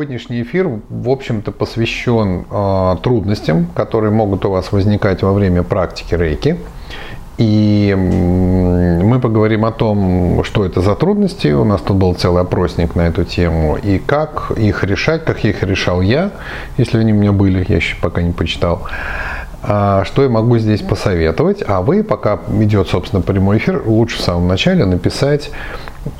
Сегодняшний 0.00 0.40
эфир, 0.40 0.66
в 0.88 1.10
общем-то, 1.10 1.52
посвящен 1.52 2.46
э, 2.50 2.96
трудностям, 3.02 3.66
которые 3.66 4.10
могут 4.10 4.46
у 4.46 4.50
вас 4.50 4.72
возникать 4.72 5.22
во 5.22 5.34
время 5.34 5.62
практики 5.62 6.14
рейки. 6.14 6.56
И 7.36 7.94
мы 7.94 9.20
поговорим 9.20 9.66
о 9.66 9.72
том, 9.72 10.42
что 10.44 10.64
это 10.64 10.80
за 10.80 10.94
трудности. 10.94 11.48
У 11.48 11.64
нас 11.64 11.82
тут 11.82 11.98
был 11.98 12.14
целый 12.14 12.40
опросник 12.40 12.94
на 12.94 13.08
эту 13.08 13.24
тему. 13.24 13.76
И 13.76 13.98
как 13.98 14.52
их 14.56 14.84
решать, 14.84 15.26
как 15.26 15.44
их 15.44 15.62
решал 15.62 16.00
я, 16.00 16.30
если 16.78 16.96
они 16.96 17.12
у 17.12 17.16
меня 17.16 17.32
были, 17.32 17.62
я 17.68 17.76
еще 17.76 17.96
пока 18.00 18.22
не 18.22 18.32
почитал. 18.32 18.88
А 19.62 20.04
что 20.06 20.22
я 20.22 20.30
могу 20.30 20.56
здесь 20.56 20.80
посоветовать? 20.80 21.62
А 21.66 21.82
вы, 21.82 22.04
пока 22.04 22.38
идет, 22.58 22.88
собственно, 22.88 23.20
прямой 23.20 23.58
эфир, 23.58 23.82
лучше 23.84 24.16
в 24.16 24.22
самом 24.22 24.48
начале 24.48 24.86
написать, 24.86 25.50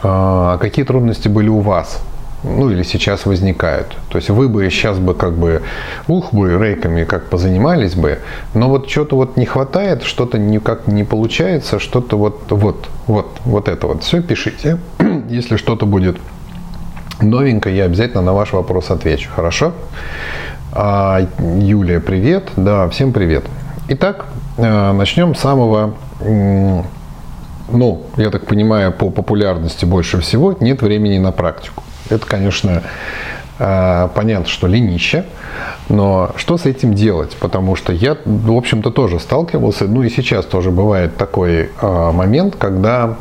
а, 0.02 0.59
какие 0.59 0.84
трудности 0.84 1.28
были 1.28 1.48
у 1.48 1.60
вас 1.60 2.02
ну 2.43 2.71
или 2.71 2.83
сейчас 2.83 3.27
возникают. 3.27 3.97
То 4.09 4.19
есть 4.19 4.30
вы 4.30 4.49
бы 4.49 4.69
сейчас 4.71 4.99
бы 4.99 5.15
как 5.15 5.35
бы, 5.35 5.62
ух 6.09 6.33
бы, 6.33 6.59
рейками 6.59 7.05
как 7.05 7.29
позанимались 7.29 7.95
бы, 7.95 8.21
но 8.55 8.69
вот 8.69 8.89
что-то 8.89 9.16
вот 9.16 9.37
не 9.37 9.47
хватает, 9.47 10.03
что-то 10.03 10.39
никак 10.39 10.87
не 10.87 11.05
получается, 11.05 11.79
что-то 11.79 12.16
вот, 12.16 12.51
вот, 12.51 12.89
вот, 13.07 13.27
вот 13.45 13.69
это 13.69 13.87
вот. 13.87 14.03
Все 14.03 14.23
пишите. 14.23 14.79
Если 15.29 15.57
что-то 15.57 15.87
будет 15.87 16.19
новенькое, 17.21 17.77
я 17.77 17.85
обязательно 17.85 18.23
на 18.23 18.33
ваш 18.33 18.52
вопрос 18.52 18.91
отвечу. 18.91 19.30
Хорошо? 19.35 19.73
А, 20.73 21.27
Юлия, 21.38 22.01
привет. 22.01 22.49
Да, 22.57 22.88
всем 22.88 23.13
привет. 23.13 23.45
Итак, 23.88 24.27
э, 24.57 24.93
начнем 24.93 25.35
с 25.35 25.41
самого 25.41 25.95
ну, 27.73 28.02
я 28.16 28.30
так 28.30 28.47
понимаю, 28.47 28.93
по 28.93 29.11
популярности 29.11 29.85
больше 29.85 30.21
всего 30.21 30.57
нет 30.61 30.83
времени 30.83 31.19
на 31.19 31.32
практику. 31.32 31.82
Это, 32.11 32.27
конечно, 32.27 32.83
э, 33.59 34.09
понятно, 34.15 34.47
что 34.47 34.66
ленище, 34.66 35.25
но 35.89 36.30
что 36.37 36.59
с 36.59 36.66
этим 36.66 36.95
делать? 36.95 37.37
Потому 37.41 37.77
что 37.77 37.93
я, 37.93 38.16
в 38.25 38.53
общем-то, 38.53 38.91
тоже 38.91 39.19
сталкивался, 39.21 39.85
ну 39.85 40.03
и 40.03 40.11
сейчас 40.11 40.45
тоже 40.45 40.71
бывает 40.71 41.16
такой 41.16 41.71
э, 41.81 42.11
момент, 42.13 42.57
когда 42.57 43.16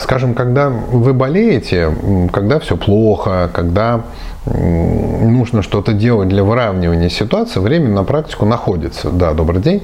скажем, 0.00 0.34
когда 0.34 0.70
вы 0.70 1.12
болеете, 1.12 1.94
когда 2.32 2.58
все 2.58 2.78
плохо, 2.78 3.50
когда 3.52 4.00
нужно 4.46 5.62
что-то 5.62 5.92
делать 5.92 6.28
для 6.28 6.44
выравнивания 6.44 7.08
ситуации, 7.08 7.60
время 7.60 7.88
на 7.88 8.04
практику 8.04 8.46
находится. 8.46 9.10
Да, 9.10 9.32
добрый 9.32 9.60
день. 9.60 9.82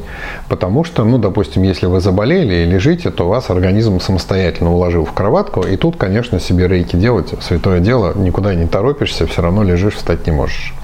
Потому 0.48 0.84
что, 0.84 1.04
ну, 1.04 1.18
допустим, 1.18 1.62
если 1.62 1.86
вы 1.86 2.00
заболели 2.00 2.54
и 2.54 2.64
лежите, 2.64 3.10
то 3.10 3.28
вас 3.28 3.50
организм 3.50 4.00
самостоятельно 4.00 4.72
уложил 4.72 5.04
в 5.04 5.12
кроватку. 5.12 5.62
И 5.62 5.76
тут, 5.76 5.96
конечно, 5.96 6.38
себе 6.38 6.68
рейки 6.68 6.96
делать, 6.96 7.34
святое 7.40 7.80
дело, 7.80 8.12
никуда 8.16 8.54
не 8.54 8.66
торопишься, 8.66 9.26
все 9.26 9.42
равно 9.42 9.62
лежишь, 9.62 9.94
встать 9.94 10.26
не 10.26 10.32
можешь. 10.32 10.74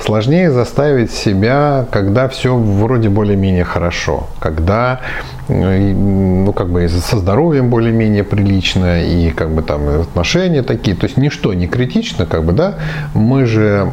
Сложнее 0.00 0.50
заставить 0.50 1.10
себя, 1.10 1.86
когда 1.90 2.28
все 2.28 2.54
вроде 2.56 3.08
более-менее 3.08 3.64
хорошо, 3.64 4.28
когда 4.38 5.00
ну, 5.48 6.52
как 6.52 6.70
бы 6.70 6.88
со 6.88 7.18
здоровьем 7.18 7.70
более-менее 7.70 8.24
прилично, 8.24 9.02
и 9.04 9.30
как 9.30 9.50
бы 9.50 9.62
там 9.62 9.88
отношения 10.00 10.62
такие, 10.62 10.96
то 10.96 11.04
есть 11.04 11.16
ничто 11.16 11.54
не 11.54 11.66
критично, 11.66 12.26
как 12.26 12.44
бы, 12.44 12.52
да, 12.52 12.74
мы 13.14 13.46
же 13.46 13.88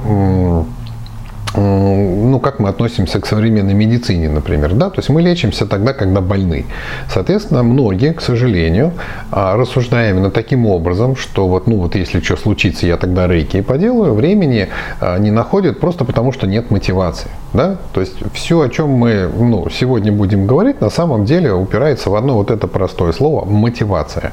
ну, 1.54 2.40
как 2.40 2.60
мы 2.60 2.70
относимся 2.70 3.20
к 3.20 3.26
современной 3.26 3.74
медицине, 3.74 4.30
например, 4.30 4.74
да, 4.74 4.90
то 4.90 5.00
есть 5.00 5.10
мы 5.10 5.22
лечимся 5.22 5.66
тогда, 5.66 5.94
когда 5.94 6.22
больны. 6.22 6.66
Соответственно, 7.10 7.64
многие, 7.64 8.14
к 8.14 8.22
сожалению, 8.22 8.94
а, 9.32 9.58
рассуждая 9.58 10.12
именно 10.12 10.32
таким 10.32 10.66
образом, 10.66 11.16
что 11.16 11.48
вот, 11.48 11.68
ну, 11.68 11.78
вот 11.78 11.96
если 11.96 12.22
что 12.22 12.38
случится, 12.38 12.88
я 12.88 12.98
тогда 12.98 13.28
рейки 13.28 13.58
и 13.58 13.62
поделаю, 13.62 14.14
времени 14.14 14.70
а, 15.02 15.18
не 15.18 15.32
находят 15.32 15.80
просто 15.80 16.06
потому, 16.06 16.32
что 16.32 16.48
нет 16.48 16.72
мотивации, 16.72 17.30
да, 17.54 17.78
то 17.94 18.02
есть 18.02 18.16
все, 18.34 18.62
о 18.62 18.70
чем 18.70 18.90
мы, 18.90 19.30
ну, 19.34 19.70
сегодня 19.70 20.12
будем 20.12 20.48
говорить, 20.48 20.80
на 20.82 20.90
самом 20.90 21.26
деле 21.26 21.54
упирается 21.54 22.10
в 22.10 22.16
одно 22.16 22.36
вот 22.36 22.50
это 22.52 22.68
простое 22.68 23.12
слово– 23.12 23.46
мотивация. 23.50 24.32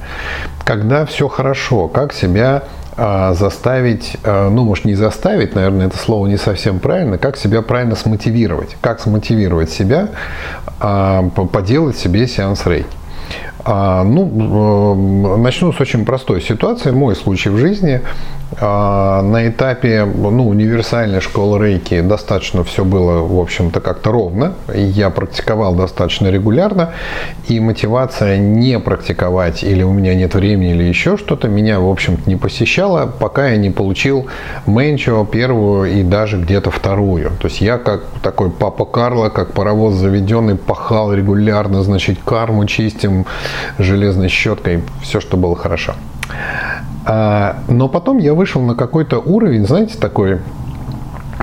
Когда 0.64 1.04
все 1.04 1.28
хорошо, 1.28 1.88
как 1.88 2.12
себя 2.12 2.64
а, 2.96 3.34
заставить, 3.34 4.16
а, 4.24 4.50
ну, 4.50 4.64
может, 4.64 4.84
не 4.84 4.94
заставить, 4.94 5.54
наверное, 5.54 5.86
это 5.86 5.96
слово 5.96 6.26
не 6.26 6.36
совсем 6.36 6.78
правильно, 6.80 7.18
как 7.18 7.36
себя 7.36 7.62
правильно 7.62 7.96
смотивировать. 7.96 8.76
Как 8.80 9.00
смотивировать 9.00 9.70
себя, 9.70 10.08
а, 10.80 11.28
поделать 11.28 11.96
себе 11.96 12.26
сеанс 12.26 12.66
рейки. 12.66 12.88
Ну, 13.66 15.34
э, 15.36 15.36
начну 15.36 15.74
с 15.74 15.80
очень 15.80 16.06
простой 16.06 16.40
ситуации. 16.40 16.90
Мой 16.90 17.14
случай 17.14 17.50
в 17.50 17.58
жизни. 17.58 18.00
А, 18.60 19.22
на 19.22 19.48
этапе 19.48 20.04
ну, 20.04 20.48
универсальной 20.48 21.20
школы 21.20 21.64
рейки 21.64 22.00
достаточно 22.00 22.64
все 22.64 22.84
было, 22.84 23.22
в 23.22 23.38
общем-то, 23.38 23.81
как-то 23.81 24.10
ровно. 24.10 24.54
Я 24.75 25.10
практиковал 25.10 25.75
достаточно 25.75 26.28
регулярно, 26.28 26.94
и 27.47 27.60
мотивация 27.60 28.38
не 28.38 28.78
практиковать 28.78 29.62
или 29.62 29.82
у 29.82 29.92
меня 29.92 30.14
нет 30.14 30.34
времени 30.34 30.70
или 30.70 30.84
еще 30.84 31.16
что-то 31.19 31.48
меня, 31.48 31.78
в 31.81 31.88
общем-то, 31.88 32.28
не 32.28 32.36
посещала, 32.36 33.06
пока 33.06 33.48
я 33.48 33.56
не 33.56 33.70
получил 33.70 34.26
менчо 34.66 35.25
первую 35.26 35.92
и 35.92 36.03
даже 36.03 36.38
где-то 36.38 36.70
вторую. 36.70 37.30
То 37.41 37.48
есть 37.48 37.60
я 37.60 37.76
как 37.76 38.04
такой 38.22 38.50
папа 38.50 38.86
Карло, 38.86 39.28
как 39.28 39.53
паровоз 39.53 39.94
заведенный, 39.94 40.56
пахал 40.56 41.12
регулярно, 41.12 41.82
значит, 41.82 42.19
карму 42.25 42.65
чистим 42.66 43.26
железной 43.78 44.28
щеткой, 44.28 44.82
все, 45.03 45.20
что 45.20 45.36
было 45.36 45.54
хорошо. 45.54 45.94
А, 47.05 47.59
но 47.69 47.89
потом 47.89 48.19
я 48.19 48.34
вышел 48.34 48.62
на 48.62 48.75
какой-то 48.75 49.19
уровень, 49.19 49.66
знаете, 49.66 49.97
такой, 49.99 50.41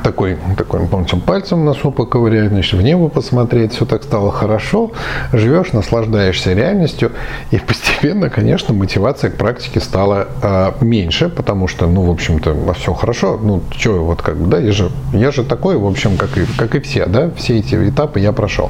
такой, 0.03 0.37
такой, 0.57 0.85
помните, 0.87 1.17
пальцем 1.17 1.65
носу 1.65 1.91
поковырять, 1.91 2.49
значит, 2.49 2.79
в 2.79 2.81
небо 2.83 3.09
посмотреть, 3.09 3.73
все 3.73 3.85
так 3.85 4.03
стало 4.03 4.31
хорошо, 4.31 4.91
живешь, 5.33 5.73
наслаждаешься 5.73 6.53
реальностью, 6.53 7.11
и 7.51 7.57
постепенно, 7.57 8.29
конечно, 8.29 8.73
мотивация 8.73 9.31
к 9.31 9.37
практике 9.37 9.79
стала 9.79 10.27
э, 10.41 10.71
меньше, 10.81 11.29
потому 11.29 11.67
что, 11.67 11.87
ну, 11.87 12.03
в 12.03 12.11
общем-то, 12.11 12.73
все 12.73 12.93
хорошо, 12.93 13.39
ну, 13.41 13.63
что, 13.71 14.03
вот 14.03 14.21
как 14.21 14.37
бы, 14.37 14.47
да, 14.47 14.59
я 14.59 14.71
же, 14.71 14.91
я 15.13 15.31
же 15.31 15.43
такой, 15.43 15.77
в 15.77 15.85
общем, 15.87 16.17
как 16.17 16.37
и, 16.37 16.45
как 16.57 16.75
и 16.75 16.79
все, 16.79 17.07
да, 17.07 17.31
все 17.31 17.57
эти 17.57 17.75
этапы 17.89 18.19
я 18.19 18.31
прошел. 18.31 18.69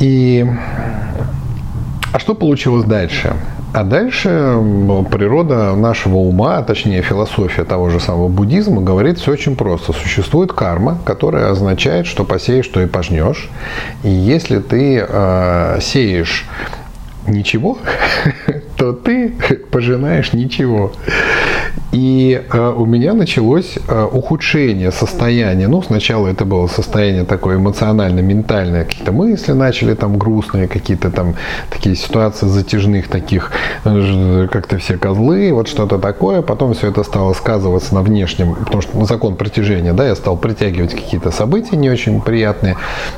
И 0.00 0.46
а 2.12 2.18
что 2.18 2.34
получилось 2.34 2.84
дальше? 2.84 3.34
А 3.72 3.84
дальше 3.84 4.28
природа 5.10 5.74
нашего 5.74 6.16
ума, 6.16 6.58
а 6.58 6.62
точнее 6.62 7.00
философия 7.00 7.64
того 7.64 7.88
же 7.88 8.00
самого 8.00 8.28
буддизма 8.28 8.82
говорит 8.82 9.18
все 9.18 9.32
очень 9.32 9.56
просто. 9.56 9.94
Существует 9.94 10.52
карма, 10.52 10.98
которая 11.06 11.50
означает, 11.50 12.06
что 12.06 12.24
посеешь, 12.24 12.66
что 12.66 12.82
и 12.82 12.86
пожнешь. 12.86 13.48
И 14.02 14.10
если 14.10 14.58
ты 14.58 15.02
э, 15.08 15.78
сеешь 15.80 16.44
ничего, 17.26 17.78
то 18.82 18.92
ты 18.92 19.32
пожинаешь 19.70 20.32
ничего. 20.32 20.90
И 21.92 22.42
э, 22.50 22.74
у 22.74 22.86
меня 22.86 23.12
началось 23.12 23.76
э, 23.86 24.08
ухудшение 24.10 24.90
состояния. 24.90 25.68
Ну, 25.68 25.82
сначала 25.82 26.26
это 26.28 26.46
было 26.46 26.66
состояние 26.66 27.24
такое 27.24 27.58
эмоционально-ментальное, 27.58 28.84
какие-то 28.84 29.12
мысли 29.12 29.52
начали 29.52 29.94
там 29.94 30.16
грустные, 30.16 30.68
какие-то 30.68 31.10
там 31.10 31.34
такие 31.68 31.94
ситуации 31.94 32.46
затяжных 32.46 33.08
таких, 33.08 33.52
э, 33.84 34.48
как-то 34.50 34.78
все 34.78 34.96
козлы, 34.96 35.52
вот 35.52 35.68
что-то 35.68 35.98
такое. 35.98 36.40
Потом 36.40 36.72
все 36.72 36.88
это 36.88 37.04
стало 37.04 37.34
сказываться 37.34 37.94
на 37.94 38.00
внешнем, 38.00 38.54
потому 38.54 38.80
что 38.80 38.98
на 38.98 39.04
закон 39.04 39.36
притяжения, 39.36 39.92
да, 39.92 40.06
я 40.06 40.14
стал 40.14 40.38
притягивать 40.38 40.94
какие-то 40.94 41.30
события 41.30 41.76
не 41.76 41.90
очень 41.90 42.22
приятные. 42.22 42.76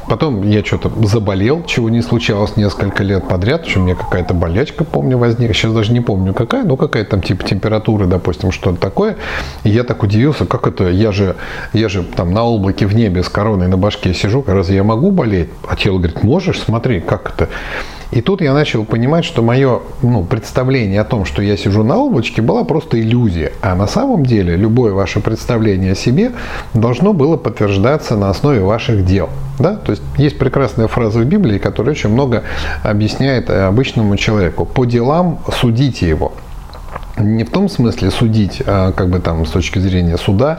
Потом 0.08 0.42
я 0.42 0.64
что-то 0.64 0.90
заболел, 1.06 1.62
чего 1.64 1.90
не 1.90 2.02
случалось 2.02 2.56
несколько 2.56 3.04
лет 3.04 3.28
подряд, 3.28 3.66
что 3.68 3.78
у 3.78 3.84
меня 3.84 3.94
какая-то 3.94 4.34
болячка, 4.34 4.82
помню, 4.82 5.16
Сейчас 5.54 5.72
даже 5.72 5.92
не 5.92 6.00
помню 6.00 6.34
какая, 6.34 6.64
ну 6.64 6.76
какая-то 6.76 7.10
там 7.10 7.22
типа 7.22 7.44
температуры, 7.44 8.06
допустим, 8.06 8.50
что 8.50 8.64
что-то 8.64 8.80
такое. 8.80 9.16
И 9.62 9.70
я 9.70 9.84
так 9.84 10.02
удивился, 10.02 10.46
как 10.46 10.66
это, 10.66 10.88
я 10.88 11.12
же, 11.12 11.36
я 11.72 11.88
же 11.88 12.02
там 12.02 12.32
на 12.32 12.44
облаке 12.44 12.86
в 12.86 12.94
небе 12.94 13.22
с 13.22 13.28
короной 13.28 13.68
на 13.68 13.76
башке 13.76 14.14
сижу, 14.14 14.42
разве 14.46 14.76
я 14.76 14.84
могу 14.84 15.10
болеть? 15.10 15.48
А 15.68 15.76
тело 15.76 15.98
говорит, 15.98 16.22
можешь, 16.22 16.60
смотри, 16.60 17.00
как 17.00 17.34
это. 17.34 17.48
И 18.14 18.20
тут 18.20 18.40
я 18.40 18.54
начал 18.54 18.84
понимать, 18.84 19.24
что 19.24 19.42
мое 19.42 19.80
ну, 20.00 20.22
представление 20.22 21.00
о 21.00 21.04
том, 21.04 21.24
что 21.24 21.42
я 21.42 21.56
сижу 21.56 21.82
на 21.82 21.96
облачке, 21.96 22.42
была 22.42 22.62
просто 22.62 23.00
иллюзия. 23.00 23.52
А 23.60 23.74
на 23.74 23.88
самом 23.88 24.24
деле 24.24 24.54
любое 24.56 24.92
ваше 24.92 25.18
представление 25.18 25.92
о 25.92 25.94
себе 25.96 26.30
должно 26.74 27.12
было 27.12 27.36
подтверждаться 27.36 28.16
на 28.16 28.30
основе 28.30 28.60
ваших 28.60 29.04
дел. 29.04 29.30
Да? 29.58 29.74
То 29.74 29.90
есть 29.90 30.02
есть 30.16 30.38
прекрасная 30.38 30.86
фраза 30.86 31.18
в 31.18 31.24
Библии, 31.24 31.58
которая 31.58 31.92
очень 31.92 32.10
много 32.10 32.44
объясняет 32.84 33.50
обычному 33.50 34.16
человеку. 34.16 34.64
По 34.64 34.84
делам 34.84 35.40
судите 35.52 36.08
его 36.08 36.32
не 37.16 37.44
в 37.44 37.50
том 37.50 37.68
смысле 37.68 38.10
судить, 38.10 38.62
а, 38.66 38.92
как 38.92 39.08
бы 39.08 39.20
там 39.20 39.46
с 39.46 39.50
точки 39.50 39.78
зрения 39.78 40.16
суда, 40.16 40.58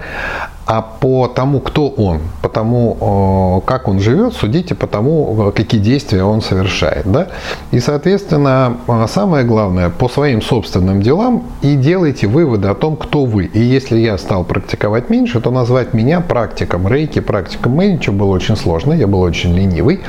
а 0.66 0.82
по 0.82 1.28
тому, 1.28 1.60
кто 1.60 1.90
он, 1.90 2.22
по 2.42 2.50
тому, 2.50 3.62
как 3.66 3.88
он 3.88 4.00
живет, 4.00 4.34
судите 4.34 4.74
по 4.74 4.88
тому, 4.88 5.52
какие 5.56 5.80
действия 5.80 6.24
он 6.24 6.42
совершает. 6.42 7.12
Да? 7.12 7.28
И, 7.72 7.80
соответственно, 7.80 8.78
самое 9.08 9.46
главное, 9.46 9.90
по 9.90 10.10
своим 10.10 10.42
собственным 10.42 11.02
делам 11.02 11.44
и 11.62 11.76
делайте 11.76 12.28
выводы 12.28 12.68
о 12.68 12.74
том, 12.74 12.96
кто 12.96 13.26
вы. 13.26 13.46
И 13.46 13.60
если 13.60 13.98
я 13.98 14.18
стал 14.18 14.44
практиковать 14.44 15.10
меньше, 15.10 15.40
то 15.40 15.52
назвать 15.52 15.94
меня 15.94 16.22
практиком 16.22 16.88
рейки, 16.88 17.20
практиком 17.20 17.74
менеджера 17.74 18.14
было 18.14 18.32
очень 18.32 18.56
сложно, 18.56 18.94
я 18.94 19.08
был 19.08 19.22
очень 19.22 19.54
ленивый. 19.56 20.02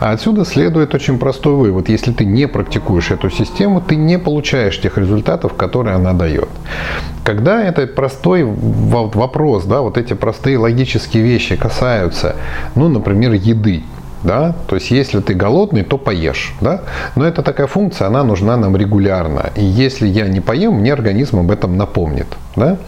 А 0.00 0.12
отсюда 0.12 0.44
следует 0.44 0.94
очень 0.94 1.18
простой 1.18 1.54
вывод. 1.54 1.88
Если 1.88 2.12
ты 2.12 2.24
не 2.24 2.46
практикуешь 2.46 3.10
эту 3.10 3.30
систему, 3.30 3.80
ты 3.80 3.96
не 3.96 4.18
получаешь 4.18 4.80
тех 4.80 4.96
результатов, 4.96 5.54
которые 5.54 5.96
она 5.96 6.12
дает. 6.12 6.48
Когда 7.24 7.62
этот 7.62 7.94
простой 7.94 8.44
вопрос, 8.44 9.64
да, 9.64 9.80
вот 9.80 9.96
эти 9.96 10.03
простые 10.12 10.58
логические 10.58 11.22
вещи 11.22 11.56
касаются, 11.56 12.36
ну, 12.74 12.88
например, 12.88 13.32
еды, 13.32 13.82
да, 14.22 14.54
то 14.66 14.76
есть 14.76 14.90
если 14.90 15.20
ты 15.20 15.34
голодный, 15.34 15.82
то 15.82 15.98
поешь, 15.98 16.54
да, 16.60 16.82
но 17.16 17.26
это 17.26 17.42
такая 17.42 17.66
функция, 17.66 18.08
она 18.08 18.22
нужна 18.22 18.56
нам 18.56 18.76
регулярно, 18.76 19.50
и 19.54 19.64
если 19.64 20.06
я 20.06 20.28
не 20.28 20.40
поем, 20.40 20.74
мне 20.74 20.92
организм 20.92 21.38
об 21.38 21.50
этом 21.50 21.76
напомнит, 21.76 22.26
да, 22.56 22.78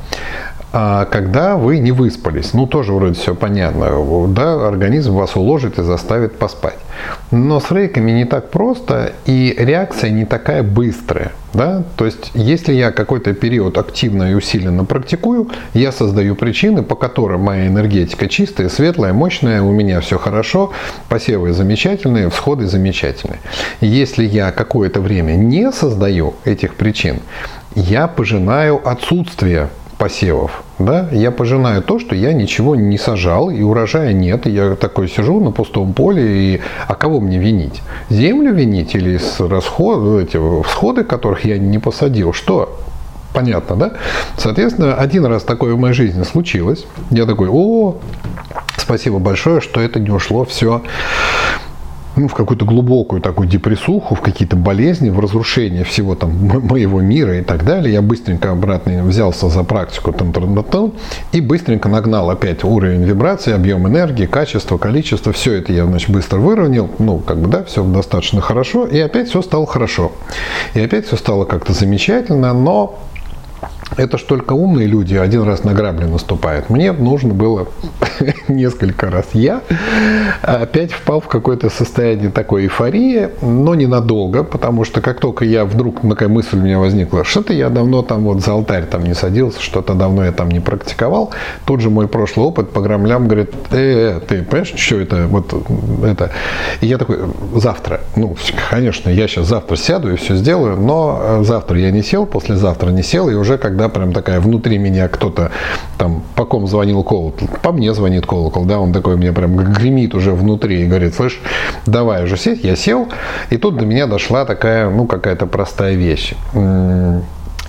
когда 0.72 1.56
вы 1.56 1.78
не 1.78 1.92
выспались, 1.92 2.52
ну 2.52 2.66
тоже 2.66 2.92
вроде 2.92 3.14
все 3.14 3.34
понятно, 3.34 3.88
да, 4.28 4.68
организм 4.68 5.14
вас 5.14 5.36
уложит 5.36 5.78
и 5.78 5.82
заставит 5.82 6.38
поспать. 6.38 6.76
Но 7.30 7.60
с 7.60 7.70
рейками 7.70 8.10
не 8.10 8.24
так 8.24 8.50
просто, 8.50 9.12
и 9.26 9.54
реакция 9.56 10.10
не 10.10 10.24
такая 10.24 10.62
быстрая. 10.62 11.32
Да? 11.52 11.84
То 11.96 12.04
есть, 12.04 12.32
если 12.34 12.74
я 12.74 12.92
какой-то 12.92 13.32
период 13.32 13.78
активно 13.78 14.30
и 14.30 14.34
усиленно 14.34 14.84
практикую, 14.84 15.48
я 15.72 15.90
создаю 15.90 16.34
причины, 16.34 16.82
по 16.82 16.96
которым 16.96 17.42
моя 17.42 17.66
энергетика 17.66 18.28
чистая, 18.28 18.68
светлая, 18.68 19.14
мощная, 19.14 19.62
у 19.62 19.72
меня 19.72 20.00
все 20.00 20.18
хорошо, 20.18 20.72
посевы 21.08 21.54
замечательные, 21.54 22.28
всходы 22.28 22.66
замечательные. 22.66 23.40
Если 23.80 24.24
я 24.24 24.52
какое-то 24.52 25.00
время 25.00 25.32
не 25.32 25.72
создаю 25.72 26.34
этих 26.44 26.74
причин, 26.74 27.20
я 27.74 28.06
пожинаю 28.06 28.86
отсутствие 28.86 29.70
посевов. 29.98 30.62
Да? 30.78 31.08
Я 31.10 31.30
пожинаю 31.30 31.82
то, 31.82 31.98
что 31.98 32.14
я 32.14 32.32
ничего 32.32 32.76
не 32.76 32.98
сажал, 32.98 33.50
и 33.50 33.62
урожая 33.62 34.12
нет. 34.12 34.46
И 34.46 34.50
я 34.50 34.76
такой 34.76 35.08
сижу 35.08 35.40
на 35.40 35.50
пустом 35.50 35.92
поле, 35.92 36.22
и 36.26 36.60
а 36.86 36.94
кого 36.94 37.20
мне 37.20 37.38
винить? 37.38 37.82
Землю 38.10 38.52
винить 38.52 38.94
или 38.94 39.16
с 39.16 39.40
расход, 39.40 40.20
эти 40.22 40.38
всходы, 40.64 41.04
которых 41.04 41.44
я 41.44 41.58
не 41.58 41.78
посадил? 41.78 42.32
Что? 42.32 42.78
Понятно, 43.32 43.76
да? 43.76 43.92
Соответственно, 44.38 44.94
один 44.94 45.26
раз 45.26 45.42
такое 45.42 45.74
в 45.74 45.78
моей 45.78 45.94
жизни 45.94 46.22
случилось. 46.22 46.86
Я 47.10 47.26
такой, 47.26 47.48
о, 47.50 47.96
спасибо 48.76 49.18
большое, 49.18 49.60
что 49.60 49.80
это 49.80 50.00
не 50.00 50.10
ушло 50.10 50.44
все 50.44 50.82
ну, 52.16 52.28
в 52.28 52.34
какую-то 52.34 52.64
глубокую 52.64 53.20
такую 53.20 53.48
депрессуху, 53.48 54.14
в 54.14 54.20
какие-то 54.20 54.56
болезни, 54.56 55.10
в 55.10 55.20
разрушение 55.20 55.84
всего 55.84 56.14
там 56.14 56.30
моего 56.30 57.00
мира 57.00 57.38
и 57.38 57.42
так 57.42 57.64
далее. 57.64 57.92
Я 57.92 58.02
быстренько 58.02 58.50
обратно 58.50 59.04
взялся 59.04 59.48
за 59.48 59.62
практику 59.62 60.12
там, 60.12 60.32
и 61.32 61.40
быстренько 61.40 61.88
нагнал 61.88 62.30
опять 62.30 62.64
уровень 62.64 63.04
вибрации, 63.04 63.52
объем 63.52 63.86
энергии, 63.86 64.26
качество, 64.26 64.78
количество. 64.78 65.32
Все 65.32 65.54
это 65.54 65.72
я, 65.72 65.84
значит, 65.84 66.10
быстро 66.10 66.38
выровнял. 66.38 66.88
Ну, 66.98 67.18
как 67.18 67.38
бы, 67.38 67.48
да, 67.48 67.64
все 67.64 67.84
достаточно 67.84 68.40
хорошо. 68.40 68.86
И 68.86 68.98
опять 68.98 69.28
все 69.28 69.42
стало 69.42 69.66
хорошо. 69.66 70.12
И 70.74 70.80
опять 70.80 71.06
все 71.06 71.16
стало 71.16 71.44
как-то 71.44 71.72
замечательно, 71.72 72.52
но 72.52 72.98
это 73.96 74.18
ж 74.18 74.22
только 74.22 74.52
умные 74.52 74.86
люди 74.86 75.14
один 75.14 75.44
раз 75.44 75.64
на 75.64 75.72
грабли 75.72 76.04
наступают. 76.04 76.70
Мне 76.70 76.92
нужно 76.92 77.34
было 77.34 77.68
несколько 78.48 79.10
раз. 79.10 79.26
Я 79.32 79.62
опять 80.42 80.92
впал 80.92 81.20
в 81.20 81.28
какое-то 81.28 81.70
состояние 81.70 82.30
такой 82.30 82.64
эйфории, 82.64 83.28
но 83.42 83.74
ненадолго, 83.74 84.42
потому 84.42 84.84
что 84.84 85.00
как 85.00 85.20
только 85.20 85.44
я 85.44 85.64
вдруг 85.64 86.00
такая 86.00 86.28
мысль 86.28 86.56
у 86.56 86.60
меня 86.60 86.78
возникла, 86.78 87.24
что-то 87.24 87.52
я 87.52 87.70
давно 87.70 88.02
там 88.02 88.24
вот 88.24 88.42
за 88.42 88.52
алтарь 88.52 88.84
там 88.84 89.04
не 89.04 89.14
садился, 89.14 89.62
что-то 89.62 89.94
давно 89.94 90.24
я 90.24 90.32
там 90.32 90.50
не 90.50 90.60
практиковал, 90.60 91.30
тут 91.64 91.80
же 91.80 91.88
мой 91.88 92.08
прошлый 92.08 92.46
опыт 92.46 92.70
по 92.70 92.80
грамлям 92.80 93.28
говорит, 93.28 93.52
э, 93.70 94.20
ты 94.26 94.42
понимаешь, 94.42 94.72
что 94.76 95.00
это, 95.00 95.26
вот 95.28 95.54
это. 96.04 96.32
И 96.80 96.86
я 96.86 96.98
такой, 96.98 97.18
завтра, 97.54 98.00
ну, 98.16 98.36
конечно, 98.70 99.10
я 99.10 99.28
сейчас 99.28 99.46
завтра 99.46 99.76
сяду 99.76 100.12
и 100.12 100.16
все 100.16 100.34
сделаю, 100.34 100.76
но 100.76 101.42
завтра 101.42 101.78
я 101.78 101.90
не 101.90 102.02
сел, 102.02 102.26
послезавтра 102.26 102.90
не 102.90 103.02
сел, 103.02 103.28
и 103.28 103.34
уже 103.34 103.58
когда 103.76 103.88
да, 103.88 103.88
прям 103.90 104.12
такая 104.12 104.40
внутри 104.40 104.78
меня 104.78 105.08
кто-то 105.08 105.50
там, 105.98 106.22
по 106.34 106.46
ком 106.46 106.66
звонил 106.66 107.02
колокол, 107.02 107.34
по 107.62 107.72
мне 107.72 107.92
звонит 107.92 108.26
колокол, 108.26 108.64
да, 108.64 108.80
он 108.80 108.92
такой 108.92 109.16
мне 109.16 109.32
прям 109.32 109.56
гремит 109.56 110.14
уже 110.14 110.32
внутри 110.32 110.82
и 110.82 110.86
говорит, 110.86 111.14
слышь, 111.14 111.40
давай 111.84 112.24
уже 112.24 112.36
сесть, 112.38 112.64
я 112.64 112.74
сел, 112.74 113.08
и 113.50 113.58
тут 113.58 113.76
до 113.76 113.84
меня 113.84 114.06
дошла 114.06 114.44
такая, 114.46 114.88
ну, 114.88 115.06
какая-то 115.06 115.46
простая 115.46 115.94
вещь. 115.94 116.34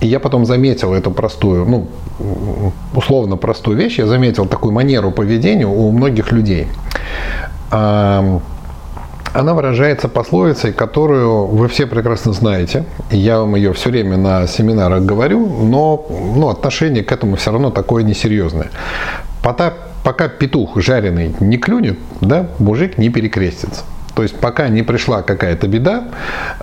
И 0.00 0.06
я 0.06 0.20
потом 0.20 0.46
заметил 0.46 0.94
эту 0.94 1.10
простую, 1.10 1.66
ну, 1.66 1.88
условно 2.94 3.36
простую 3.36 3.76
вещь, 3.76 3.98
я 3.98 4.06
заметил 4.06 4.46
такую 4.46 4.72
манеру 4.72 5.10
поведения 5.10 5.66
у 5.66 5.90
многих 5.90 6.32
людей 6.32 6.68
она 9.38 9.54
выражается 9.54 10.08
пословицей, 10.08 10.72
которую 10.72 11.46
вы 11.46 11.68
все 11.68 11.86
прекрасно 11.86 12.32
знаете. 12.32 12.84
Я 13.12 13.38
вам 13.38 13.54
ее 13.54 13.72
все 13.72 13.90
время 13.90 14.16
на 14.16 14.48
семинарах 14.48 15.04
говорю, 15.04 15.46
но 15.46 16.04
ну, 16.10 16.48
отношение 16.48 17.04
к 17.04 17.12
этому 17.12 17.36
все 17.36 17.52
равно 17.52 17.70
такое 17.70 18.02
несерьезное. 18.02 18.70
Пока, 19.40 19.74
пока 20.02 20.26
петух 20.26 20.80
жареный 20.80 21.36
не 21.38 21.56
клюнет, 21.56 21.98
да, 22.20 22.48
мужик 22.58 22.98
не 22.98 23.10
перекрестится. 23.10 23.82
То 24.18 24.24
есть 24.24 24.34
пока 24.34 24.68
не 24.68 24.82
пришла 24.82 25.22
какая-то 25.22 25.68
беда, 25.68 26.08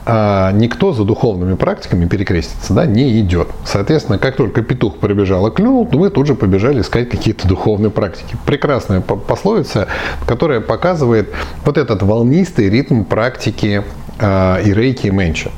а, 0.05 0.51
никто 0.51 0.91
за 0.91 1.05
духовными 1.05 1.55
практиками 1.55 2.05
перекреститься 2.05 2.73
да, 2.73 2.85
не 2.85 3.21
идет. 3.21 3.47
Соответственно, 3.63 4.17
как 4.17 4.35
только 4.35 4.61
петух 4.61 4.97
прибежал 4.97 5.47
и 5.47 5.55
клюнул, 5.55 5.87
мы 5.89 6.09
тут 6.09 6.27
же 6.27 6.35
побежали 6.35 6.81
искать 6.81 7.09
какие-то 7.09 7.47
духовные 7.47 7.91
практики. 7.91 8.35
Прекрасная 8.45 8.99
пословица, 8.99 9.87
которая 10.27 10.59
показывает 10.59 11.29
вот 11.63 11.77
этот 11.77 12.03
волнистый 12.03 12.69
ритм 12.69 13.05
практики 13.05 13.83
а, 14.19 14.57
и 14.57 14.73
рейки 14.73 15.07
и 15.07 15.11
менча. 15.11 15.49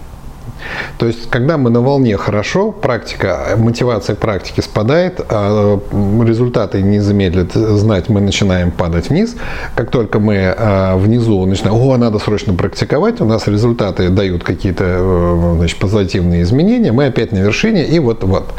То 0.98 1.06
есть, 1.06 1.30
когда 1.30 1.58
мы 1.58 1.70
на 1.70 1.82
волне 1.82 2.18
хорошо, 2.18 2.72
практика, 2.72 3.56
мотивация 3.58 4.16
к 4.16 4.20
практике 4.20 4.62
спадает, 4.62 5.22
а 5.30 5.80
результаты 6.24 6.82
не 6.82 7.00
замедлят 7.00 7.54
знать, 7.54 8.10
мы 8.10 8.22
начинаем 8.22 8.72
падать 8.72 9.10
вниз. 9.10 9.36
Как 9.76 9.92
только 9.92 10.20
мы 10.20 10.54
а, 10.58 10.98
внизу 10.98 11.46
начинаем, 11.46 11.78
о, 11.78 11.98
надо 11.98 12.20
срочно 12.20 12.54
практиковать, 12.54 13.22
у 13.22 13.26
нас 13.26 13.48
результаты 13.48 14.10
дают 14.10 14.44
какие-то 14.44 14.84
э, 14.86 15.54
значит, 15.58 15.78
позитивные 15.80 16.44
изменения, 16.44 16.92
мы 16.92 17.06
опять 17.06 17.32
на 17.32 17.38
вершине, 17.38 17.86
и 17.86 18.00
вот-вот. 18.00 18.54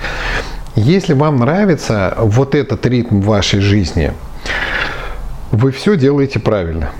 Если 0.76 1.12
вам 1.12 1.38
нравится 1.38 2.14
вот 2.18 2.54
этот 2.54 2.86
ритм 2.86 3.20
вашей 3.20 3.60
жизни, 3.60 4.12
вы 5.52 5.70
все 5.72 5.96
делаете 5.96 6.38
правильно. 6.38 6.90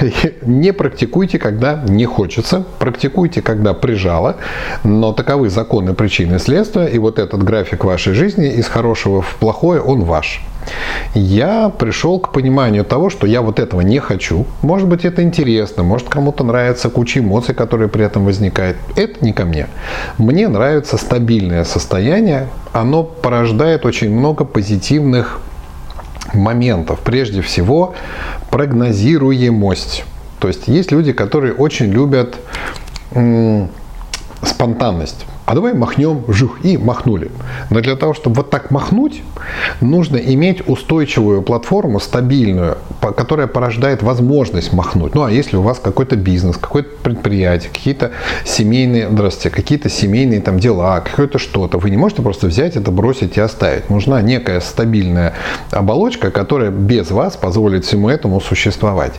не 0.42 0.72
практикуйте, 0.72 1.38
когда 1.38 1.82
не 1.86 2.06
хочется, 2.06 2.64
практикуйте, 2.78 3.42
когда 3.42 3.74
прижало, 3.74 4.36
но 4.82 5.12
таковы 5.12 5.50
законы 5.50 5.94
причины 5.94 6.36
и 6.36 6.38
следствия, 6.38 6.86
и 6.86 6.98
вот 6.98 7.18
этот 7.18 7.42
график 7.42 7.84
вашей 7.84 8.14
жизни 8.14 8.48
из 8.48 8.66
хорошего 8.66 9.22
в 9.22 9.36
плохое, 9.36 9.80
он 9.80 10.02
ваш. 10.02 10.42
Я 11.14 11.68
пришел 11.68 12.18
к 12.18 12.32
пониманию 12.32 12.84
того, 12.84 13.10
что 13.10 13.26
я 13.26 13.42
вот 13.42 13.60
этого 13.60 13.82
не 13.82 13.98
хочу. 13.98 14.46
Может 14.62 14.88
быть, 14.88 15.04
это 15.04 15.22
интересно, 15.22 15.82
может, 15.82 16.08
кому-то 16.08 16.42
нравится 16.42 16.88
куча 16.88 17.20
эмоций, 17.20 17.54
которые 17.54 17.88
при 17.88 18.04
этом 18.04 18.24
возникают. 18.24 18.78
Это 18.96 19.22
не 19.24 19.32
ко 19.32 19.44
мне. 19.44 19.68
Мне 20.16 20.48
нравится 20.48 20.96
стабильное 20.96 21.64
состояние. 21.64 22.48
Оно 22.72 23.04
порождает 23.04 23.84
очень 23.84 24.10
много 24.10 24.44
позитивных 24.44 25.40
моментов. 26.32 27.00
Прежде 27.00 27.42
всего, 27.42 27.94
прогнозируемость. 28.50 30.04
То 30.38 30.48
есть 30.48 30.68
есть 30.68 30.92
люди, 30.92 31.12
которые 31.12 31.54
очень 31.54 31.86
любят 31.86 32.36
спонтанность 34.42 35.26
а 35.46 35.54
давай 35.54 35.74
махнем, 35.74 36.24
жух, 36.28 36.64
и 36.64 36.78
махнули. 36.78 37.30
Но 37.70 37.80
для 37.80 37.96
того, 37.96 38.14
чтобы 38.14 38.36
вот 38.36 38.50
так 38.50 38.70
махнуть, 38.70 39.22
нужно 39.80 40.16
иметь 40.16 40.66
устойчивую 40.66 41.42
платформу, 41.42 42.00
стабильную, 42.00 42.78
которая 43.16 43.46
порождает 43.46 44.02
возможность 44.02 44.72
махнуть. 44.72 45.14
Ну, 45.14 45.22
а 45.24 45.30
если 45.30 45.56
у 45.56 45.62
вас 45.62 45.78
какой-то 45.78 46.16
бизнес, 46.16 46.56
какое-то 46.56 46.90
предприятие, 47.02 47.70
какие-то 47.70 48.12
семейные, 48.44 49.08
здравствуйте, 49.10 49.54
какие-то 49.54 49.90
семейные 49.90 50.40
там 50.40 50.58
дела, 50.58 51.00
какое-то 51.00 51.38
что-то, 51.38 51.78
вы 51.78 51.90
не 51.90 51.96
можете 51.96 52.22
просто 52.22 52.46
взять 52.46 52.76
это, 52.76 52.90
бросить 52.90 53.36
и 53.36 53.40
оставить. 53.40 53.90
Нужна 53.90 54.22
некая 54.22 54.60
стабильная 54.60 55.34
оболочка, 55.70 56.30
которая 56.30 56.70
без 56.70 57.10
вас 57.10 57.36
позволит 57.36 57.84
всему 57.84 58.08
этому 58.08 58.40
существовать. 58.40 59.12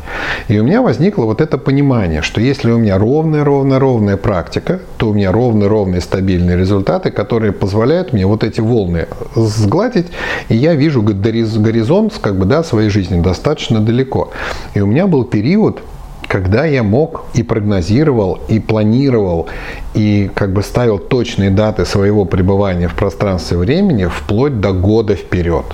И 0.48 0.58
у 0.58 0.64
меня 0.64 0.82
возникло 0.82 1.26
вот 1.26 1.42
это 1.42 1.60
понимание, 1.60 2.24
что 2.24 2.42
если 2.42 2.72
у 2.72 2.78
меня 2.78 2.98
ровная, 2.98 3.44
ровная, 3.44 3.80
ровная 3.80 4.18
практика, 4.18 4.80
то 4.98 5.10
у 5.10 5.14
меня 5.14 5.32
ровный, 5.32 5.68
ровный 5.68 6.02
стабильные 6.16 6.56
результаты, 6.56 7.12
которые 7.12 7.52
позволяют 7.52 8.14
мне 8.14 8.26
вот 8.26 8.46
эти 8.46 8.62
волны 8.62 9.08
сгладить, 9.36 10.08
и 10.48 10.56
я 10.56 10.74
вижу 10.74 11.02
горизонт 11.02 12.14
как 12.22 12.38
бы, 12.38 12.46
да, 12.46 12.64
своей 12.64 12.90
жизни 12.90 13.22
достаточно 13.22 13.82
далеко. 13.82 14.32
И 14.76 14.80
у 14.80 14.86
меня 14.86 15.08
был 15.08 15.26
период, 15.26 15.82
когда 16.30 16.64
я 16.64 16.84
мог 16.84 17.26
и 17.34 17.44
прогнозировал, 17.44 18.40
и 18.48 18.60
планировал, 18.60 19.48
и 19.94 20.32
как 20.34 20.54
бы 20.54 20.64
ставил 20.64 21.00
точные 21.00 21.50
даты 21.50 21.86
своего 21.86 22.24
пребывания 22.24 22.88
в 22.88 22.94
пространстве 22.94 23.58
времени 23.58 24.06
вплоть 24.06 24.62
до 24.62 24.72
года 24.72 25.16
вперед. 25.16 25.66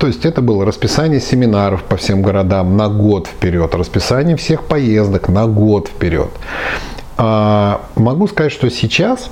То 0.00 0.08
есть 0.08 0.24
это 0.24 0.42
было 0.42 0.64
расписание 0.64 1.20
семинаров 1.20 1.84
по 1.84 1.96
всем 1.96 2.22
городам 2.22 2.76
на 2.76 2.88
год 2.88 3.28
вперед, 3.28 3.72
расписание 3.76 4.34
всех 4.36 4.64
поездок 4.64 5.28
на 5.28 5.46
год 5.46 5.86
вперед. 5.86 6.30
А, 7.22 7.82
могу 7.96 8.26
сказать, 8.28 8.50
что 8.50 8.70
сейчас 8.70 9.30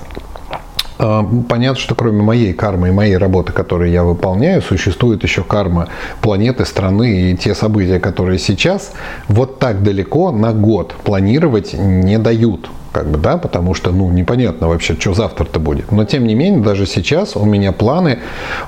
Понятно, 0.98 1.80
что 1.80 1.94
кроме 1.94 2.22
моей 2.22 2.52
кармы 2.52 2.88
и 2.88 2.90
моей 2.90 3.16
работы, 3.16 3.52
которую 3.52 3.90
я 3.90 4.02
выполняю, 4.02 4.60
существует 4.62 5.22
еще 5.22 5.44
карма 5.44 5.88
планеты, 6.20 6.64
страны 6.64 7.30
и 7.30 7.36
те 7.36 7.54
события, 7.54 8.00
которые 8.00 8.38
сейчас 8.38 8.92
вот 9.28 9.60
так 9.60 9.82
далеко 9.82 10.32
на 10.32 10.52
год 10.52 10.94
планировать 11.04 11.72
не 11.72 12.18
дают 12.18 12.68
как 12.92 13.10
бы, 13.10 13.18
да, 13.18 13.36
потому 13.36 13.74
что, 13.74 13.90
ну, 13.90 14.10
непонятно 14.10 14.68
вообще, 14.68 14.94
что 14.98 15.14
завтра-то 15.14 15.60
будет. 15.60 15.92
Но, 15.92 16.04
тем 16.04 16.26
не 16.26 16.34
менее, 16.34 16.60
даже 16.62 16.86
сейчас 16.86 17.36
у 17.36 17.44
меня 17.44 17.72
планы 17.72 18.20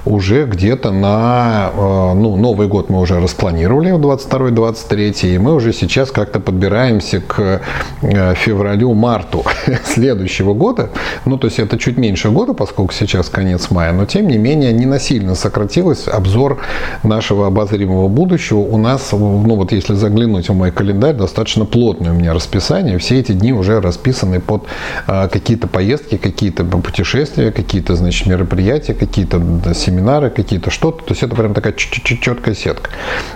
уже 0.04 0.44
где-то 0.44 0.90
на, 0.90 1.70
э, 1.72 2.14
ну, 2.14 2.36
Новый 2.36 2.68
год 2.68 2.90
мы 2.90 3.00
уже 3.00 3.18
распланировали, 3.20 3.92
22-23, 3.92 5.34
и 5.34 5.38
мы 5.38 5.54
уже 5.54 5.72
сейчас 5.72 6.10
как-то 6.10 6.38
подбираемся 6.40 7.20
к 7.20 7.62
э, 8.02 8.34
февралю-марту 8.34 9.44
следующего 9.84 10.52
года. 10.52 10.90
Ну, 11.24 11.38
то 11.38 11.46
есть 11.46 11.58
это 11.58 11.78
чуть 11.78 11.96
меньше 11.96 12.30
года, 12.30 12.52
поскольку 12.52 12.92
сейчас 12.92 13.28
конец 13.28 13.70
мая, 13.70 13.92
но, 13.92 14.04
тем 14.04 14.28
не 14.28 14.36
менее, 14.36 14.72
не 14.72 14.86
насильно 14.86 15.34
сократилось 15.34 16.08
обзор 16.08 16.60
нашего 17.02 17.46
обозримого 17.46 18.08
будущего. 18.08 18.58
У 18.58 18.76
нас, 18.76 19.12
ну, 19.12 19.56
вот 19.56 19.72
если 19.72 19.94
заглянуть 19.94 20.48
в 20.50 20.54
мой 20.54 20.72
календарь, 20.72 21.14
достаточно 21.14 21.64
плотное 21.64 22.10
у 22.10 22.14
меня 22.14 22.34
расписание, 22.34 22.98
все 22.98 23.18
эти 23.18 23.32
дни 23.32 23.52
уже 23.52 23.80
расписаны 23.80 24.09
расписаны 24.10 24.40
под 24.40 24.66
а, 25.06 25.28
какие-то 25.28 25.68
поездки, 25.68 26.16
какие-то 26.16 26.64
путешествия, 26.64 27.52
какие-то, 27.52 27.94
значит, 27.94 28.26
мероприятия, 28.26 28.94
какие-то 28.94 29.40
семинары, 29.74 30.30
какие-то 30.30 30.70
что-то. 30.70 31.04
То 31.04 31.12
есть 31.12 31.22
это 31.22 31.34
прям 31.36 31.54
такая 31.54 31.74
четкая 31.74 32.54
сетка. 32.54 32.90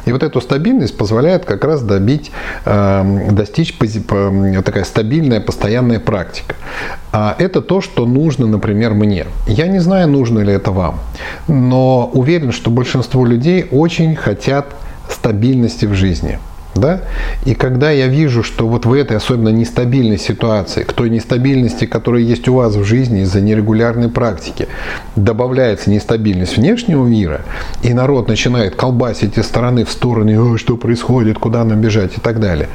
И 0.07 0.13
вот 0.13 0.23
эту 0.23 0.41
стабильность 0.41 0.97
позволяет 0.97 1.45
как 1.45 1.65
раз 1.65 1.83
добить, 1.83 2.31
а, 2.65 3.05
достичь 3.31 3.75
такая 4.65 4.85
стабильная, 4.85 5.41
постоянная 5.41 6.01
практика. 6.01 6.57
А 7.13 7.37
это 7.39 7.61
то, 7.61 7.81
что 7.81 8.07
нужно, 8.07 8.47
например, 8.47 8.95
мне. 8.95 9.27
Я 9.47 9.69
не 9.69 9.81
знаю, 9.81 10.09
нужно 10.09 10.41
ли 10.41 10.53
это 10.53 10.73
вам, 10.73 10.99
но 11.49 12.11
уверен, 12.13 12.53
что 12.53 12.71
большинство 12.71 13.25
людей 13.25 13.67
очень 13.71 14.17
хотят 14.17 14.67
стабильности 15.09 15.87
в 15.87 15.95
жизни. 15.95 16.39
Да? 16.75 17.03
И 17.45 17.55
когда 17.55 17.91
я 17.91 18.09
вижу, 18.09 18.43
что 18.43 18.67
вот 18.67 18.85
в 18.87 18.93
этой 18.93 19.17
особенно 19.17 19.51
нестабильной 19.51 20.19
ситуации, 20.19 20.83
к 20.83 20.93
той 20.93 21.11
нестабильности, 21.11 21.85
которая 21.87 22.23
есть 22.23 22.49
у 22.49 22.55
вас 22.55 22.75
в 22.75 22.85
жизни 22.85 23.23
из-за 23.23 23.41
нерегулярной 23.41 24.09
практики, 24.09 24.69
добавляется 25.17 25.91
нестабильность 25.91 26.57
внешнего 26.57 27.07
мира, 27.07 27.43
и 27.83 27.93
народ 27.93 28.29
начинает 28.29 28.75
колбасить 28.75 29.39
из 29.39 29.47
стороны 29.47 29.85
в 29.85 29.91
стороны, 29.91 30.59
что 30.59 30.77
происходит, 30.77 31.39
куда 31.39 31.65
нам 31.65 31.81
бежать 31.81 32.17
и 32.17 32.21
так 32.21 32.41
далее. 32.41 32.69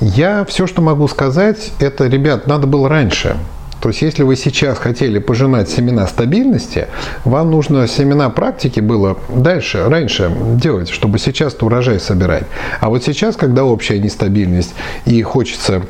Я 0.00 0.44
все, 0.44 0.66
что 0.66 0.82
могу 0.82 1.06
сказать, 1.08 1.72
это, 1.80 2.06
ребят, 2.06 2.46
надо 2.46 2.66
было 2.66 2.88
раньше. 2.88 3.36
То 3.84 3.90
есть, 3.90 4.00
если 4.00 4.22
вы 4.22 4.34
сейчас 4.34 4.78
хотели 4.78 5.18
пожинать 5.18 5.68
семена 5.68 6.06
стабильности, 6.06 6.86
вам 7.26 7.50
нужно 7.50 7.86
семена 7.86 8.30
практики 8.30 8.80
было 8.80 9.18
дальше, 9.28 9.84
раньше 9.86 10.32
делать, 10.54 10.88
чтобы 10.88 11.18
сейчас 11.18 11.54
урожай 11.60 12.00
собирать. 12.00 12.44
А 12.80 12.88
вот 12.88 13.04
сейчас, 13.04 13.36
когда 13.36 13.66
общая 13.66 13.98
нестабильность 13.98 14.74
и 15.04 15.20
хочется, 15.20 15.82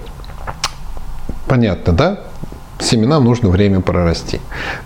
понятно, 1.46 1.92
да, 1.92 2.20
семенам 2.80 3.26
нужно 3.26 3.48
время 3.48 3.80
прорасти. 3.80 4.40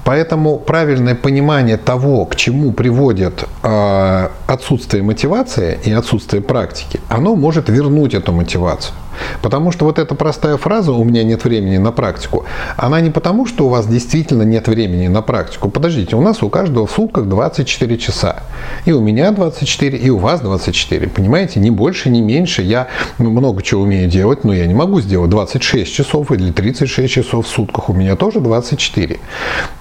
Поэтому 0.05 0.59
правильное 0.59 1.15
понимание 1.15 1.79
того, 1.79 2.27
к 2.27 2.37
чему 2.37 2.73
приводит 2.73 3.45
э, 3.63 4.29
отсутствие 4.47 5.03
мотивации 5.03 5.79
и 5.83 5.93
отсутствие 5.93 6.43
практики, 6.43 7.01
оно 7.09 7.37
может 7.37 7.71
вернуть 7.71 8.13
эту 8.13 8.33
мотивацию. 8.33 8.95
Потому 9.43 9.73
что 9.73 9.85
вот 9.85 9.99
эта 9.99 10.15
простая 10.15 10.57
фраза 10.57 10.93
«у 10.93 11.05
меня 11.05 11.25
нет 11.25 11.45
времени 11.45 11.79
на 11.79 11.93
практику», 11.93 12.45
она 12.77 13.01
не 13.01 13.11
потому, 13.11 13.47
что 13.47 13.67
у 13.67 13.69
вас 13.69 13.87
действительно 13.87 14.43
нет 14.43 14.69
времени 14.69 15.09
на 15.09 15.23
практику. 15.23 15.71
Подождите, 15.71 16.17
у 16.17 16.21
нас 16.21 16.43
у 16.43 16.49
каждого 16.49 16.87
в 16.87 16.91
сутках 16.91 17.27
24 17.27 17.99
часа. 17.99 18.43
И 18.85 18.93
у 18.93 19.01
меня 19.01 19.31
24, 19.33 19.99
и 19.99 20.11
у 20.11 20.19
вас 20.19 20.41
24. 20.41 21.09
Понимаете, 21.09 21.61
ни 21.61 21.71
больше, 21.71 22.11
ни 22.11 22.21
меньше. 22.21 22.63
Я 22.63 22.89
много 23.19 23.63
чего 23.63 23.83
умею 23.83 24.09
делать, 24.09 24.45
но 24.45 24.55
я 24.55 24.67
не 24.67 24.75
могу 24.75 25.01
сделать 25.01 25.31
26 25.31 25.93
часов 25.93 26.33
или 26.33 26.51
36 26.51 27.13
часов 27.13 27.47
в 27.47 27.49
сутках. 27.49 27.89
У 27.89 27.95
меня 27.95 28.17
тоже 28.17 28.41
24. 28.41 29.19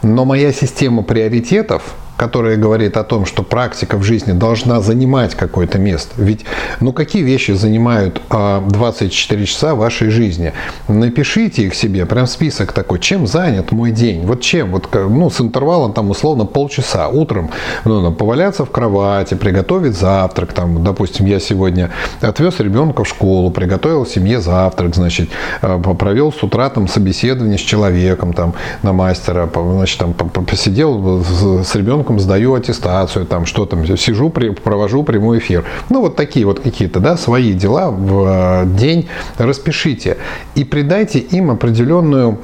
Но 0.04 0.26
моя 0.26 0.52
система 0.52 1.04
приоритетов– 1.04 1.84
которая 2.18 2.58
говорит 2.58 2.98
о 2.98 3.04
том, 3.04 3.26
что 3.26 3.44
практика 3.44 3.98
в 3.98 4.04
жизни 4.04 4.34
должна 4.34 4.82
занимать 4.82 5.36
какое-то 5.36 5.78
место. 5.80 6.14
Ведь, 6.18 6.46
ну 6.82 6.92
какие 6.92 7.22
вещи 7.22 7.52
занимают 7.52 8.22
24 8.30 9.42
а, 9.42 9.46
часа 9.46 9.76
вашей 9.76 10.10
жизни? 10.10 10.52
Напишите 10.88 11.64
их 11.64 11.76
себе, 11.76 12.06
прям 12.06 12.28
список 12.28 12.74
такой, 12.74 13.00
чем 13.00 13.28
занят 13.28 13.72
мой 13.72 13.92
день, 13.92 14.26
вот 14.26 14.42
чем, 14.42 14.72
вот, 14.72 14.90
ну, 14.94 15.30
с 15.30 15.40
интервалом 15.40 15.94
там 15.94 16.10
условно 16.10 16.46
полчаса. 16.46 17.08
Утром 17.08 17.52
ну, 17.86 18.12
поваляться 18.12 18.66
в 18.66 18.72
кровати, 18.72 19.36
приготовить 19.36 19.96
завтрак, 19.96 20.54
там, 20.54 20.84
допустим, 20.84 21.28
я 21.28 21.40
сегодня 21.40 21.92
отвез 22.22 22.60
ребенка 22.60 23.04
в 23.04 23.08
школу, 23.08 23.52
приготовил 23.52 24.06
семье 24.06 24.42
завтрак, 24.42 24.96
значит, 24.96 25.30
а, 25.62 25.80
провел 25.80 26.34
с 26.34 26.42
утра 26.42 26.70
там 26.70 26.88
собеседование 26.88 27.60
с 27.60 27.62
человеком 27.62 28.34
там 28.34 28.56
на 28.82 28.94
мастера, 28.94 29.50
значит, 29.54 30.00
там 30.00 30.14
посидел 30.46 31.24
с 31.64 31.76
ребенком 31.76 32.07
ребенком 32.08 32.20
сдаю 32.20 32.54
аттестацию, 32.54 33.26
там 33.26 33.46
что 33.46 33.66
там, 33.66 33.86
сижу, 33.98 34.30
провожу 34.30 35.04
прямой 35.04 35.40
эфир. 35.40 35.66
Ну, 35.90 36.02
вот 36.02 36.16
такие 36.16 36.46
вот 36.46 36.60
какие-то, 36.60 37.00
да, 37.00 37.18
свои 37.18 37.54
дела 37.54 37.92
в 37.92 38.64
э, 38.64 38.66
день 38.78 39.08
распишите 39.38 40.18
и 40.56 40.64
придайте 40.64 41.20
им 41.20 41.52
определенную, 41.52 42.38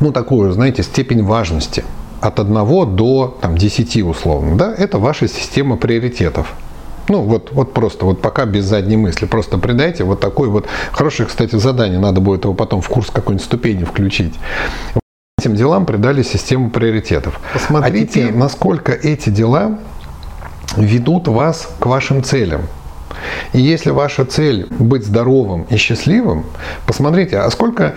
ну, 0.00 0.12
такую, 0.12 0.52
знаете, 0.52 0.82
степень 0.82 1.22
важности 1.22 1.84
от 2.20 2.40
1 2.40 2.54
до 2.96 3.38
там, 3.40 3.56
10 3.56 4.02
условно, 4.02 4.56
да, 4.56 4.74
это 4.76 4.98
ваша 4.98 5.28
система 5.28 5.76
приоритетов. 5.76 6.52
Ну, 7.08 7.22
вот, 7.22 7.50
вот 7.52 7.72
просто, 7.72 8.04
вот 8.04 8.20
пока 8.20 8.44
без 8.44 8.64
задней 8.64 8.96
мысли. 8.96 9.26
Просто 9.26 9.58
придайте 9.58 10.04
вот 10.04 10.20
такой 10.20 10.48
вот, 10.48 10.66
хорошее, 10.92 11.28
кстати, 11.28 11.56
задание, 11.56 11.98
надо 11.98 12.20
будет 12.20 12.44
его 12.44 12.54
потом 12.54 12.80
в 12.80 12.88
курс 12.88 13.10
какой-нибудь 13.10 13.44
ступени 13.44 13.84
включить 13.84 14.34
этим 15.40 15.54
делам 15.54 15.86
придали 15.86 16.22
систему 16.22 16.70
приоритетов. 16.70 17.40
Посмотрите, 17.52 18.28
а 18.28 18.36
насколько 18.36 18.92
эти 18.92 19.30
дела 19.30 19.78
ведут 20.76 21.28
вас 21.28 21.68
к 21.78 21.86
вашим 21.86 22.22
целям. 22.22 22.62
И 23.52 23.60
если 23.60 23.90
ваша 23.90 24.24
цель 24.24 24.66
быть 24.70 25.04
здоровым 25.04 25.66
и 25.70 25.76
счастливым, 25.76 26.44
посмотрите, 26.86 27.38
а 27.38 27.50
сколько 27.50 27.94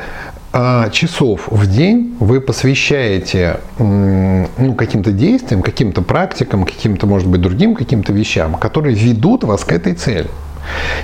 а, 0.51 0.89
часов 0.89 1.47
в 1.47 1.67
день 1.67 2.15
вы 2.19 2.41
посвящаете 2.41 3.59
ну, 3.77 4.75
каким-то 4.75 5.11
действиям, 5.11 5.61
каким-то 5.61 6.01
практикам, 6.01 6.65
каким-то, 6.65 7.07
может 7.07 7.27
быть, 7.27 7.41
другим 7.41 7.75
каким-то 7.75 8.13
вещам, 8.13 8.55
которые 8.55 8.95
ведут 8.95 9.43
вас 9.43 9.63
к 9.63 9.71
этой 9.71 9.93
цели. 9.93 10.29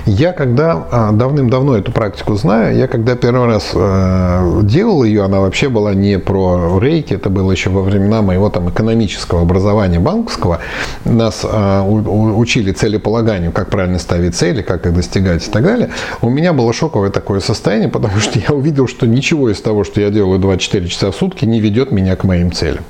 Я 0.06 0.32
когда 0.32 0.86
а, 0.90 1.12
давным-давно 1.12 1.76
эту 1.76 1.92
практику 1.92 2.34
знаю, 2.34 2.76
я 2.76 2.88
когда 2.88 3.14
первый 3.16 3.46
раз 3.46 3.70
э, 3.74 4.60
делал 4.62 5.04
ее, 5.04 5.24
она 5.24 5.40
вообще 5.40 5.68
была 5.68 5.94
не 5.94 6.18
про 6.18 6.78
рейки, 6.80 7.14
это 7.14 7.28
было 7.30 7.52
еще 7.52 7.70
во 7.70 7.82
времена 7.82 8.22
моего 8.22 8.48
там 8.50 8.70
экономического 8.70 9.42
образования 9.42 10.00
банковского. 10.00 10.60
Нас 11.04 11.40
а, 11.44 11.84
учили 11.84 12.72
целеполаганию, 12.72 13.52
как 13.52 13.70
правильно 13.70 13.98
ставить 13.98 14.34
цели, 14.34 14.62
как 14.62 14.86
их 14.86 14.94
достигать 14.94 15.46
и 15.46 15.50
так 15.50 15.62
далее. 15.62 15.90
У 16.22 16.30
меня 16.30 16.52
было 16.52 16.72
шоковое 16.72 17.10
такое 17.10 17.40
состояние, 17.40 17.88
потому 17.88 18.18
что 18.18 18.38
я 18.38 18.54
увидел, 18.54 18.88
что 18.88 19.06
ничего 19.06 19.50
из 19.50 19.60
того, 19.60 19.84
что 19.84 20.00
я 20.00 20.10
делаю 20.10 20.38
24 20.38 20.88
часа 20.88 21.10
в 21.10 21.14
сутки, 21.14 21.44
не 21.44 21.60
ведет 21.60 21.92
меня 21.92 22.16
к 22.16 22.24
моим 22.24 22.52
целям. 22.52 22.84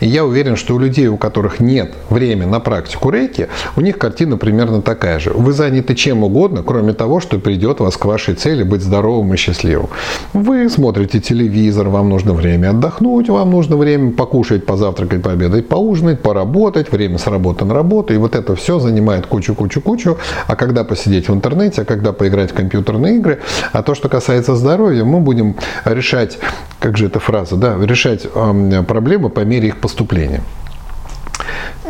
И 0.00 0.06
я 0.06 0.24
уверен, 0.24 0.56
что 0.56 0.74
у 0.74 0.78
людей, 0.78 1.06
у 1.06 1.16
которых 1.16 1.60
нет 1.60 1.94
времени 2.10 2.48
на 2.48 2.60
практику 2.60 3.10
рейки, 3.10 3.48
у 3.76 3.80
них 3.80 3.98
картина 3.98 4.36
примерно 4.36 4.82
такая 4.82 5.18
же. 5.18 5.30
Вы 5.30 5.52
заняты 5.52 5.94
чем 5.94 6.15
чем 6.16 6.24
угодно, 6.24 6.62
кроме 6.62 6.92
того, 6.92 7.20
что 7.20 7.38
придет 7.38 7.80
вас 7.80 7.96
к 7.96 8.04
вашей 8.06 8.34
цели 8.34 8.62
быть 8.62 8.80
здоровым 8.80 9.34
и 9.34 9.36
счастливым. 9.36 9.88
Вы 10.32 10.70
смотрите 10.70 11.20
телевизор, 11.20 11.88
вам 11.88 12.08
нужно 12.08 12.32
время 12.32 12.70
отдохнуть, 12.70 13.28
вам 13.28 13.50
нужно 13.50 13.76
время 13.76 14.12
покушать, 14.12 14.64
позавтракать, 14.64 15.22
пообедать, 15.22 15.68
поужинать, 15.68 16.22
поработать, 16.22 16.90
время 16.90 17.18
с 17.18 17.26
работы 17.26 17.66
на 17.66 17.74
работу, 17.74 18.14
и 18.14 18.16
вот 18.16 18.34
это 18.34 18.54
все 18.54 18.78
занимает 18.78 19.26
кучу-кучу-кучу. 19.26 20.16
А 20.46 20.56
когда 20.56 20.84
посидеть 20.84 21.28
в 21.28 21.34
интернете, 21.34 21.82
а 21.82 21.84
когда 21.84 22.12
поиграть 22.12 22.50
в 22.50 22.54
компьютерные 22.54 23.16
игры, 23.16 23.38
а 23.72 23.82
то, 23.82 23.94
что 23.94 24.08
касается 24.08 24.56
здоровья, 24.56 25.04
мы 25.04 25.20
будем 25.20 25.56
решать 25.84 26.38
как 26.80 26.96
же 26.96 27.06
эта 27.06 27.20
фраза, 27.20 27.56
да, 27.56 27.76
решать 27.82 28.26
э, 28.34 28.82
проблемы 28.88 29.28
по 29.28 29.40
мере 29.40 29.68
их 29.68 29.76
поступления. 29.76 30.40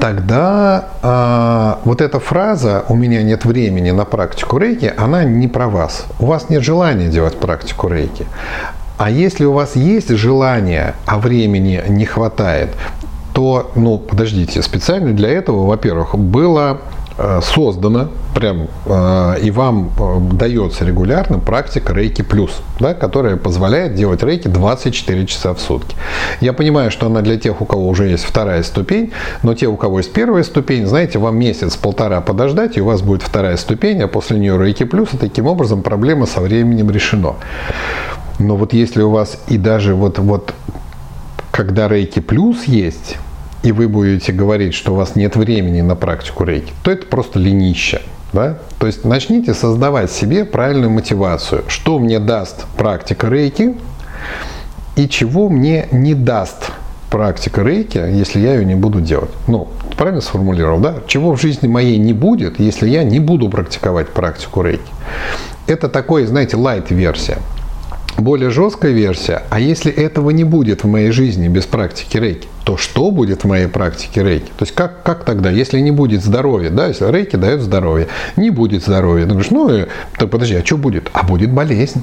Тогда 0.01 0.89
э, 1.03 1.75
вот 1.85 2.01
эта 2.01 2.21
фраза 2.21 2.85
«у 2.89 2.95
меня 2.95 3.23
нет 3.23 3.45
времени 3.45 3.91
на 3.91 4.05
практику 4.05 4.59
рейки», 4.59 4.93
она 4.97 5.25
не 5.25 5.49
про 5.49 5.69
вас. 5.69 6.05
У 6.19 6.27
вас 6.27 6.49
нет 6.49 6.63
желания 6.63 7.09
делать 7.09 7.37
практику 7.37 7.89
рейки. 7.89 8.27
А 8.99 9.11
если 9.11 9.45
у 9.45 9.53
вас 9.53 9.77
есть 9.77 10.11
желание, 10.11 10.95
а 11.07 11.19
времени 11.19 11.83
не 11.89 12.05
хватает, 12.07 12.71
то, 13.35 13.71
ну, 13.75 13.99
подождите, 13.99 14.63
специально 14.63 15.13
для 15.13 15.29
этого, 15.29 15.67
во-первых, 15.67 16.17
было 16.17 16.81
создана 17.43 18.09
прям 18.35 18.69
э, 18.85 19.39
и 19.43 19.51
вам 19.51 19.91
э, 19.99 20.35
дается 20.35 20.85
регулярно 20.85 21.39
практика 21.39 21.95
Рейки 21.95 22.21
Плюс, 22.21 22.61
да, 22.79 22.93
которая 22.93 23.37
позволяет 23.37 23.95
делать 23.95 24.23
рейки 24.23 24.49
24 24.49 25.27
часа 25.27 25.55
в 25.55 25.61
сутки. 25.61 25.97
Я 26.41 26.53
понимаю, 26.53 26.91
что 26.91 27.07
она 27.07 27.23
для 27.23 27.39
тех, 27.39 27.63
у 27.63 27.65
кого 27.65 27.89
уже 27.89 28.09
есть 28.09 28.25
вторая 28.25 28.63
ступень, 28.63 29.13
но 29.43 29.55
те, 29.55 29.67
у 29.67 29.77
кого 29.77 29.99
есть 29.99 30.13
первая 30.13 30.43
ступень, 30.43 30.87
знаете, 30.87 31.19
вам 31.19 31.39
месяц-полтора 31.39 32.21
подождать, 32.21 32.77
и 32.77 32.83
у 32.83 32.87
вас 32.87 33.01
будет 33.01 33.23
вторая 33.23 33.57
ступень, 33.57 34.03
а 34.03 34.09
после 34.09 34.39
нее 34.39 34.59
Рейки 34.63 34.85
Плюс, 34.85 35.15
и 35.15 35.17
таким 35.17 35.47
образом 35.47 35.83
проблема 35.83 36.27
со 36.27 36.41
временем 36.41 36.91
решена. 36.91 37.35
Но 38.39 38.57
вот 38.57 38.75
если 38.75 39.03
у 39.03 39.11
вас 39.11 39.39
и 39.49 39.57
даже 39.57 39.95
вот, 39.95 40.19
вот 40.19 40.53
когда 41.51 41.89
Рейки 41.89 42.21
Плюс 42.21 42.65
есть, 42.65 43.17
и 43.63 43.73
вы 43.73 43.89
будете 43.89 44.33
говорить, 44.33 44.75
что 44.75 44.93
у 44.93 44.97
вас 44.97 45.17
нет 45.17 45.37
времени 45.37 45.81
на 45.81 45.97
практику 45.97 46.45
рейки, 46.45 46.73
то 46.83 46.91
это 46.91 47.07
просто 47.07 47.39
ленище. 47.39 48.03
Да? 48.33 48.59
То 48.79 48.87
есть 48.87 49.05
начните 49.05 49.55
создавать 49.55 50.11
себе 50.11 50.45
правильную 50.45 50.91
мотивацию. 50.91 51.65
Что 51.69 51.99
мне 51.99 52.19
даст 52.19 52.65
практика 52.77 53.29
рейки 53.29 53.77
и 54.97 55.09
чего 55.09 55.49
мне 55.49 55.89
не 55.93 56.15
даст 56.15 56.71
практика 57.11 57.63
рейки, 57.63 57.99
если 57.99 58.41
я 58.41 58.55
ее 58.55 58.65
не 58.65 58.75
буду 58.75 59.01
делать. 59.01 59.31
Ну, 59.47 59.69
правильно 59.97 60.21
сформулировал, 60.21 60.81
да? 60.81 60.97
Чего 61.07 61.35
в 61.35 61.41
жизни 61.41 61.67
моей 61.67 61.99
не 61.99 62.13
будет, 62.13 62.61
если 62.61 62.89
я 62.89 63.05
не 63.05 63.21
буду 63.21 63.49
практиковать 63.49 64.09
практику 64.09 64.63
рейки. 64.63 64.93
Это 65.67 65.89
такой, 65.89 66.27
знаете, 66.27 66.57
лайт-версия 66.57 67.39
более 68.19 68.51
жесткая 68.51 68.93
версия, 68.93 69.43
а 69.51 69.61
если 69.61 69.93
этого 69.93 70.31
не 70.31 70.45
будет 70.45 70.85
в 70.85 70.87
моей 70.87 71.11
жизни 71.11 71.49
без 71.49 71.67
практики 71.67 72.17
рейки, 72.17 72.49
то 72.65 72.77
что 72.77 73.11
будет 73.11 73.45
в 73.45 73.47
моей 73.47 73.69
практике 73.69 74.23
рейки? 74.23 74.51
То 74.57 74.65
есть 74.65 74.75
как, 74.75 75.03
как 75.03 75.25
тогда, 75.25 75.51
если 75.51 75.81
не 75.81 75.91
будет 75.91 76.23
здоровья, 76.23 76.71
да, 76.71 76.89
если 76.89 77.11
рейки 77.11 77.37
дает 77.37 77.61
здоровье, 77.61 78.09
не 78.37 78.51
будет 78.51 78.83
здоровья, 78.83 79.25
ты 79.25 79.31
говоришь, 79.31 79.51
ну, 79.51 79.69
э, 79.71 79.87
так 80.19 80.31
подожди, 80.31 80.55
а 80.55 80.65
что 80.65 80.77
будет? 80.77 81.11
А 81.13 81.23
будет 81.25 81.53
болезнь. 81.53 82.03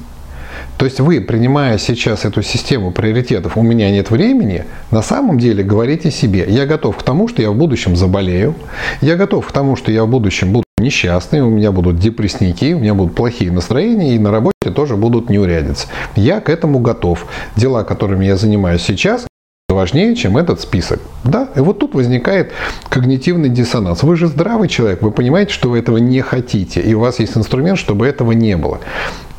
То 0.78 0.86
есть 0.86 1.00
вы, 1.00 1.22
принимая 1.22 1.78
сейчас 1.78 2.26
эту 2.26 2.42
систему 2.42 2.92
приоритетов, 2.92 3.58
у 3.58 3.62
меня 3.62 3.92
нет 3.92 4.10
времени, 4.12 4.66
на 4.92 5.02
самом 5.02 5.38
деле 5.38 5.64
говорите 5.64 6.12
себе, 6.12 6.46
я 6.48 6.66
готов 6.66 6.98
к 6.98 7.04
тому, 7.04 7.28
что 7.28 7.42
я 7.42 7.52
в 7.52 7.56
будущем 7.56 7.96
заболею, 7.96 8.56
я 9.02 9.16
готов 9.16 9.48
к 9.48 9.52
тому, 9.52 9.76
что 9.76 9.92
я 9.92 10.04
в 10.04 10.10
будущем 10.10 10.52
буду 10.52 10.64
несчастный, 10.84 11.42
у 11.42 11.50
меня 11.50 11.72
будут 11.72 11.98
депрессники, 11.98 12.74
у 12.74 12.80
меня 12.80 12.94
будут 12.94 13.16
плохие 13.16 13.52
настроения, 13.52 14.16
и 14.16 14.20
на 14.20 14.30
работе 14.32 14.54
тоже 14.76 14.96
будут 14.96 15.30
неурядицы. 15.30 15.88
Я 16.16 16.42
к 16.42 16.50
этому 16.50 16.80
готов. 16.80 17.26
Дела, 17.56 17.84
которыми 17.84 18.26
я 18.26 18.36
занимаюсь 18.36 18.82
сейчас, 18.82 19.26
важнее, 19.70 20.16
чем 20.16 20.38
этот 20.38 20.62
список. 20.62 21.00
Да, 21.24 21.50
и 21.56 21.60
вот 21.60 21.80
тут 21.80 21.96
возникает 21.96 22.52
когнитивный 22.90 23.50
диссонанс. 23.50 24.04
Вы 24.04 24.16
же 24.16 24.28
здравый 24.28 24.68
человек, 24.68 25.02
вы 25.02 25.12
понимаете, 25.12 25.54
что 25.54 25.70
вы 25.70 25.80
этого 25.80 25.98
не 25.98 26.22
хотите, 26.22 26.82
и 26.82 26.94
у 26.94 27.00
вас 27.00 27.20
есть 27.20 27.36
инструмент, 27.38 27.80
чтобы 27.80 28.08
этого 28.08 28.32
не 28.34 28.56
было. 28.56 28.80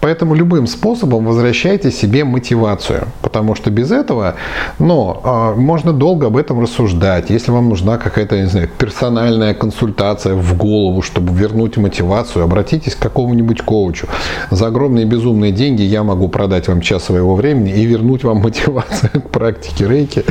Поэтому 0.04 0.34
любым 0.34 0.66
способом 0.66 1.24
возвращайте 1.24 1.90
себе 1.90 2.24
мотивацию, 2.24 3.08
потому 3.22 3.54
что 3.54 3.70
без 3.70 3.90
этого, 3.90 4.34
но 4.78 5.54
э, 5.56 5.58
можно 5.58 5.94
долго 5.94 6.26
об 6.26 6.36
этом 6.36 6.60
рассуждать. 6.60 7.30
Если 7.30 7.50
вам 7.50 7.70
нужна 7.70 7.96
какая-то, 7.96 8.36
не 8.36 8.46
знаю, 8.46 8.68
персональная 8.76 9.54
консультация 9.54 10.34
в 10.34 10.58
голову, 10.58 11.00
чтобы 11.00 11.32
вернуть 11.32 11.78
мотивацию, 11.78 12.44
обратитесь 12.44 12.94
к 12.94 12.98
какому-нибудь 12.98 13.62
коучу. 13.62 14.06
За 14.50 14.66
огромные 14.66 15.06
безумные 15.06 15.52
деньги 15.52 15.80
я 15.80 16.02
могу 16.02 16.28
продать 16.28 16.68
вам 16.68 16.82
час 16.82 17.04
своего 17.04 17.34
времени 17.34 17.72
и 17.72 17.86
вернуть 17.86 18.24
вам 18.24 18.36
мотивацию 18.42 19.22
к 19.22 19.30
практике 19.30 19.88
рейки. 19.88 20.22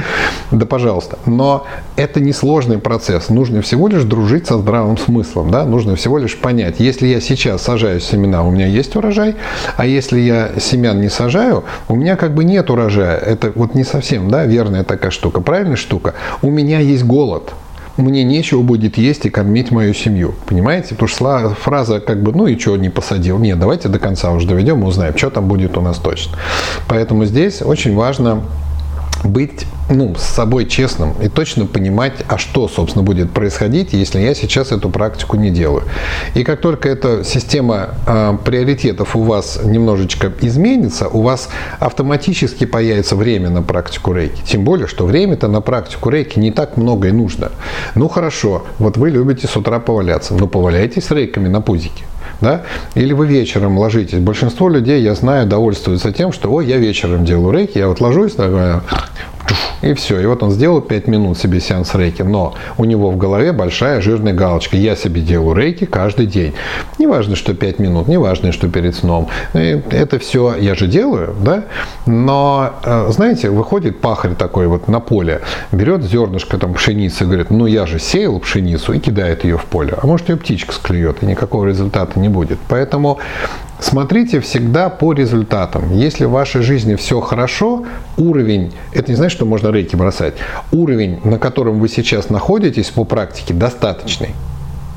Да, 0.51 0.67
пожалуйста. 0.67 1.17
Но 1.25 1.65
это 1.95 2.19
не 2.19 2.31
сложный 2.31 2.77
процесс. 2.77 3.29
Нужно 3.29 3.63
всего 3.63 3.87
лишь 3.87 4.03
дружить 4.03 4.45
со 4.45 4.59
здравым 4.59 4.99
смыслом. 4.99 5.49
Да? 5.49 5.65
Нужно 5.65 5.95
всего 5.95 6.19
лишь 6.19 6.37
понять, 6.37 6.75
если 6.77 7.07
я 7.07 7.19
сейчас 7.19 7.63
сажаю 7.63 7.99
семена, 7.99 8.43
у 8.43 8.51
меня 8.51 8.67
есть 8.67 8.95
урожай, 8.95 9.35
а 9.77 9.85
если 9.85 10.19
я 10.19 10.51
семян 10.59 10.99
не 11.01 11.09
сажаю, 11.09 11.63
у 11.87 11.95
меня 11.95 12.15
как 12.15 12.33
бы 12.33 12.43
нет 12.43 12.69
урожая. 12.69 13.17
Это 13.17 13.51
вот 13.55 13.75
не 13.75 13.83
совсем 13.83 14.29
да, 14.29 14.45
верная 14.45 14.83
такая 14.83 15.11
штука. 15.11 15.41
Правильная 15.41 15.75
штука. 15.75 16.13
У 16.41 16.49
меня 16.49 16.79
есть 16.79 17.03
голод 17.03 17.53
мне 17.97 18.23
нечего 18.23 18.61
будет 18.61 18.97
есть 18.97 19.25
и 19.25 19.29
кормить 19.29 19.71
мою 19.71 19.93
семью. 19.93 20.33
Понимаете? 20.47 20.95
Потому 20.95 21.07
что 21.07 21.55
фраза 21.61 21.99
как 21.99 22.21
бы, 22.23 22.31
ну 22.31 22.47
и 22.47 22.57
что, 22.57 22.75
не 22.77 22.89
посадил. 22.89 23.37
Нет, 23.37 23.59
давайте 23.59 23.87
до 23.87 23.99
конца 23.99 24.31
уже 24.31 24.47
доведем 24.47 24.81
и 24.81 24.85
узнаем, 24.85 25.15
что 25.15 25.29
там 25.29 25.47
будет 25.47 25.77
у 25.77 25.81
нас 25.81 25.97
точно. 25.97 26.37
Поэтому 26.87 27.25
здесь 27.25 27.61
очень 27.61 27.95
важно 27.95 28.43
быть 29.23 29.65
ну, 29.89 30.15
с 30.15 30.23
собой 30.23 30.65
честным 30.65 31.13
и 31.21 31.27
точно 31.27 31.65
понимать, 31.65 32.13
а 32.27 32.37
что, 32.37 32.67
собственно, 32.67 33.03
будет 33.03 33.31
происходить, 33.31 33.93
если 33.93 34.19
я 34.19 34.33
сейчас 34.33 34.71
эту 34.71 34.89
практику 34.89 35.37
не 35.37 35.49
делаю. 35.49 35.83
И 36.35 36.43
как 36.43 36.61
только 36.61 36.89
эта 36.89 37.23
система 37.23 37.89
э, 38.05 38.37
приоритетов 38.43 39.15
у 39.15 39.23
вас 39.23 39.59
немножечко 39.63 40.31
изменится, 40.41 41.07
у 41.07 41.21
вас 41.21 41.49
автоматически 41.79 42.65
появится 42.65 43.15
время 43.15 43.49
на 43.49 43.61
практику 43.61 44.13
рейки. 44.13 44.41
Тем 44.45 44.63
более, 44.63 44.87
что 44.87 45.05
время-то 45.05 45.47
на 45.47 45.61
практику 45.61 46.09
рейки 46.09 46.39
не 46.39 46.51
так 46.51 46.77
много 46.77 47.09
и 47.09 47.11
нужно. 47.11 47.51
Ну 47.95 48.07
хорошо, 48.07 48.63
вот 48.79 48.97
вы 48.97 49.09
любите 49.09 49.47
с 49.47 49.55
утра 49.57 49.79
поваляться, 49.79 50.33
но 50.33 50.47
поваляйтесь 50.47 51.11
рейками 51.11 51.47
на 51.47 51.61
пузике 51.61 52.03
да? 52.43 52.61
Или 52.93 53.13
вы 53.13 53.25
вечером 53.25 53.79
ложитесь. 53.79 54.19
Большинство 54.19 54.69
людей, 54.69 55.01
я 55.01 55.15
знаю, 55.15 55.47
довольствуются 55.47 56.11
тем, 56.11 56.31
что, 56.31 56.51
ой, 56.51 56.67
я 56.67 56.77
вечером 56.77 57.25
делаю 57.25 57.51
рейки, 57.51 57.79
я 57.79 57.87
вот 57.87 57.99
ложусь, 57.99 58.35
такой, 58.35 58.81
и 59.81 59.93
все. 59.93 60.19
И 60.19 60.25
вот 60.25 60.41
он 60.41 60.51
сделал 60.51 60.81
5 60.81 61.07
минут 61.07 61.37
себе 61.37 61.59
сеанс 61.59 61.93
рейки, 61.95 62.21
но 62.21 62.55
у 62.77 62.85
него 62.85 63.11
в 63.11 63.17
голове 63.17 63.51
большая 63.51 64.01
жирная 64.01 64.33
галочка. 64.33 64.77
Я 64.77 64.95
себе 64.95 65.21
делаю 65.21 65.55
рейки 65.55 65.85
каждый 65.85 66.25
день. 66.25 66.53
Не 66.99 67.07
важно, 67.07 67.35
что 67.35 67.53
5 67.53 67.79
минут, 67.79 68.07
не 68.07 68.17
важно, 68.17 68.51
что 68.51 68.69
перед 68.69 68.95
сном. 68.95 69.27
И 69.53 69.81
это 69.91 70.19
все 70.19 70.55
я 70.55 70.75
же 70.75 70.87
делаю, 70.87 71.35
да? 71.41 71.65
Но, 72.05 72.73
э, 72.83 73.07
знаете, 73.11 73.49
выходит 73.49 73.99
пахарь 73.99 74.35
такой 74.35 74.67
вот 74.67 74.87
на 74.87 74.99
поле, 74.99 75.41
берет 75.71 76.03
зернышко 76.03 76.57
там 76.57 76.73
пшеницы, 76.73 77.25
говорит, 77.25 77.49
ну 77.49 77.65
я 77.65 77.85
же 77.85 77.99
сеял 77.99 78.39
пшеницу 78.39 78.93
и 78.93 78.99
кидает 78.99 79.43
ее 79.43 79.57
в 79.57 79.65
поле. 79.65 79.95
А 80.01 80.07
может 80.07 80.29
ее 80.29 80.37
птичка 80.37 80.73
склюет, 80.73 81.21
и 81.21 81.25
никакого 81.25 81.65
результата 81.65 82.17
не 82.19 82.29
будет. 82.29 82.59
Поэтому 82.69 83.19
Смотрите 83.83 84.39
всегда 84.39 84.87
по 84.87 85.11
результатам. 85.11 85.93
Если 85.93 86.23
в 86.23 86.31
вашей 86.31 86.61
жизни 86.61 86.95
все 86.95 87.19
хорошо, 87.19 87.83
уровень, 88.15 88.71
это 88.93 89.11
не 89.11 89.17
значит, 89.17 89.35
что 89.35 89.45
можно 89.45 89.71
рейки 89.71 89.97
бросать, 89.97 90.35
уровень, 90.71 91.19
на 91.25 91.37
котором 91.37 91.79
вы 91.81 91.89
сейчас 91.89 92.29
находитесь 92.29 92.89
по 92.91 93.03
практике, 93.03 93.53
достаточный. 93.53 94.29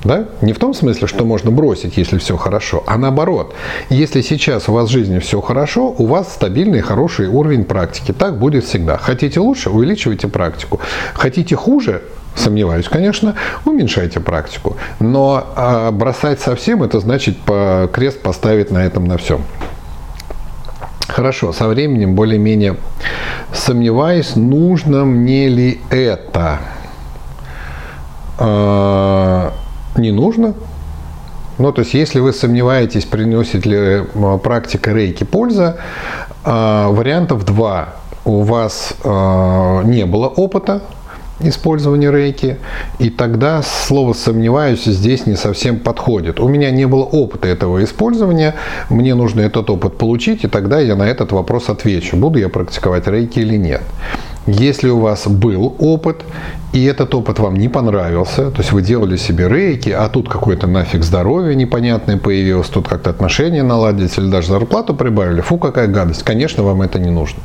Да? 0.04 0.26
Не 0.40 0.52
в 0.52 0.60
том 0.60 0.72
смысле, 0.72 1.08
что 1.08 1.24
можно 1.24 1.50
бросить, 1.50 1.96
если 1.96 2.16
все 2.18 2.36
хорошо, 2.36 2.84
а 2.86 2.96
наоборот. 2.96 3.54
Если 3.90 4.20
сейчас 4.20 4.68
у 4.68 4.72
вас 4.72 4.88
в 4.88 4.92
жизни 4.92 5.18
все 5.18 5.40
хорошо, 5.40 5.92
у 5.98 6.06
вас 6.06 6.32
стабильный 6.32 6.80
хороший 6.80 7.26
уровень 7.26 7.64
практики. 7.64 8.12
Так 8.12 8.38
будет 8.38 8.64
всегда. 8.64 8.98
Хотите 8.98 9.40
лучше, 9.40 9.68
увеличивайте 9.68 10.28
практику. 10.28 10.78
Хотите 11.12 11.56
хуже, 11.56 12.02
Сомневаюсь, 12.36 12.86
конечно, 12.86 13.34
уменьшайте 13.64 14.20
практику. 14.20 14.76
Но 15.00 15.44
а 15.56 15.90
бросать 15.90 16.40
совсем, 16.40 16.82
это 16.82 17.00
значит 17.00 17.38
по 17.38 17.88
крест 17.92 18.20
поставить 18.22 18.70
на 18.70 18.84
этом 18.84 19.06
на 19.06 19.16
всем. 19.16 19.42
Хорошо, 21.08 21.52
со 21.54 21.66
временем 21.66 22.14
более-менее 22.14 22.76
сомневаюсь, 23.52 24.36
нужно 24.36 25.04
мне 25.06 25.48
ли 25.48 25.80
это. 25.88 26.58
А, 28.38 29.52
не 29.96 30.12
нужно. 30.12 30.54
Ну, 31.58 31.72
то 31.72 31.80
есть, 31.80 31.94
если 31.94 32.20
вы 32.20 32.34
сомневаетесь, 32.34 33.06
приносит 33.06 33.64
ли 33.64 34.04
практика 34.42 34.92
рейки 34.92 35.24
польза, 35.24 35.78
а, 36.44 36.90
вариантов 36.90 37.46
два. 37.46 37.94
У 38.26 38.42
вас 38.42 38.92
а, 39.04 39.82
не 39.84 40.04
было 40.04 40.26
опыта, 40.26 40.82
использования 41.40 42.10
рейки, 42.10 42.56
и 42.98 43.10
тогда 43.10 43.62
слово 43.62 44.12
«сомневаюсь» 44.12 44.84
здесь 44.84 45.26
не 45.26 45.36
совсем 45.36 45.78
подходит. 45.78 46.40
У 46.40 46.48
меня 46.48 46.70
не 46.70 46.86
было 46.86 47.02
опыта 47.02 47.48
этого 47.48 47.84
использования, 47.84 48.54
мне 48.88 49.14
нужно 49.14 49.40
этот 49.42 49.68
опыт 49.70 49.98
получить, 49.98 50.44
и 50.44 50.48
тогда 50.48 50.80
я 50.80 50.96
на 50.96 51.04
этот 51.04 51.32
вопрос 51.32 51.68
отвечу, 51.68 52.16
буду 52.16 52.38
я 52.38 52.48
практиковать 52.48 53.06
рейки 53.06 53.40
или 53.40 53.56
нет. 53.56 53.82
Если 54.46 54.88
у 54.88 55.00
вас 55.00 55.26
был 55.26 55.74
опыт, 55.78 56.22
и 56.72 56.84
этот 56.84 57.14
опыт 57.14 57.40
вам 57.40 57.56
не 57.56 57.68
понравился, 57.68 58.50
то 58.50 58.58
есть 58.58 58.70
вы 58.70 58.82
делали 58.82 59.16
себе 59.16 59.48
рейки, 59.48 59.90
а 59.90 60.08
тут 60.08 60.28
какое-то 60.28 60.68
нафиг 60.68 61.02
здоровье 61.02 61.56
непонятное 61.56 62.16
появилось, 62.16 62.68
тут 62.68 62.86
как-то 62.86 63.10
отношения 63.10 63.64
наладились 63.64 64.18
или 64.18 64.30
даже 64.30 64.48
зарплату 64.48 64.94
прибавили, 64.94 65.40
фу, 65.40 65.58
какая 65.58 65.88
гадость, 65.88 66.22
конечно, 66.22 66.62
вам 66.62 66.82
это 66.82 67.00
не 67.00 67.10
нужно. 67.10 67.40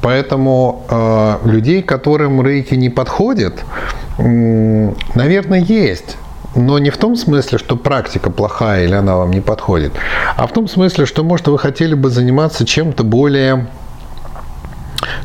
Поэтому 0.00 0.84
э, 0.88 1.36
людей, 1.44 1.82
которым 1.82 2.44
рейки 2.44 2.74
не 2.74 2.90
подходят, 2.90 3.54
э, 4.18 4.92
наверное, 5.14 5.60
есть. 5.60 6.16
Но 6.54 6.78
не 6.78 6.90
в 6.90 6.98
том 6.98 7.16
смысле, 7.16 7.58
что 7.58 7.76
практика 7.76 8.30
плохая 8.30 8.84
или 8.84 8.94
она 8.94 9.16
вам 9.16 9.30
не 9.30 9.40
подходит, 9.40 9.92
а 10.36 10.46
в 10.46 10.52
том 10.52 10.68
смысле, 10.68 11.06
что, 11.06 11.24
может, 11.24 11.48
вы 11.48 11.58
хотели 11.58 11.94
бы 11.94 12.10
заниматься 12.10 12.66
чем-то 12.66 13.04
более 13.04 13.68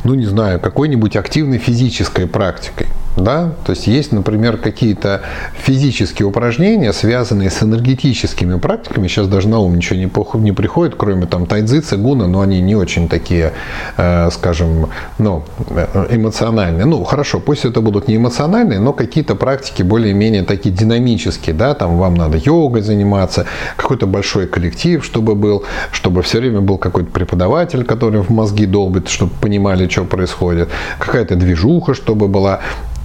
ну 0.03 0.13
не 0.13 0.25
знаю, 0.25 0.59
какой-нибудь 0.59 1.15
активной 1.15 1.57
физической 1.57 2.27
практикой. 2.27 2.87
Да? 3.17 3.51
То 3.65 3.71
есть 3.71 3.87
есть, 3.87 4.11
например, 4.11 4.57
какие-то 4.57 5.21
физические 5.57 6.27
упражнения, 6.27 6.93
связанные 6.93 7.49
с 7.49 7.63
энергетическими 7.63 8.57
практиками. 8.59 9.07
Сейчас 9.07 9.27
даже 9.27 9.49
на 9.49 9.59
ум 9.59 9.75
ничего 9.75 9.99
не, 9.99 10.51
приходит, 10.53 10.95
кроме 10.95 11.25
там 11.25 11.47
тайцзи, 11.47 11.81
цигуна, 11.81 12.27
но 12.27 12.41
они 12.41 12.61
не 12.61 12.75
очень 12.75 13.09
такие, 13.09 13.53
э, 13.97 14.29
скажем, 14.31 14.89
ну, 15.17 15.43
э, 15.69 16.07
эмоциональные. 16.11 16.85
Ну, 16.85 17.03
хорошо, 17.03 17.39
пусть 17.39 17.65
это 17.65 17.81
будут 17.81 18.07
не 18.07 18.17
эмоциональные, 18.17 18.79
но 18.79 18.93
какие-то 18.93 19.35
практики 19.35 19.81
более-менее 19.81 20.43
такие 20.43 20.73
динамические. 20.73 21.55
Да? 21.55 21.73
Там 21.73 21.97
вам 21.97 22.15
надо 22.15 22.37
йогой 22.37 22.81
заниматься, 22.81 23.45
какой-то 23.77 24.05
большой 24.05 24.47
коллектив, 24.47 25.03
чтобы 25.03 25.33
был, 25.33 25.63
чтобы 25.91 26.21
все 26.21 26.39
время 26.39 26.61
был 26.61 26.77
какой-то 26.77 27.09
преподаватель, 27.11 27.83
который 27.83 28.21
в 28.21 28.29
мозги 28.29 28.67
долбит, 28.67 29.09
чтобы 29.09 29.31
понимали, 29.41 29.87
что 29.87 30.03
происходит, 30.03 30.69
какая-то 30.99 31.35
движуха, 31.35 31.95
чтобы 31.95 32.27
была 32.27 32.59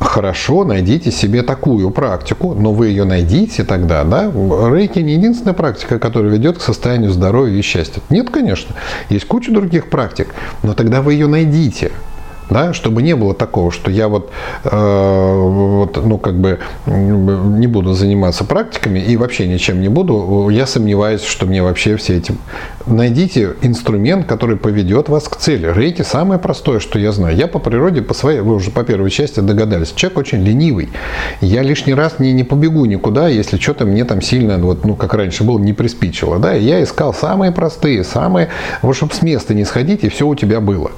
хорошо, 0.05 0.65
найдите 0.65 1.11
себе 1.11 1.43
такую 1.43 1.91
практику, 1.91 2.55
но 2.55 2.73
вы 2.73 2.89
ее 2.89 3.05
найдите 3.05 3.65
тогда, 3.65 4.05
да? 4.05 4.31
Рейки 4.31 4.99
не 4.99 5.15
единственная 5.15 5.55
практика, 5.55 5.99
которая 5.99 6.33
ведет 6.33 6.59
к 6.59 6.63
состоянию 6.63 7.11
здоровья 7.11 7.59
и 7.59 7.63
счастья. 7.63 8.03
Нет, 8.11 8.31
конечно, 8.31 8.75
есть 9.09 9.27
куча 9.27 9.53
других 9.53 9.91
практик, 9.91 10.35
но 10.63 10.75
тогда 10.75 11.03
вы 11.03 11.15
ее 11.15 11.27
найдите 11.27 11.93
да, 12.53 12.73
чтобы 12.73 13.03
не 13.03 13.17
было 13.17 13.35
такого, 13.35 13.71
что 13.71 13.91
я 13.91 14.09
вот, 14.09 14.31
э, 14.65 14.71
вот, 14.71 16.05
ну, 16.05 16.19
как 16.19 16.39
бы 16.39 16.59
не 16.87 17.67
буду 17.67 17.95
заниматься 17.95 18.45
практиками 18.45 18.99
и 18.99 19.17
вообще 19.17 19.47
ничем 19.47 19.81
не 19.81 19.89
буду, 19.89 20.49
я 20.51 20.67
сомневаюсь, 20.67 21.25
что 21.25 21.47
мне 21.47 21.63
вообще 21.63 21.97
все 21.97 22.19
эти... 22.19 22.35
Найдите 22.87 23.55
инструмент, 23.63 24.27
который 24.27 24.57
поведет 24.57 25.09
вас 25.09 25.29
к 25.29 25.37
цели. 25.37 25.73
Рейки 25.73 26.03
самое 26.03 26.41
простое, 26.41 26.81
что 26.81 26.99
я 26.99 27.13
знаю. 27.13 27.37
Я 27.37 27.47
по 27.47 27.61
природе, 27.61 28.03
по 28.03 28.13
своей, 28.13 28.41
вы 28.41 28.57
уже 28.57 28.71
по 28.71 28.83
первой 28.83 29.11
части 29.11 29.41
догадались, 29.41 29.93
человек 29.93 30.19
очень 30.19 30.43
ленивый. 30.43 30.89
Я 31.41 31.63
лишний 31.63 31.95
раз 31.95 32.19
не, 32.19 32.33
не 32.33 32.43
побегу 32.45 32.85
никуда, 32.85 33.29
если 33.29 33.57
что-то 33.57 33.85
мне 33.85 34.05
там 34.05 34.21
сильно, 34.21 34.59
вот, 34.59 34.85
ну, 34.85 34.97
как 34.97 35.15
раньше 35.15 35.45
было, 35.45 35.59
не 35.59 35.73
приспичило. 35.73 36.39
Да? 36.39 36.55
Я 36.55 36.83
искал 36.83 37.15
самые 37.15 37.53
простые, 37.53 38.05
самые, 38.05 38.49
вот 38.83 38.97
чтобы 38.97 39.15
с 39.15 39.23
места 39.23 39.55
не 39.55 39.65
сходить, 39.65 40.05
и 40.05 40.09
все 40.09 40.27
у 40.27 40.35
тебя 40.35 40.61
было. 40.61 40.91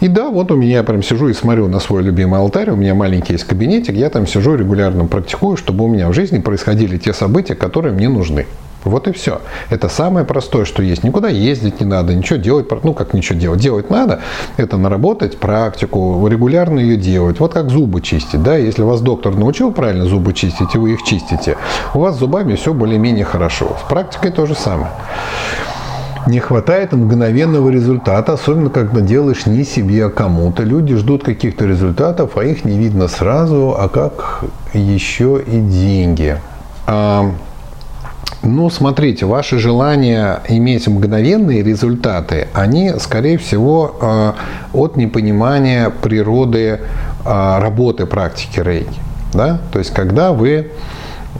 И 0.00 0.08
да, 0.08 0.30
вот 0.30 0.50
у 0.50 0.56
меня 0.56 0.82
прям 0.82 0.95
сижу 1.02 1.28
и 1.28 1.34
смотрю 1.34 1.68
на 1.68 1.80
свой 1.80 2.02
любимый 2.02 2.38
алтарь, 2.40 2.70
у 2.70 2.76
меня 2.76 2.94
маленький 2.94 3.32
есть 3.32 3.44
кабинетик, 3.44 3.94
я 3.94 4.10
там 4.10 4.26
сижу 4.26 4.54
регулярно 4.54 5.06
практикую, 5.06 5.56
чтобы 5.56 5.84
у 5.84 5.88
меня 5.88 6.08
в 6.08 6.12
жизни 6.12 6.38
происходили 6.38 6.98
те 6.98 7.12
события, 7.12 7.54
которые 7.54 7.94
мне 7.94 8.08
нужны. 8.08 8.46
Вот 8.86 9.08
и 9.08 9.12
все. 9.12 9.40
Это 9.68 9.88
самое 9.88 10.24
простое, 10.24 10.64
что 10.64 10.80
есть. 10.80 11.02
Никуда 11.02 11.28
ездить 11.28 11.80
не 11.80 11.86
надо, 11.86 12.14
ничего 12.14 12.38
делать, 12.38 12.66
ну 12.84 12.94
как 12.94 13.14
ничего 13.14 13.36
делать. 13.38 13.60
Делать 13.60 13.90
надо, 13.90 14.20
это 14.56 14.76
наработать 14.76 15.38
практику, 15.38 16.24
регулярно 16.28 16.78
ее 16.78 16.96
делать. 16.96 17.40
Вот 17.40 17.52
как 17.52 17.68
зубы 17.68 18.00
чистить. 18.00 18.42
Да? 18.42 18.56
Если 18.56 18.82
вас 18.82 19.00
доктор 19.00 19.34
научил 19.34 19.72
правильно 19.72 20.04
зубы 20.04 20.32
чистить, 20.32 20.74
и 20.74 20.78
вы 20.78 20.92
их 20.92 21.02
чистите, 21.02 21.56
у 21.94 21.98
вас 21.98 22.14
с 22.14 22.18
зубами 22.20 22.54
все 22.54 22.72
более-менее 22.72 23.24
хорошо. 23.24 23.76
С 23.84 23.88
практикой 23.88 24.30
то 24.30 24.46
же 24.46 24.54
самое 24.54 24.90
не 26.26 26.40
хватает 26.40 26.92
мгновенного 26.92 27.70
результата, 27.70 28.32
особенно 28.32 28.70
когда 28.70 29.00
делаешь 29.00 29.46
не 29.46 29.64
себе, 29.64 30.06
а 30.06 30.10
кому-то. 30.10 30.64
Люди 30.64 30.96
ждут 30.96 31.24
каких-то 31.24 31.66
результатов, 31.66 32.36
а 32.36 32.44
их 32.44 32.64
не 32.64 32.78
видно 32.78 33.08
сразу, 33.08 33.76
а 33.78 33.88
как 33.88 34.44
еще 34.72 35.40
и 35.46 35.60
деньги. 35.60 36.36
А, 36.86 37.30
ну, 38.42 38.70
смотрите, 38.70 39.24
ваши 39.26 39.58
желания 39.58 40.40
иметь 40.48 40.88
мгновенные 40.88 41.62
результаты, 41.62 42.48
они, 42.52 42.92
скорее 42.98 43.38
всего, 43.38 43.96
а, 44.00 44.34
от 44.72 44.96
непонимания 44.96 45.90
природы 45.90 46.80
а, 47.24 47.60
работы 47.60 48.06
практики 48.06 48.60
рейки. 48.60 49.00
Да? 49.32 49.60
То 49.72 49.78
есть, 49.78 49.92
когда 49.92 50.32
вы 50.32 50.70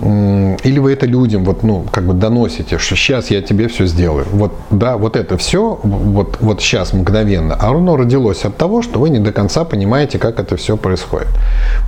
или 0.00 0.78
вы 0.78 0.92
это 0.92 1.06
людям 1.06 1.44
вот, 1.44 1.62
ну, 1.62 1.84
как 1.90 2.04
бы 2.04 2.14
доносите, 2.14 2.78
что 2.78 2.96
сейчас 2.96 3.30
я 3.30 3.42
тебе 3.42 3.68
все 3.68 3.86
сделаю. 3.86 4.26
Вот, 4.32 4.52
да, 4.70 4.96
вот 4.96 5.16
это 5.16 5.36
все, 5.36 5.78
вот, 5.82 6.38
вот 6.40 6.60
сейчас 6.60 6.92
мгновенно, 6.92 7.54
а 7.54 7.70
оно 7.70 7.96
родилось 7.96 8.44
от 8.44 8.56
того, 8.56 8.82
что 8.82 9.00
вы 9.00 9.10
не 9.10 9.18
до 9.18 9.32
конца 9.32 9.64
понимаете, 9.64 10.18
как 10.18 10.40
это 10.40 10.56
все 10.56 10.76
происходит. 10.76 11.28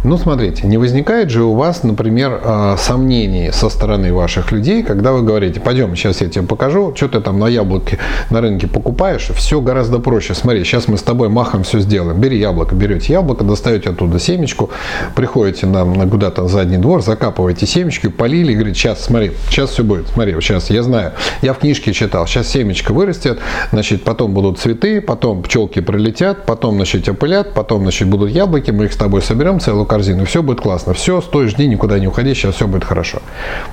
Ну, 0.05 0.17
смотрите, 0.17 0.67
не 0.67 0.79
возникает 0.79 1.31
же 1.31 1.45
у 1.45 1.55
вас, 1.55 1.83
например, 1.83 2.41
а, 2.45 2.77
сомнений 2.77 3.51
со 3.53 3.69
стороны 3.69 4.13
ваших 4.13 4.53
людей, 4.53 4.83
когда 4.83 5.13
вы 5.13 5.23
говорите, 5.23 5.61
пойдем, 5.61 5.95
сейчас 5.97 6.21
я 6.21 6.29
тебе 6.29 6.47
покажу, 6.47 6.93
что 6.95 7.09
ты 7.09 7.21
там 7.21 7.39
на 7.39 7.49
яблоке 7.49 7.99
на 8.31 8.41
рынке 8.41 8.67
покупаешь, 8.67 9.31
все 9.35 9.61
гораздо 9.61 9.99
проще. 9.99 10.35
Смотри, 10.35 10.65
сейчас 10.65 10.89
мы 10.89 10.97
с 10.97 11.03
тобой 11.03 11.29
махом 11.29 11.65
все 11.65 11.81
сделаем. 11.81 12.21
Бери 12.21 12.39
яблоко, 12.39 12.75
берете 12.75 13.13
яблоко, 13.13 13.45
достаете 13.45 13.91
оттуда 13.91 14.19
семечку, 14.19 14.71
приходите 15.15 15.67
нам 15.67 16.09
куда-то 16.09 16.43
на 16.43 16.49
задний 16.49 16.79
двор, 16.79 17.03
закапываете 17.03 17.67
семечку, 17.67 17.98
семечки 17.99 18.09
полили 18.09 18.53
и 18.53 18.55
говорит, 18.55 18.77
сейчас, 18.77 19.05
смотри, 19.05 19.33
сейчас 19.51 19.71
все 19.71 19.83
будет, 19.83 20.09
смотри, 20.09 20.35
сейчас, 20.41 20.71
я 20.71 20.83
знаю, 20.83 21.13
я 21.43 21.53
в 21.53 21.59
книжке 21.59 21.93
читал, 21.93 22.27
сейчас 22.27 22.49
семечко 22.49 22.93
вырастет, 22.93 23.39
значит, 23.73 24.05
потом 24.05 24.33
будут 24.33 24.59
цветы, 24.59 25.01
потом 25.01 25.43
пчелки 25.43 25.81
прилетят, 25.81 26.47
потом, 26.47 26.77
значит, 26.77 27.09
опылят, 27.09 27.55
потом, 27.55 27.83
значит, 27.83 28.09
будут 28.09 28.31
яблоки, 28.31 28.71
мы 28.71 28.87
их 28.87 28.93
с 28.93 28.97
тобой 28.97 29.23
соберем, 29.23 29.61
целую 29.61 29.87
корзину, 29.87 30.25
все 30.25 30.43
будет 30.43 30.61
классно, 30.61 30.95
все, 30.95 31.21
стой, 31.21 31.49
жди, 31.49 31.67
никуда 31.67 31.99
не 31.99 32.07
уходи, 32.07 32.35
сейчас 32.35 32.57
все 32.57 32.67
будет 32.67 32.85
хорошо. 32.85 33.21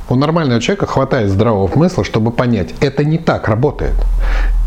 У 0.10 0.16
нормального 0.16 0.62
человека 0.62 0.86
хватает 0.86 1.30
здравого 1.30 1.72
смысла, 1.72 2.04
чтобы 2.04 2.32
понять, 2.32 2.74
это 2.82 3.04
не 3.04 3.18
так 3.18 3.48
работает 3.48 3.96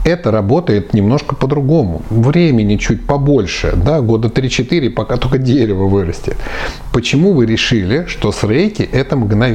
это 0.09 0.31
работает 0.31 0.94
немножко 0.94 1.35
по-другому. 1.35 2.03
Времени 2.11 2.77
чуть 2.77 3.07
побольше, 3.07 3.75
да, 3.77 4.01
года 4.01 4.29
3-4, 4.29 4.90
пока 4.90 5.16
только 5.16 5.38
дерево 5.38 5.87
вырастет. 5.87 6.37
Почему 6.92 7.33
вы 7.33 7.47
решили, 7.47 8.07
что 8.07 8.33
с 8.33 8.42
рейки 8.44 8.83
это 8.83 9.16
мгновенно? 9.16 9.47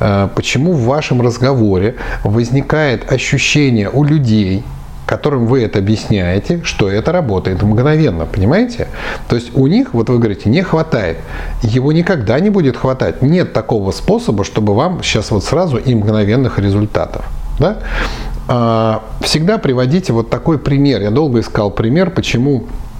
Э, 0.00 0.28
почему 0.34 0.72
в 0.72 0.84
вашем 0.84 1.22
разговоре 1.22 1.96
возникает 2.24 3.10
ощущение 3.10 3.90
у 3.90 4.04
людей, 4.04 4.64
которым 5.06 5.46
вы 5.46 5.62
это 5.62 5.78
объясняете, 5.78 6.60
что 6.64 6.90
это 6.90 7.12
работает 7.12 7.62
мгновенно, 7.62 8.26
понимаете? 8.26 8.88
То 9.28 9.36
есть 9.36 9.54
у 9.54 9.66
них, 9.66 9.94
вот 9.94 10.08
вы 10.08 10.18
говорите, 10.18 10.48
не 10.48 10.62
хватает. 10.62 11.18
Его 11.62 11.92
никогда 11.92 12.38
не 12.40 12.50
будет 12.50 12.76
хватать. 12.76 13.22
Нет 13.22 13.52
такого 13.52 13.90
способа, 13.90 14.44
чтобы 14.44 14.74
вам 14.74 15.02
сейчас 15.02 15.30
вот 15.30 15.44
сразу 15.44 15.76
и 15.76 15.94
мгновенных 15.94 16.58
результатов. 16.58 17.24
Да? 17.58 17.78
А, 18.48 19.02
всегда 19.20 19.58
приводите 19.58 20.12
вот 20.12 20.30
такой 20.30 20.58
пример. 20.58 21.02
Я 21.02 21.10
долго 21.10 21.40
искал 21.40 21.70
пример, 21.70 22.10
почему 22.10 22.64
а, 22.64 22.91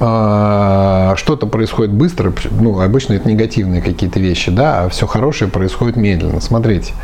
что-то 0.00 1.46
происходит 1.46 1.92
быстро, 1.92 2.32
ну, 2.50 2.80
обычно 2.80 3.12
это 3.12 3.28
негативные 3.28 3.82
какие-то 3.82 4.18
вещи, 4.18 4.50
да, 4.50 4.84
а 4.84 4.88
все 4.88 5.06
хорошее 5.06 5.50
происходит 5.50 5.96
медленно. 5.96 6.40
Смотрите, 6.40 6.94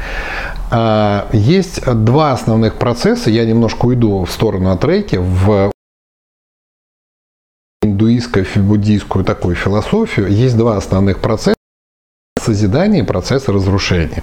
а, 0.70 1.28
есть 1.32 1.84
два 1.84 2.32
основных 2.32 2.76
процесса, 2.76 3.28
я 3.28 3.44
немножко 3.44 3.84
уйду 3.84 4.24
в 4.24 4.30
сторону 4.30 4.70
от 4.70 4.82
рейки, 4.84 5.16
в 5.16 5.70
индуистскую, 7.82 8.46
буддийскую 8.56 9.26
такую 9.26 9.56
философию, 9.56 10.28
есть 10.28 10.56
два 10.56 10.78
основных 10.78 11.20
процесса 11.20 11.56
созидание 12.40 13.02
и 13.02 13.06
процесс 13.06 13.48
разрушения. 13.48 14.22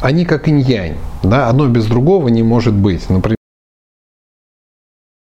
Они 0.00 0.24
как 0.24 0.48
инь-янь, 0.48 0.96
да, 1.22 1.48
одно 1.48 1.68
без 1.68 1.86
другого 1.86 2.28
не 2.28 2.42
может 2.42 2.74
быть. 2.74 3.10
Например, 3.10 3.36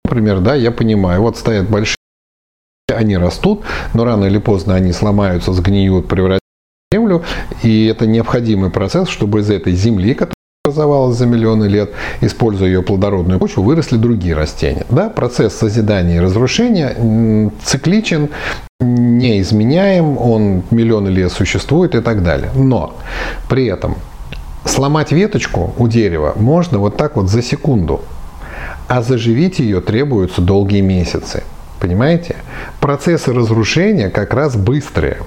например, 0.06 0.40
да, 0.40 0.56
я 0.56 0.72
понимаю, 0.72 1.22
вот 1.22 1.38
стоят 1.38 1.70
большие, 1.70 1.99
они 2.96 3.18
растут, 3.18 3.62
но 3.94 4.06
рано 4.06 4.26
или 4.26 4.38
поздно 4.38 4.76
они 4.76 4.92
сломаются, 4.92 5.54
сгниют, 5.54 6.08
превратятся 6.08 6.46
в 6.92 6.96
землю, 6.96 7.24
и 7.64 7.86
это 7.86 8.08
необходимый 8.08 8.70
процесс, 8.70 9.10
чтобы 9.10 9.42
из 9.42 9.50
этой 9.50 9.74
земли, 9.74 10.14
которая 10.14 10.34
образовалась 10.66 11.18
за 11.18 11.26
миллионы 11.26 11.66
лет, 11.66 11.92
используя 12.22 12.68
ее 12.68 12.84
плодородную 12.84 13.40
почву, 13.40 13.64
выросли 13.64 13.98
другие 13.98 14.36
растения. 14.36 14.86
Да, 14.90 15.10
процесс 15.10 15.56
созидания 15.56 16.18
и 16.18 16.20
разрушения 16.20 17.52
цикличен, 17.64 18.30
не 18.80 19.42
изменяем, 19.42 20.18
он 20.18 20.64
миллионы 20.72 21.10
лет 21.10 21.32
существует 21.32 21.96
и 21.96 22.02
так 22.02 22.24
далее. 22.24 22.50
Но 22.56 22.96
при 23.50 23.66
этом 23.66 23.96
сломать 24.66 25.12
веточку 25.12 25.74
у 25.78 25.88
дерева 25.88 26.34
можно 26.36 26.78
вот 26.78 26.98
так 26.98 27.16
вот 27.16 27.30
за 27.30 27.42
секунду, 27.42 28.02
а 28.88 29.02
заживить 29.02 29.60
ее 29.60 29.82
требуются 29.82 30.42
долгие 30.42 30.82
месяцы. 30.82 31.44
Понимаете? 31.80 32.36
Процессы 32.82 33.34
разрушения 33.34 34.10
как 34.10 34.34
раз 34.34 34.56
быстрые. 34.56 35.18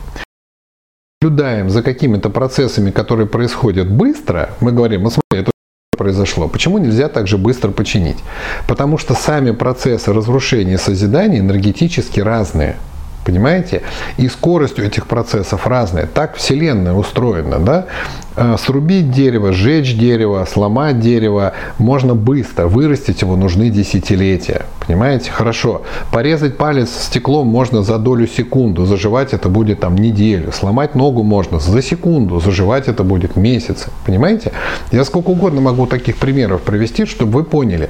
Наблюдаем 1.21 1.71
за 1.71 1.83
какими-то 1.83 2.31
процессами, 2.31 2.91
которые 2.91 3.27
происходят 3.27 3.91
быстро, 3.91 4.51
мы 4.61 4.73
говорим, 4.73 5.05
ну 5.05 5.11
смотри, 5.11 5.43
это 5.43 5.53
произошло. 5.97 6.49
Почему 6.49 6.79
нельзя 6.79 7.09
так 7.09 7.29
же 7.29 7.38
быстро 7.38 7.71
починить? 7.71 8.19
Потому 8.67 8.99
что 8.99 9.15
сами 9.15 9.53
процессы 9.53 10.12
разрушения 10.12 10.75
и 10.75 10.79
созидания 10.79 11.38
энергетически 11.38 12.19
разные. 12.19 12.77
Понимаете? 13.24 13.82
И 14.16 14.28
скорость 14.28 14.78
у 14.78 14.82
этих 14.82 15.06
процессов 15.06 15.66
разная. 15.66 16.06
Так 16.06 16.37
Вселенная 16.37 16.92
устроена. 16.92 17.61
Да? 17.61 17.87
Э, 18.35 18.56
срубить 18.58 19.12
дерево, 19.12 19.52
сжечь 19.52 19.96
дерево, 19.96 20.46
сломать 20.50 20.98
дерево 20.98 21.52
можно 21.78 22.14
быстро. 22.14 22.66
Вырастить 22.66 23.22
его 23.22 23.37
нужны 23.37 23.70
десятилетия. 23.70 24.62
Понимаете? 24.85 25.30
Хорошо. 25.30 25.82
Порезать 26.11 26.56
палец 26.56 26.90
стеклом 26.90 27.46
можно 27.46 27.82
за 27.82 27.98
долю 27.98 28.26
секунду. 28.26 28.87
Заживать 28.87 29.32
это 29.32 29.48
будет 29.48 29.80
там 29.80 29.96
неделю. 29.96 30.50
Сломать 30.50 30.96
ногу 30.96 31.22
можно 31.22 31.61
за 31.61 31.80
секунду. 31.80 32.40
Заживать 32.40 32.88
это 32.88 33.04
будет 33.04 33.37
месяцы. 33.37 33.90
Понимаете? 34.04 34.52
Я 34.90 35.04
сколько 35.04 35.30
угодно 35.30 35.61
могу 35.61 35.87
таких 35.87 36.16
примеров 36.16 36.62
привести, 36.62 37.06
чтобы 37.06 37.32
вы 37.32 37.44
поняли. 37.44 37.88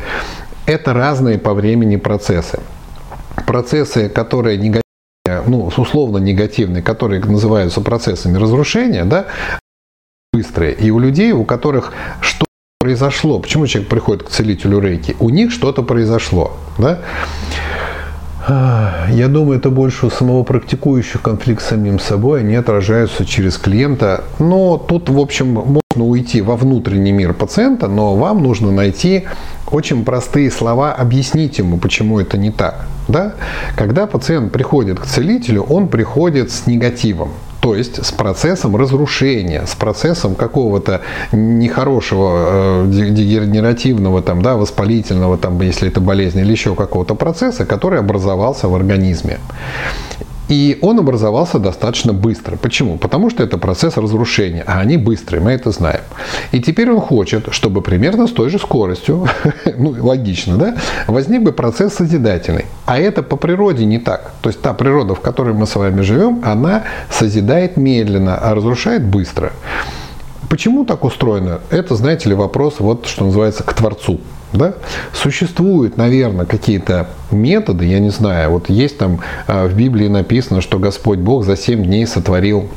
Это 0.67 0.93
разные 0.93 1.39
по 1.39 1.55
времени 1.55 1.97
процессы 1.97 2.61
процессы, 3.47 4.09
которые 4.09 4.57
негативно 4.57 4.83
ну, 5.27 5.67
условно 5.77 6.19
негативные, 6.19 6.83
которые 6.83 7.21
называются 7.21 7.81
процессами 7.81 8.37
разрушения, 8.39 9.05
да, 9.05 9.27
быстрые. 10.33 10.75
И 10.75 10.91
у 10.91 10.99
людей, 10.99 11.33
у 11.33 11.45
которых 11.45 11.93
что 12.21 12.45
произошло, 12.81 13.39
почему 13.39 13.67
человек 13.67 13.89
приходит 13.89 14.25
к 14.25 14.31
целителю 14.31 14.81
рейки, 14.81 15.17
у 15.21 15.31
них 15.31 15.53
что-то 15.53 15.83
произошло, 15.83 16.57
да, 16.79 17.01
я 18.49 19.29
думаю, 19.29 19.59
это 19.59 19.71
больше 19.71 20.07
у 20.07 20.11
самого 20.11 20.43
практикующего 20.43 21.21
конфликт 21.21 21.63
с 21.63 21.67
самим 21.67 21.99
собой, 21.99 22.41
они 22.41 22.57
отражаются 22.57 23.25
через 23.25 23.57
клиента. 23.57 24.25
Но 24.39 24.79
тут, 24.79 25.09
в 25.09 25.19
общем, 25.19 25.53
можно 25.53 26.05
уйти 26.05 26.41
во 26.41 26.57
внутренний 26.57 27.13
мир 27.13 27.35
пациента, 27.35 27.87
но 27.87 28.17
вам 28.17 28.43
нужно 28.43 28.73
найти 28.73 29.25
очень 29.71 30.05
простые 30.05 30.51
слова, 30.51 30.93
объяснить 30.93 31.59
ему, 31.59 31.79
почему 31.79 32.19
это 32.21 32.37
не 32.37 32.51
так. 32.51 32.87
Да? 33.09 33.35
Когда 33.77 34.07
пациент 34.07 34.53
приходит 34.53 34.99
к 34.99 35.07
целителю, 35.07 35.63
он 35.63 35.89
приходит 35.89 36.51
с 36.51 36.67
негативом 36.67 37.31
то 37.63 37.77
есть 37.77 38.05
с 38.05 38.11
процессом 38.11 38.75
разрушения, 38.75 39.65
с 39.67 39.77
процессом 39.77 40.35
какого-то 40.35 41.01
нехорошего, 41.31 42.83
э, 42.83 42.87
дегенеративного, 42.89 44.21
там, 44.21 44.43
да, 44.43 44.57
воспалительного, 44.57 45.39
там, 45.39 45.61
если 45.61 45.89
это 45.89 46.01
болезнь, 46.01 46.41
или 46.41 46.51
еще 46.51 46.75
какого-то 46.75 47.15
процесса, 47.15 47.65
который 47.65 48.01
образовался 48.01 48.67
в 48.67 48.75
организме. 48.75 49.39
И 50.53 50.79
он 50.83 50.99
образовался 50.99 51.59
достаточно 51.59 52.13
быстро. 52.13 52.59
Почему? 52.59 52.99
Потому 52.99 53.31
что 53.31 53.43
это 53.43 53.57
процесс 53.57 53.97
разрушения, 53.97 54.63
а 54.67 54.81
они 54.81 54.99
быстрые, 54.99 55.43
мы 55.43 55.53
это 55.53 55.71
знаем. 55.71 56.03
И 56.51 56.61
теперь 56.61 56.91
он 56.91 57.01
хочет, 57.01 57.49
чтобы 57.55 57.81
примерно 57.81 58.27
с 58.27 58.33
той 58.33 58.51
же 58.51 58.59
скоростью, 58.59 59.27
ну 59.79 59.97
логично, 59.99 60.59
да, 60.59 60.77
возник 61.07 61.41
бы 61.41 61.53
процесс 61.53 61.95
созидательный. 61.95 62.67
А 62.85 62.99
это 62.99 63.23
по 63.23 63.37
природе 63.37 63.87
не 63.87 63.99
так. 63.99 64.33
То 64.43 64.51
есть 64.51 64.61
та 64.61 64.75
природа, 64.75 65.15
в 65.15 65.23
которой 65.23 65.55
мы 65.55 65.67
с 65.67 65.75
вами 65.75 66.03
живем, 66.03 66.43
она 66.45 66.83
созидает 67.09 67.79
медленно, 67.79 68.37
а 68.37 68.55
разрушает 68.55 69.03
быстро. 69.03 69.53
Почему 70.51 70.85
так 70.85 71.03
устроено? 71.05 71.61
Это, 71.71 71.97
знаете 71.97 72.29
ли, 72.29 72.35
вопрос, 72.35 72.75
вот 72.79 73.07
что 73.07 73.25
называется, 73.25 73.63
к 73.63 73.73
Творцу. 73.73 74.21
Да? 74.53 74.75
Существуют, 75.15 75.97
наверное, 75.97 76.47
какие-то 76.47 77.09
методы, 77.31 77.87
я 77.87 78.01
не 78.01 78.11
знаю, 78.11 78.51
вот 78.51 78.69
есть 78.69 78.99
там 78.99 79.21
а, 79.47 79.67
в 79.67 79.75
Библии 79.75 80.09
написано, 80.09 80.61
что 80.61 80.79
Господь 80.79 81.19
Бог 81.19 81.45
за 81.45 81.57
семь 81.57 81.85
дней 81.85 82.07
сотворил 82.07 82.69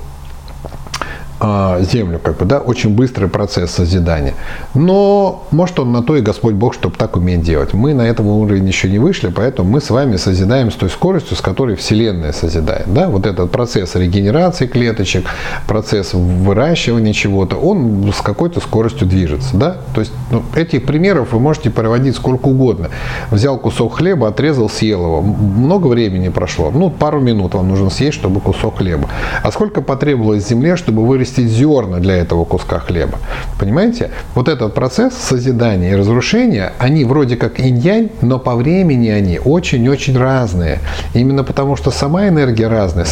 землю, 1.81 2.19
как 2.21 2.37
бы, 2.37 2.45
да, 2.45 2.59
очень 2.59 2.95
быстрый 2.95 3.29
процесс 3.29 3.71
созидания. 3.71 4.33
Но 4.73 5.43
может 5.51 5.79
он 5.79 5.91
на 5.91 6.03
то 6.03 6.15
и 6.15 6.21
Господь 6.21 6.53
Бог, 6.55 6.73
чтобы 6.73 6.95
так 6.95 7.15
уметь 7.17 7.41
делать. 7.41 7.73
Мы 7.73 7.93
на 7.93 8.03
этом 8.03 8.27
уровне 8.27 8.67
еще 8.67 8.89
не 8.89 8.99
вышли, 8.99 9.29
поэтому 9.29 9.69
мы 9.69 9.81
с 9.81 9.89
вами 9.89 10.17
созидаем 10.17 10.71
с 10.71 10.75
той 10.75 10.89
скоростью, 10.89 11.35
с 11.37 11.41
которой 11.41 11.75
Вселенная 11.75 12.31
созидает. 12.31 12.91
Да? 12.93 13.09
Вот 13.09 13.25
этот 13.25 13.51
процесс 13.51 13.95
регенерации 13.95 14.67
клеточек, 14.67 15.25
процесс 15.67 16.13
выращивания 16.13 17.13
чего-то, 17.13 17.57
он 17.57 18.11
с 18.15 18.21
какой-то 18.21 18.59
скоростью 18.59 19.07
движется. 19.07 19.55
Да? 19.57 19.77
То 19.93 20.01
есть 20.01 20.13
ну, 20.31 20.43
этих 20.55 20.85
примеров 20.85 21.33
вы 21.33 21.39
можете 21.39 21.69
проводить 21.69 22.15
сколько 22.15 22.47
угодно. 22.47 22.89
Взял 23.31 23.57
кусок 23.57 23.97
хлеба, 23.97 24.29
отрезал, 24.29 24.69
съел 24.69 25.03
его. 25.05 25.21
Много 25.21 25.87
времени 25.87 26.29
прошло. 26.29 26.71
Ну, 26.71 26.89
пару 26.89 27.19
минут 27.19 27.53
вам 27.53 27.67
нужно 27.69 27.89
съесть, 27.89 28.17
чтобы 28.17 28.39
кусок 28.41 28.77
хлеба. 28.77 29.09
А 29.43 29.51
сколько 29.51 29.81
потребовалось 29.81 30.47
земле, 30.47 30.75
чтобы 30.75 31.05
вырастить 31.05 31.34
вырастить 31.35 31.49
зерна 31.49 31.99
для 31.99 32.15
этого 32.15 32.45
куска 32.45 32.79
хлеба. 32.79 33.19
Понимаете? 33.59 34.11
Вот 34.33 34.47
этот 34.47 34.73
процесс 34.73 35.13
созидания 35.13 35.91
и 35.91 35.95
разрушения, 35.95 36.73
они 36.79 37.05
вроде 37.05 37.35
как 37.35 37.59
инь-янь, 37.59 38.09
но 38.21 38.39
по 38.39 38.55
времени 38.55 39.09
они 39.09 39.39
очень-очень 39.39 40.17
разные. 40.17 40.79
Именно 41.13 41.43
потому, 41.43 41.75
что 41.75 41.91
сама 41.91 42.27
энергия 42.27 42.67
разная, 42.67 43.07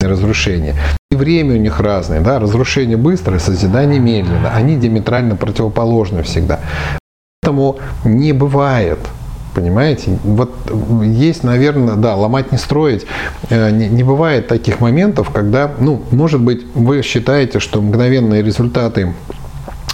разрушение. 0.00 0.74
И 1.10 1.16
время 1.16 1.54
у 1.54 1.58
них 1.58 1.80
разное. 1.80 2.20
Да? 2.20 2.38
Разрушение 2.38 2.96
быстрое, 2.96 3.38
созидание 3.38 4.00
медленно. 4.00 4.50
Они 4.54 4.76
диаметрально 4.76 5.36
противоположны 5.36 6.22
всегда. 6.22 6.60
Поэтому 7.42 7.78
не 8.04 8.32
бывает 8.32 8.98
Понимаете? 9.58 10.16
Вот 10.22 10.52
есть, 11.02 11.42
наверное, 11.42 11.96
да, 11.96 12.14
ломать 12.14 12.52
не 12.52 12.58
строить. 12.58 13.06
Э, 13.50 13.70
не, 13.70 13.88
не 13.88 14.04
бывает 14.04 14.46
таких 14.46 14.78
моментов, 14.78 15.30
когда, 15.30 15.72
ну, 15.80 16.00
может 16.12 16.40
быть, 16.40 16.64
вы 16.74 17.02
считаете, 17.02 17.58
что 17.58 17.82
мгновенные 17.82 18.40
результаты 18.40 19.14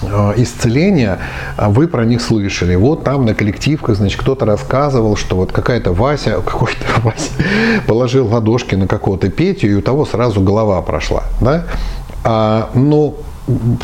э, 0.03 0.33
исцеления, 0.37 1.19
а 1.57 1.71
вы 1.71 1.89
про 1.89 2.05
них 2.05 2.21
слышали. 2.21 2.75
Вот 2.75 3.05
там 3.05 3.25
на 3.25 3.35
коллективках, 3.35 3.97
значит, 3.97 4.21
кто-то 4.21 4.45
рассказывал, 4.45 5.17
что 5.17 5.37
вот 5.37 5.51
какая-то 5.51 5.95
Вася, 5.95 6.43
какой-то 6.45 6.85
Вася 7.03 7.31
положил 7.87 8.27
ладошки 8.27 8.75
на 8.75 8.87
какого-то 8.87 9.31
Петю, 9.31 9.69
и 9.69 9.75
у 9.75 9.81
того 9.81 10.05
сразу 10.05 10.43
голова 10.43 10.83
прошла. 10.83 11.23
Да? 11.41 11.65
А, 12.23 12.69
но 12.75 13.15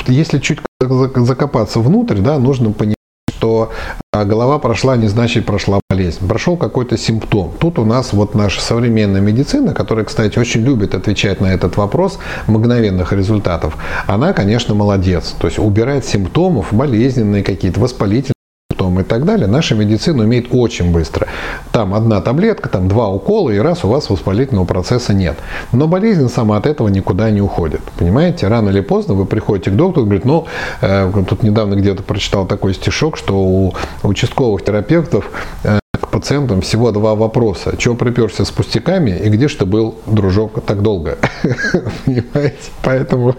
если 0.07 0.41
чуть 0.41 0.59
закопаться 0.79 1.81
внутрь, 1.81 2.19
да, 2.19 2.39
нужно 2.39 2.71
понимать, 2.73 3.00
что 3.41 3.71
а, 4.13 4.27
голова 4.27 4.59
прошла, 4.59 4.99
не 4.99 5.09
значит 5.09 5.47
прошла 5.47 5.81
болезнь. 5.89 6.29
Прошел 6.29 6.59
какой-то 6.59 6.99
симптом. 6.99 7.53
Тут 7.59 7.79
у 7.79 7.87
нас 7.87 8.13
вот 8.13 8.35
наша 8.35 8.61
современная 8.61 9.23
медицина, 9.23 9.73
которая, 9.73 10.05
кстати, 10.05 10.39
очень 10.39 10.61
любит 10.61 10.95
отвечать 10.95 11.41
на 11.41 11.47
этот 11.47 11.79
вопрос 11.79 12.19
мгновенных 12.47 13.15
результатов, 13.15 13.79
она, 14.07 14.35
конечно, 14.35 14.75
молодец. 14.75 15.35
То 15.39 15.47
есть 15.47 15.59
убирает 15.59 16.05
симптомов, 16.05 16.75
болезненные 16.75 17.43
какие-то, 17.43 17.81
воспалительные 17.81 18.40
симптомы 18.81 19.03
и 19.03 19.05
так 19.05 19.25
далее, 19.25 19.47
наша 19.47 19.75
медицина 19.75 20.25
умеет 20.25 20.49
очень 20.51 20.93
быстро. 20.93 21.27
Там 21.73 21.95
одна 21.95 22.21
таблетка, 22.21 22.69
там 22.69 22.89
два 22.89 23.09
укола, 23.09 23.51
и 23.51 23.59
раз 23.59 23.85
у 23.85 23.89
вас 23.89 24.11
воспалительного 24.11 24.65
процесса 24.65 25.13
нет. 25.13 25.37
Но 25.73 25.87
болезнь 25.87 26.29
сама 26.29 26.57
от 26.57 26.67
этого 26.67 26.89
никуда 26.89 27.31
не 27.31 27.43
уходит. 27.43 27.81
Понимаете, 27.99 28.49
рано 28.49 28.71
или 28.71 28.81
поздно 28.81 29.15
вы 29.15 29.27
приходите 29.27 29.71
к 29.71 29.77
доктору 29.77 30.07
и 30.07 30.09
говорит, 30.09 30.25
ну, 30.25 30.47
э, 30.81 31.13
тут 31.29 31.43
недавно 31.43 31.75
где-то 31.75 32.03
прочитал 32.03 32.47
такой 32.47 32.75
стишок, 32.75 33.17
что 33.17 33.35
у 33.35 33.75
участковых 34.03 34.65
терапевтов 34.65 35.31
э, 35.65 35.79
к 36.01 36.09
пациентам 36.09 36.61
всего 36.61 36.91
два 36.91 37.15
вопроса. 37.15 37.77
Чего 37.77 37.95
приперся 37.95 38.45
с 38.45 38.51
пустяками 38.51 39.11
и 39.11 39.29
где 39.29 39.49
что 39.49 39.67
был, 39.67 39.95
дружок, 40.07 40.65
так 40.65 40.83
долго? 40.83 41.19
Понимаете? 42.07 42.57
Поэтому 42.83 43.35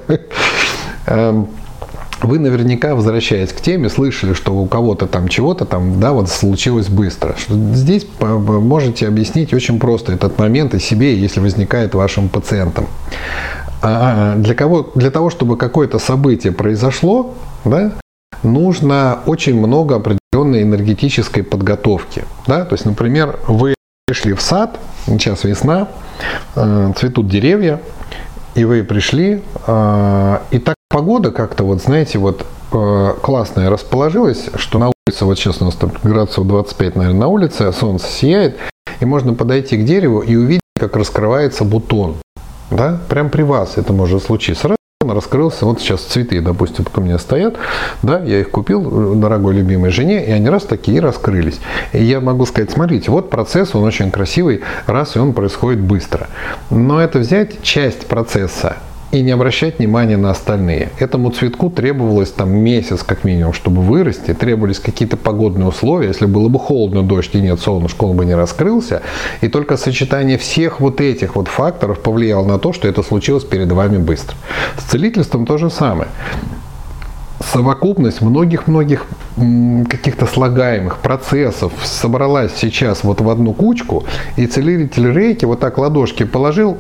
эм, 1.08 1.48
вы 2.24 2.40
наверняка, 2.40 2.96
возвращаясь 2.96 3.52
к 3.52 3.62
теме, 3.62 3.90
слышали, 3.90 4.34
что 4.34 4.54
у 4.54 4.66
кого-то 4.66 5.08
там 5.08 5.28
чего-то 5.28 5.66
там, 5.66 6.00
да, 6.00 6.12
вот 6.14 6.30
случилось 6.30 6.88
быстро. 6.88 7.36
Здесь 7.50 8.06
можете 8.20 9.08
объяснить 9.08 9.54
очень 9.54 9.80
просто 9.80 10.14
этот 10.14 10.38
момент 10.38 10.74
и 10.74 10.80
себе, 10.80 11.16
если 11.16 11.40
возникает 11.40 11.96
вашим 11.96 12.30
пациентам. 12.30 12.88
А, 13.82 14.34
а 14.34 14.38
для, 14.38 14.54
кого, 14.54 14.92
для 14.96 15.10
того, 15.10 15.30
чтобы 15.30 15.58
какое-то 15.58 16.00
событие 16.00 16.54
произошло, 16.54 17.34
да, 17.66 17.94
нужно 18.44 19.20
очень 19.26 19.58
много 19.58 19.96
определенной 19.96 20.64
энергетической 20.64 21.42
подготовки. 21.42 22.24
Да? 22.48 22.66
То 22.66 22.76
есть, 22.76 22.86
например, 22.86 23.40
вы 23.48 23.74
пришли 24.06 24.34
в 24.34 24.42
сад, 24.42 24.80
сейчас 25.06 25.44
весна, 25.44 25.88
э, 26.56 26.94
цветут 26.98 27.28
деревья, 27.28 27.82
и 28.56 28.66
вы 28.66 28.84
пришли, 28.84 29.42
э, 29.68 30.38
и 30.52 30.60
так 30.60 30.76
Погода 30.92 31.32
как-то, 31.32 31.64
вот 31.64 31.82
знаете, 31.82 32.20
вот 32.20 32.46
э, 32.74 33.14
классная 33.22 33.70
расположилась, 33.70 34.50
что 34.56 34.78
на 34.78 34.92
улице, 35.08 35.24
вот 35.24 35.40
сейчас 35.40 35.62
у 35.62 35.66
нас 35.66 35.76
там 35.76 35.90
градусов 36.04 36.46
25, 36.46 36.98
наверное, 36.98 37.20
на 37.20 37.28
улице, 37.28 37.62
а 37.62 37.72
солнце 37.72 38.08
сияет, 38.08 38.58
и 39.00 39.06
можно 39.06 39.34
подойти 39.34 39.78
к 39.78 39.86
дереву 39.86 40.20
и 40.20 40.36
увидеть, 40.36 40.62
как 40.78 40.98
раскрывается 40.98 41.64
бутон. 41.64 42.16
Да? 42.72 43.00
Прям 43.08 43.30
при 43.30 43.44
вас 43.44 43.78
это 43.78 43.94
может 43.94 44.22
случиться. 44.24 44.64
Сразу 44.64 44.76
он 45.02 45.12
раскрылся, 45.12 45.66
вот 45.66 45.80
сейчас 45.80 46.02
цветы, 46.02 46.42
допустим, 46.42 46.86
у 46.94 47.02
меня 47.02 47.18
стоят, 47.18 47.56
да, 48.04 48.20
я 48.20 48.42
их 48.42 48.52
купил 48.52 49.16
дорогой 49.16 49.56
любимой 49.56 49.92
жене, 49.92 50.26
и 50.26 50.32
они 50.32 50.50
раз 50.50 50.64
такие 50.64 51.00
раскрылись. 51.00 51.60
И 51.94 52.04
я 52.04 52.20
могу 52.20 52.46
сказать, 52.46 52.70
смотрите, 52.70 53.12
вот 53.12 53.30
процесс, 53.30 53.74
он 53.74 53.84
очень 53.84 54.12
красивый, 54.12 54.62
раз, 54.88 55.16
и 55.16 55.20
он 55.20 55.32
происходит 55.34 55.80
быстро. 55.80 56.28
Но 56.70 57.02
это 57.02 57.20
взять 57.20 57.64
часть 57.64 58.08
процесса, 58.08 58.76
и 59.12 59.22
не 59.22 59.32
обращать 59.32 59.80
внимания 59.80 60.18
на 60.18 60.32
остальные. 60.32 60.90
Этому 61.00 61.32
цветку 61.32 61.70
требовалось 61.70 62.32
там 62.32 62.52
месяц 62.52 63.04
как 63.04 63.24
минимум, 63.24 63.54
чтобы 63.54 63.82
вырасти, 63.82 64.34
требовались 64.34 64.80
какие-то 64.80 65.18
погодные 65.18 65.68
условия. 65.68 66.08
Если 66.08 66.26
было 66.26 66.48
бы 66.48 66.60
холодно, 66.60 67.04
дождь 67.04 67.36
и 67.36 67.42
нет 67.42 67.60
солнышка, 67.60 68.06
он 68.06 68.16
бы 68.16 68.26
не 68.26 68.36
раскрылся. 68.36 69.02
И 69.42 69.50
только 69.50 69.78
сочетание 69.78 70.38
всех 70.38 70.80
вот 70.80 71.02
этих 71.02 71.36
вот 71.36 71.48
факторов 71.48 72.00
повлияло 72.00 72.46
на 72.46 72.58
то, 72.58 72.72
что 72.74 72.88
это 72.88 73.04
случилось 73.04 73.44
перед 73.44 73.72
вами 73.72 73.98
быстро. 73.98 74.36
С 74.78 74.84
целительством 74.90 75.46
то 75.46 75.58
же 75.58 75.70
самое 75.70 76.08
совокупность 77.52 78.22
многих-многих 78.22 79.06
каких-то 79.90 80.26
слагаемых 80.26 81.00
процессов 81.00 81.74
собралась 81.84 82.52
сейчас 82.56 83.04
вот 83.04 83.20
в 83.20 83.30
одну 83.30 83.54
кучку, 83.54 84.06
и 84.38 84.46
целитель 84.46 85.12
рейки 85.12 85.46
вот 85.46 85.60
так 85.60 85.78
ладошки 85.78 86.24
положил, 86.24 86.78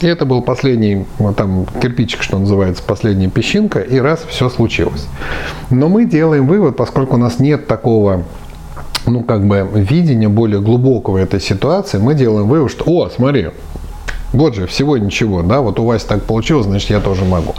и 0.00 0.06
это 0.06 0.26
был 0.26 0.42
последний, 0.42 1.06
там 1.36 1.66
кирпичик, 1.80 2.22
что 2.22 2.38
называется, 2.38 2.82
последняя 2.82 3.28
песчинка, 3.28 3.80
и 3.80 3.98
раз, 3.98 4.24
все 4.28 4.48
случилось. 4.50 5.06
Но 5.70 5.88
мы 5.88 6.04
делаем 6.04 6.46
вывод, 6.46 6.76
поскольку 6.76 7.14
у 7.14 7.18
нас 7.18 7.38
нет 7.38 7.66
такого 7.66 8.24
ну, 9.06 9.22
как 9.22 9.46
бы, 9.46 9.68
видения 9.72 10.28
более 10.28 10.60
глубокого 10.60 11.18
этой 11.18 11.40
ситуации, 11.40 11.98
мы 11.98 12.14
делаем 12.14 12.48
вывод, 12.48 12.70
что, 12.70 12.84
о, 12.86 13.08
смотри, 13.08 13.50
вот 14.32 14.54
же, 14.54 14.66
всего 14.66 14.98
ничего, 14.98 15.42
да, 15.42 15.60
вот 15.60 15.78
у 15.78 15.84
вас 15.84 16.04
так 16.04 16.24
получилось, 16.24 16.66
значит, 16.66 16.90
я 16.90 17.00
тоже 17.00 17.24
могу. 17.24 17.54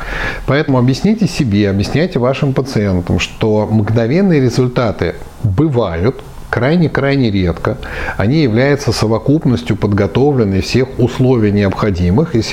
Поэтому 0.45 0.77
объясните 0.77 1.27
себе, 1.27 1.69
объясняйте 1.69 2.19
вашим 2.19 2.53
пациентам, 2.53 3.19
что 3.19 3.67
мгновенные 3.69 4.41
результаты 4.41 5.15
бывают, 5.43 6.21
крайне-крайне 6.49 7.31
редко. 7.31 7.77
Они 8.17 8.41
являются 8.41 8.91
совокупностью 8.91 9.75
подготовленной 9.75 10.61
всех 10.61 10.99
условий 10.99 11.51
необходимых, 11.51 12.35
и 12.35 12.43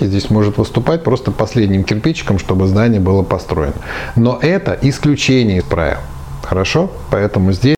здесь 0.00 0.30
может 0.30 0.58
выступать 0.58 1.02
просто 1.02 1.30
последним 1.30 1.84
кирпичиком, 1.84 2.38
чтобы 2.38 2.66
здание 2.66 3.00
было 3.00 3.22
построено. 3.22 3.74
Но 4.14 4.38
это 4.40 4.78
исключение 4.82 5.58
из 5.58 5.64
правил. 5.64 5.98
Хорошо? 6.42 6.90
Поэтому 7.10 7.52
здесь, 7.52 7.76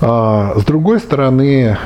а, 0.00 0.54
с 0.56 0.64
другой 0.64 1.00
стороны, 1.00 1.76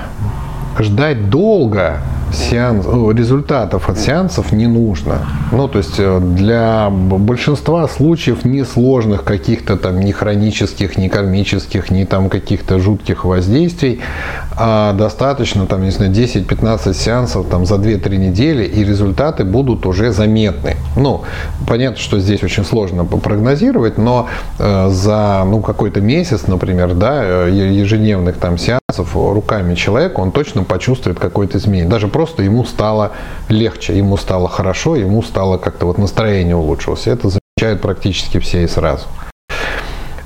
ждать 0.78 1.30
долго 1.30 2.00
сеанс, 2.32 2.86
результатов 3.16 3.88
от 3.88 3.98
сеансов 3.98 4.52
не 4.52 4.66
нужно. 4.66 5.18
Ну, 5.52 5.68
то 5.68 5.78
есть 5.78 5.96
э, 5.98 6.20
для 6.20 6.88
большинства 6.90 7.86
случаев 7.88 8.44
несложных 8.44 9.24
каких-то 9.24 9.76
там 9.76 10.00
ни 10.00 10.12
хронических, 10.12 10.96
ни 10.98 11.08
кармических, 11.08 11.90
ни 11.90 12.04
там 12.04 12.28
каких-то 12.28 12.78
жутких 12.78 13.24
воздействий, 13.24 14.00
а 14.56 14.92
достаточно 14.92 15.66
там, 15.66 15.82
не 15.82 15.90
знаю, 15.90 16.12
10-15 16.12 16.94
сеансов 16.94 17.46
там 17.48 17.66
за 17.66 17.76
2-3 17.76 18.16
недели, 18.16 18.64
и 18.64 18.84
результаты 18.84 19.44
будут 19.44 19.86
уже 19.86 20.12
заметны. 20.12 20.76
Ну, 20.96 21.22
понятно, 21.66 21.98
что 21.98 22.18
здесь 22.18 22.42
очень 22.42 22.64
сложно 22.64 23.04
прогнозировать, 23.04 23.98
но 23.98 24.28
э, 24.58 24.88
за 24.90 25.44
ну, 25.46 25.60
какой-то 25.60 26.00
месяц, 26.00 26.46
например, 26.46 26.94
да, 26.94 27.20
э, 27.22 27.50
ежедневных 27.50 28.36
там 28.36 28.58
сеансов, 28.58 29.14
руками 29.14 29.74
человека, 29.74 30.20
он 30.20 30.32
точно 30.32 30.61
почувствует 30.64 31.18
какое-то 31.18 31.58
изменение. 31.58 31.88
Даже 31.88 32.08
просто 32.08 32.42
ему 32.42 32.64
стало 32.64 33.12
легче, 33.48 33.96
ему 33.96 34.16
стало 34.16 34.48
хорошо, 34.48 34.96
ему 34.96 35.22
стало 35.22 35.58
как-то 35.58 35.86
вот 35.86 35.98
настроение 35.98 36.56
улучшилось. 36.56 37.06
Это 37.06 37.28
замечают 37.28 37.80
практически 37.80 38.38
все 38.38 38.64
и 38.64 38.66
сразу. 38.66 39.06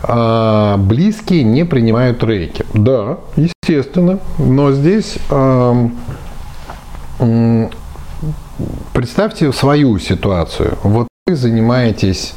А, 0.02 0.76
близкие 0.76 1.42
не 1.42 1.64
принимают 1.64 2.22
рейки. 2.22 2.64
Да, 2.74 3.18
естественно, 3.36 4.20
но 4.38 4.72
здесь 4.72 5.18
а, 5.30 5.90
представьте 8.92 9.52
свою 9.52 9.98
ситуацию. 9.98 10.78
Вот 10.82 11.08
вы 11.26 11.34
занимаетесь 11.34 12.34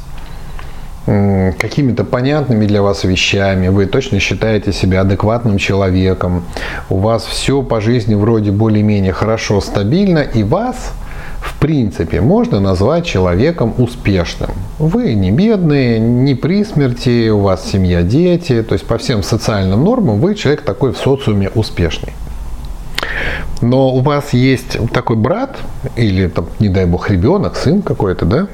какими-то 1.06 2.04
понятными 2.04 2.66
для 2.66 2.82
вас 2.82 3.04
вещами, 3.04 3.68
вы 3.68 3.86
точно 3.86 4.20
считаете 4.20 4.72
себя 4.72 5.00
адекватным 5.00 5.58
человеком, 5.58 6.44
у 6.88 6.98
вас 6.98 7.24
все 7.24 7.62
по 7.62 7.80
жизни 7.80 8.14
вроде 8.14 8.50
более-менее 8.50 9.12
хорошо, 9.12 9.60
стабильно, 9.60 10.18
и 10.20 10.42
вас 10.42 10.92
в 11.40 11.58
принципе, 11.58 12.20
можно 12.20 12.60
назвать 12.60 13.06
человеком 13.06 13.74
успешным. 13.78 14.50
Вы 14.78 15.14
не 15.14 15.30
бедные, 15.30 15.98
не 15.98 16.34
при 16.34 16.64
смерти, 16.64 17.30
у 17.30 17.40
вас 17.40 17.66
семья, 17.66 18.02
дети, 18.02 18.62
то 18.62 18.74
есть 18.74 18.86
по 18.86 18.98
всем 18.98 19.22
социальным 19.22 19.84
нормам 19.84 20.20
вы 20.20 20.34
человек 20.34 20.62
такой 20.62 20.92
в 20.92 20.98
социуме 20.98 21.50
успешный. 21.54 22.12
Но 23.62 23.90
у 23.90 24.00
вас 24.00 24.32
есть 24.32 24.78
такой 24.92 25.16
брат, 25.16 25.58
или, 25.96 26.28
там, 26.28 26.46
не 26.58 26.68
дай 26.68 26.86
бог, 26.86 27.10
ребенок, 27.10 27.56
сын 27.56 27.82
какой-то, 27.82 28.24
да, 28.24 28.46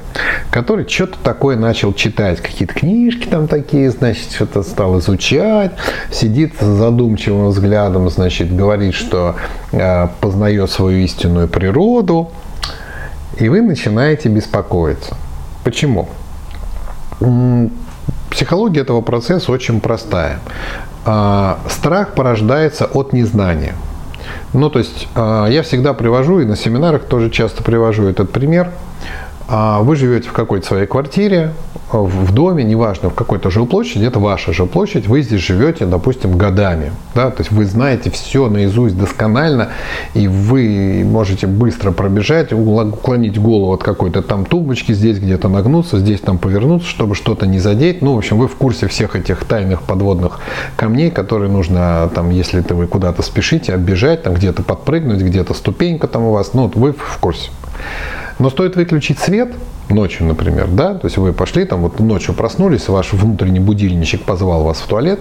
который 0.51 0.87
что-то 0.87 1.17
такое 1.23 1.55
начал 1.55 1.93
читать, 1.93 2.41
какие-то 2.41 2.73
книжки 2.73 3.27
там 3.27 3.47
такие, 3.47 3.89
значит, 3.89 4.31
что-то 4.31 4.63
стал 4.63 4.99
изучать, 4.99 5.71
сидит 6.11 6.55
с 6.59 6.65
задумчивым 6.65 7.49
взглядом, 7.49 8.09
значит, 8.09 8.53
говорит, 8.53 8.93
что 8.93 9.35
э, 9.71 10.07
познает 10.19 10.69
свою 10.71 10.99
истинную 10.99 11.47
природу, 11.47 12.31
и 13.37 13.49
вы 13.49 13.61
начинаете 13.61 14.29
беспокоиться. 14.29 15.15
Почему? 15.63 16.09
Психология 18.29 18.81
этого 18.81 19.01
процесса 19.01 19.51
очень 19.51 19.79
простая. 19.79 20.39
А, 21.05 21.59
страх 21.69 22.13
порождается 22.13 22.85
от 22.85 23.13
незнания. 23.13 23.73
Ну, 24.53 24.69
то 24.69 24.79
есть 24.79 25.07
а, 25.15 25.47
я 25.47 25.61
всегда 25.61 25.93
привожу, 25.93 26.39
и 26.39 26.45
на 26.45 26.55
семинарах 26.55 27.05
тоже 27.05 27.29
часто 27.29 27.63
привожу 27.63 28.05
этот 28.05 28.31
пример. 28.31 28.71
А 29.49 29.79
вы 29.81 29.95
живете 29.95 30.29
в 30.29 30.33
какой-то 30.33 30.67
своей 30.67 30.87
квартире, 30.87 31.53
в 31.91 32.33
доме, 32.33 32.63
неважно, 32.63 33.09
в 33.09 33.13
какой-то 33.13 33.49
жилплощади, 33.49 34.05
это 34.05 34.19
ваша 34.19 34.51
жилплощадь, 34.51 35.07
вы 35.07 35.21
здесь 35.21 35.41
живете, 35.41 35.85
допустим, 35.85 36.37
годами. 36.37 36.91
Да? 37.15 37.31
То 37.31 37.41
есть 37.41 37.51
вы 37.51 37.65
знаете 37.65 38.09
все 38.09 38.49
наизусть 38.49 38.97
досконально, 38.97 39.69
и 40.13 40.27
вы 40.27 41.03
можете 41.05 41.47
быстро 41.47 41.91
пробежать, 41.91 42.51
уклонить 42.51 43.39
голову 43.39 43.73
от 43.73 43.83
какой-то 43.83 44.21
там 44.21 44.45
тумбочки, 44.45 44.91
здесь 44.91 45.19
где-то 45.19 45.47
нагнуться, 45.47 45.99
здесь 45.99 46.19
там 46.19 46.37
повернуться, 46.37 46.89
чтобы 46.89 47.15
что-то 47.15 47.47
не 47.47 47.59
задеть. 47.59 48.01
Ну, 48.01 48.15
в 48.15 48.17
общем, 48.17 48.37
вы 48.37 48.47
в 48.47 48.55
курсе 48.55 48.87
всех 48.87 49.15
этих 49.15 49.45
тайных 49.45 49.83
подводных 49.83 50.39
камней, 50.75 51.09
которые 51.09 51.49
нужно, 51.49 52.09
там, 52.13 52.31
если 52.31 52.63
вы 52.73 52.87
куда-то 52.87 53.21
спешите, 53.21 53.73
оббежать, 53.73 54.23
там 54.23 54.33
где-то 54.33 54.61
подпрыгнуть, 54.61 55.21
где-то 55.21 55.53
ступенька 55.53 56.07
там 56.07 56.23
у 56.23 56.33
вас, 56.33 56.53
ну, 56.53 56.63
вот 56.63 56.75
вы 56.75 56.91
в 56.91 57.17
курсе. 57.19 57.49
Но 58.39 58.49
стоит 58.49 58.75
выключить 58.75 59.19
свет 59.19 59.53
ночью, 59.89 60.27
например, 60.27 60.67
да, 60.67 60.93
то 60.95 61.07
есть 61.07 61.17
вы 61.17 61.33
пошли 61.33 61.65
там 61.65 61.81
вот 61.81 61.99
ночью 61.99 62.33
проснулись, 62.33 62.87
ваш 62.87 63.13
внутренний 63.13 63.59
будильничек 63.59 64.23
позвал 64.23 64.63
вас 64.63 64.79
в 64.79 64.87
туалет, 64.87 65.19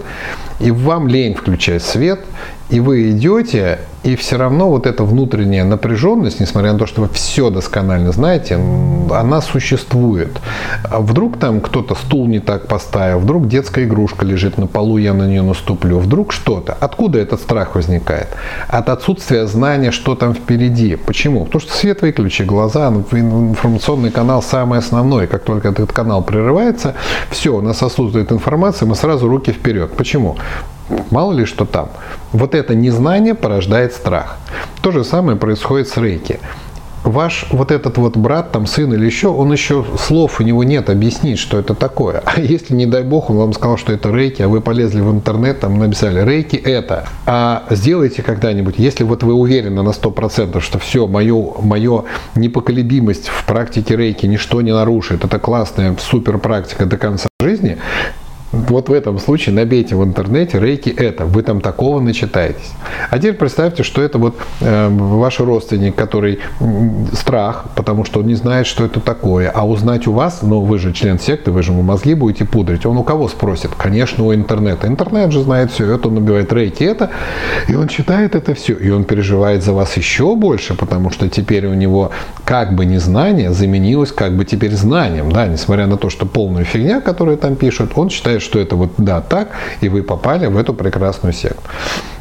и 0.60 0.70
вам 0.70 1.08
лень 1.08 1.34
включать 1.34 1.82
свет, 1.82 2.20
и 2.68 2.80
вы 2.80 3.10
идете, 3.10 3.80
и 4.06 4.14
все 4.14 4.36
равно 4.36 4.70
вот 4.70 4.86
эта 4.86 5.02
внутренняя 5.02 5.64
напряженность, 5.64 6.38
несмотря 6.38 6.72
на 6.72 6.78
то, 6.78 6.86
что 6.86 7.02
вы 7.02 7.08
все 7.08 7.50
досконально 7.50 8.12
знаете, 8.12 8.54
она 9.10 9.40
существует. 9.40 10.30
А 10.84 11.00
вдруг 11.00 11.38
там 11.38 11.60
кто-то 11.60 11.96
стул 11.96 12.28
не 12.28 12.38
так 12.38 12.68
поставил, 12.68 13.18
вдруг 13.18 13.48
детская 13.48 13.84
игрушка 13.84 14.24
лежит 14.24 14.58
на 14.58 14.68
полу, 14.68 14.98
я 14.98 15.12
на 15.12 15.26
нее 15.26 15.42
наступлю, 15.42 15.98
вдруг 15.98 16.32
что-то. 16.32 16.76
Откуда 16.78 17.18
этот 17.18 17.40
страх 17.40 17.74
возникает? 17.74 18.28
От 18.68 18.88
отсутствия 18.90 19.46
знания, 19.46 19.90
что 19.90 20.14
там 20.14 20.34
впереди. 20.34 20.94
Почему? 20.94 21.44
Потому 21.44 21.60
что 21.62 21.72
свет 21.72 22.02
выключи, 22.02 22.42
глаза, 22.42 22.88
информационный 22.88 24.12
канал 24.12 24.40
самый 24.40 24.78
основной. 24.78 25.26
Как 25.26 25.42
только 25.42 25.70
этот 25.70 25.92
канал 25.92 26.22
прерывается, 26.22 26.94
все, 27.30 27.56
у 27.56 27.60
нас 27.60 27.82
отсутствует 27.82 28.30
информация, 28.30 28.86
мы 28.86 28.94
сразу 28.94 29.28
руки 29.28 29.50
вперед. 29.50 29.90
Почему? 29.96 30.36
Мало 31.10 31.32
ли 31.32 31.44
что 31.44 31.64
там. 31.64 31.88
Вот 32.32 32.54
это 32.54 32.74
незнание 32.74 33.34
порождает 33.34 33.92
страх. 33.92 34.38
То 34.82 34.92
же 34.92 35.04
самое 35.04 35.36
происходит 35.36 35.88
с 35.88 35.96
рейки. 35.96 36.38
Ваш 37.06 37.46
вот 37.50 37.70
этот 37.70 37.98
вот 37.98 38.16
брат, 38.16 38.50
там 38.50 38.66
сын 38.66 38.92
или 38.92 39.06
еще, 39.06 39.28
он 39.28 39.52
еще 39.52 39.84
слов 39.96 40.40
у 40.40 40.42
него 40.42 40.64
нет 40.64 40.90
объяснить, 40.90 41.38
что 41.38 41.56
это 41.56 41.76
такое. 41.76 42.20
А 42.24 42.40
если, 42.40 42.74
не 42.74 42.84
дай 42.84 43.04
бог, 43.04 43.30
он 43.30 43.36
вам 43.36 43.52
сказал, 43.52 43.78
что 43.78 43.92
это 43.92 44.10
рейки, 44.10 44.42
а 44.42 44.48
вы 44.48 44.60
полезли 44.60 45.00
в 45.00 45.12
интернет, 45.12 45.60
там 45.60 45.78
написали, 45.78 46.28
рейки 46.28 46.56
это. 46.56 47.06
А 47.24 47.62
сделайте 47.70 48.22
когда-нибудь, 48.22 48.74
если 48.78 49.04
вот 49.04 49.22
вы 49.22 49.34
уверены 49.34 49.82
на 49.82 49.90
100%, 49.90 50.60
что 50.60 50.78
все, 50.80 51.06
мою, 51.06 51.54
мою 51.60 52.06
непоколебимость 52.34 53.28
в 53.28 53.46
практике 53.46 53.96
рейки 53.96 54.26
ничто 54.26 54.60
не 54.60 54.72
нарушит, 54.72 55.24
это 55.24 55.38
классная 55.38 55.96
супер 56.00 56.38
практика 56.38 56.86
до 56.86 56.96
конца 56.96 57.28
жизни, 57.40 57.78
Вот 58.52 58.88
в 58.88 58.92
этом 58.92 59.18
случае 59.18 59.54
набейте 59.54 59.96
в 59.96 60.04
интернете 60.04 60.60
рейки 60.60 60.88
это, 60.88 61.24
вы 61.24 61.42
там 61.42 61.60
такого 61.60 62.00
начитаетесь. 62.00 62.70
А 63.10 63.18
теперь 63.18 63.34
представьте, 63.34 63.82
что 63.82 64.02
это 64.02 64.18
вот 64.18 64.36
э, 64.60 64.88
ваш 64.88 65.40
родственник, 65.40 65.94
который 65.96 66.38
страх, 67.12 67.66
потому 67.74 68.04
что 68.04 68.20
он 68.20 68.26
не 68.26 68.34
знает, 68.34 68.66
что 68.66 68.84
это 68.84 69.00
такое, 69.00 69.50
а 69.50 69.66
узнать 69.66 70.06
у 70.06 70.12
вас, 70.12 70.40
ну 70.42 70.60
вы 70.60 70.78
же 70.78 70.92
член 70.92 71.18
секты, 71.18 71.50
вы 71.50 71.62
же 71.62 71.72
ему 71.72 71.82
мозги 71.82 72.14
будете 72.14 72.44
пудрить, 72.44 72.86
он 72.86 72.96
у 72.96 73.02
кого 73.02 73.28
спросит? 73.28 73.70
Конечно, 73.76 74.24
у 74.24 74.34
интернета. 74.34 74.86
Интернет 74.86 75.32
же 75.32 75.42
знает 75.42 75.72
все, 75.72 75.92
это 75.92 76.08
он 76.08 76.14
набивает 76.14 76.52
рейки 76.52 76.84
это, 76.84 77.10
и 77.68 77.74
он 77.74 77.88
читает 77.88 78.34
это 78.34 78.54
все, 78.54 78.74
и 78.74 78.90
он 78.90 79.04
переживает 79.04 79.64
за 79.64 79.72
вас 79.72 79.96
еще 79.96 80.36
больше, 80.36 80.74
потому 80.74 81.10
что 81.10 81.28
теперь 81.28 81.66
у 81.66 81.74
него 81.74 82.12
как 82.44 82.74
бы 82.74 82.86
незнание 82.86 83.52
заменилось 83.52 84.12
как 84.12 84.36
бы 84.36 84.44
теперь 84.44 84.72
знанием, 84.72 85.32
да, 85.32 85.46
несмотря 85.46 85.86
на 85.86 85.96
то, 85.96 86.10
что 86.10 86.26
полная 86.26 86.64
фигня, 86.64 87.00
которую 87.00 87.38
там 87.38 87.56
пишут, 87.56 87.92
он 87.96 88.08
считает, 88.08 88.42
что 88.46 88.58
это 88.58 88.76
вот 88.76 88.92
да 88.96 89.20
так, 89.20 89.48
и 89.80 89.88
вы 89.88 90.02
попали 90.02 90.46
в 90.46 90.56
эту 90.56 90.72
прекрасную 90.72 91.34
секту. 91.34 91.60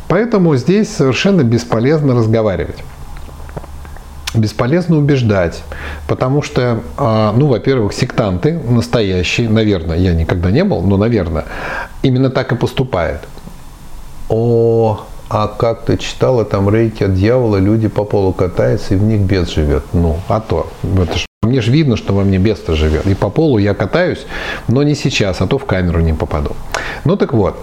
Поэтому 0.08 0.56
здесь 0.58 0.90
совершенно 0.94 1.44
бесполезно 1.44 2.14
разговаривать 2.16 2.84
бесполезно 4.38 4.98
убеждать, 4.98 5.64
потому 6.08 6.42
что, 6.42 6.82
а, 6.98 7.34
ну, 7.36 7.48
во-первых, 7.48 7.94
сектанты 7.94 8.54
настоящие, 8.54 9.50
наверное, 9.50 9.98
я 9.98 10.14
никогда 10.14 10.52
не 10.52 10.64
был, 10.64 10.82
но, 10.82 10.98
наверное, 10.98 11.46
именно 12.02 12.30
так 12.30 12.52
и 12.52 12.56
поступают. 12.56 13.22
О, 14.28 15.06
а 15.30 15.48
как 15.48 15.86
ты 15.86 15.98
читала, 15.98 16.46
там 16.46 16.70
рейки 16.70 17.04
от 17.04 17.16
дьявола, 17.16 17.58
люди 17.58 17.88
по 17.88 18.04
полу 18.04 18.34
катаются 18.34 18.96
и 18.96 18.98
в 18.98 19.04
них 19.04 19.22
бес 19.22 19.50
живет. 19.50 19.84
Ну, 19.94 20.20
а 20.28 20.40
то, 20.40 20.68
это 20.84 21.18
ж 21.18 21.26
мне 21.46 21.62
же 21.62 21.72
видно, 21.72 21.96
что 21.98 22.14
во 22.14 22.24
мне 22.24 22.38
беста 22.38 22.76
живет. 22.76 23.06
И 23.08 23.16
по 23.16 23.30
полу 23.30 23.58
я 23.58 23.74
катаюсь, 23.74 24.26
но 24.68 24.84
не 24.84 24.96
сейчас, 24.96 25.42
а 25.42 25.48
то 25.48 25.58
в 25.58 25.66
камеру 25.66 26.00
не 26.02 26.14
попаду. 26.14 26.52
Ну 27.06 27.16
так 27.16 27.34
вот, 27.34 27.58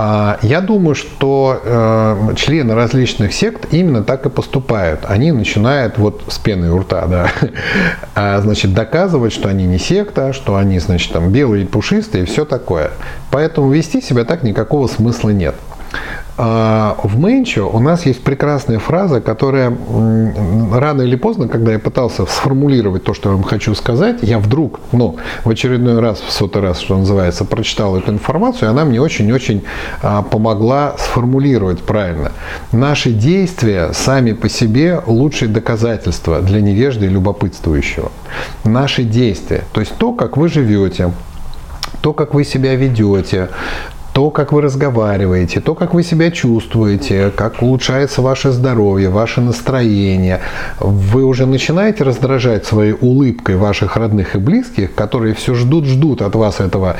а, 0.00 0.38
я 0.42 0.60
думаю, 0.60 0.94
что 0.94 1.60
э, 1.60 2.34
члены 2.36 2.74
различных 2.76 3.32
сект 3.32 3.66
именно 3.72 4.04
так 4.04 4.26
и 4.26 4.30
поступают. 4.30 5.00
Они 5.08 5.32
начинают 5.32 5.98
вот 5.98 6.22
с 6.28 6.38
пены 6.38 6.70
у 6.70 6.78
рта, 6.78 7.06
да, 7.06 7.32
а, 8.14 8.40
значит, 8.40 8.74
доказывать, 8.74 9.32
что 9.32 9.48
они 9.48 9.64
не 9.66 9.78
секта, 9.78 10.32
что 10.32 10.54
они, 10.54 10.78
значит, 10.78 11.12
там 11.12 11.32
белые, 11.32 11.66
пушистые 11.66 12.22
и 12.22 12.26
все 12.26 12.44
такое. 12.44 12.92
Поэтому 13.32 13.72
вести 13.72 14.00
себя 14.00 14.24
так 14.24 14.44
никакого 14.44 14.86
смысла 14.86 15.30
нет. 15.30 15.56
А, 16.40 16.96
в 17.02 17.18
Менчо 17.18 17.68
у 17.68 17.80
нас 17.80 18.06
есть 18.06 18.22
прекрасная 18.22 18.78
фраза, 18.78 19.20
которая 19.20 19.76
рано 20.72 21.02
или 21.02 21.16
поздно, 21.16 21.48
когда 21.48 21.72
я 21.72 21.80
пытался 21.80 22.26
сформулировать 22.26 23.02
то, 23.02 23.12
что 23.12 23.30
я 23.30 23.34
вам 23.34 23.42
хочу 23.42 23.74
сказать, 23.74 24.18
я 24.22 24.38
вдруг, 24.38 24.78
ну, 24.92 25.16
в 25.44 25.50
очередной 25.50 25.98
раз, 25.98 26.20
в 26.20 26.30
сотый 26.30 26.62
раз, 26.62 26.78
что 26.78 26.96
называется, 26.96 27.44
прочитал 27.44 27.96
эту 27.96 28.12
информацию, 28.12 28.68
и 28.68 28.70
она 28.70 28.84
мне 28.84 29.00
очень-очень 29.00 29.64
а, 30.00 30.22
помогла 30.22 30.94
сформулировать 30.98 31.82
правильно. 31.82 32.30
Наши 32.70 33.10
действия 33.10 33.92
сами 33.92 34.32
по 34.32 34.48
себе 34.48 35.02
лучшее 35.06 35.48
доказательство 35.48 36.40
для 36.40 36.60
невежды 36.60 37.06
и 37.06 37.08
любопытствующего. 37.08 38.12
Наши 38.62 39.02
действия, 39.02 39.64
то 39.72 39.80
есть 39.80 39.96
то, 39.96 40.12
как 40.12 40.36
вы 40.36 40.48
живете, 40.48 41.10
то, 42.00 42.12
как 42.12 42.32
вы 42.32 42.44
себя 42.44 42.76
ведете, 42.76 43.48
то, 44.18 44.30
как 44.30 44.52
вы 44.52 44.62
разговариваете, 44.62 45.60
то, 45.60 45.76
как 45.76 45.94
вы 45.94 46.02
себя 46.02 46.32
чувствуете, 46.32 47.30
как 47.36 47.62
улучшается 47.62 48.20
ваше 48.20 48.50
здоровье, 48.50 49.10
ваше 49.10 49.40
настроение. 49.40 50.40
Вы 50.80 51.22
уже 51.22 51.46
начинаете 51.46 52.02
раздражать 52.02 52.66
своей 52.66 52.96
улыбкой 53.00 53.54
ваших 53.54 53.96
родных 53.96 54.34
и 54.34 54.38
близких, 54.38 54.96
которые 54.96 55.34
все 55.34 55.54
ждут-ждут 55.54 56.22
от 56.22 56.34
вас 56.34 56.58
этого 56.58 56.96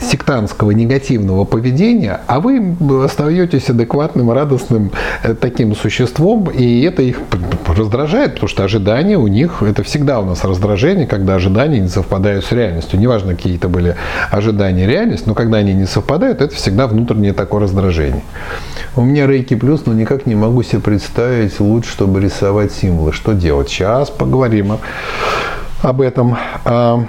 сектантского 0.00 0.70
негативного 0.70 1.44
поведения, 1.44 2.22
а 2.28 2.40
вы 2.40 2.74
остаетесь 3.04 3.68
адекватным, 3.68 4.30
радостным 4.30 4.90
э, 5.22 5.34
таким 5.34 5.76
существом, 5.76 6.48
и 6.48 6.80
это 6.80 7.02
их 7.02 7.18
раздражает, 7.66 8.34
потому 8.34 8.48
что 8.48 8.64
ожидания 8.64 9.18
у 9.18 9.26
них, 9.26 9.62
это 9.62 9.82
всегда 9.82 10.20
у 10.20 10.24
нас 10.24 10.44
раздражение, 10.44 11.06
когда 11.06 11.34
ожидания 11.34 11.80
не 11.80 11.88
совпадают 11.88 12.46
с 12.46 12.52
реальностью. 12.52 12.98
Неважно, 12.98 13.34
какие 13.34 13.56
это 13.56 13.68
были 13.68 13.96
ожидания 14.30 14.86
реальность, 14.86 15.26
но 15.26 15.34
когда 15.34 15.58
они 15.58 15.74
не 15.74 15.84
совпадают, 15.84 16.40
это 16.40 16.53
всегда 16.54 16.86
внутреннее 16.86 17.32
такое 17.32 17.62
раздражение. 17.62 18.22
У 18.96 19.02
меня 19.02 19.26
рейки 19.26 19.54
плюс, 19.54 19.86
но 19.86 19.92
никак 19.92 20.26
не 20.26 20.34
могу 20.34 20.62
себе 20.62 20.80
представить 20.80 21.58
лучше, 21.60 21.90
чтобы 21.90 22.20
рисовать 22.20 22.72
символы. 22.72 23.12
Что 23.12 23.32
делать? 23.32 23.68
Сейчас 23.68 24.10
поговорим 24.10 24.78
об 25.82 26.00
этом. 26.00 26.38
А, 26.64 27.04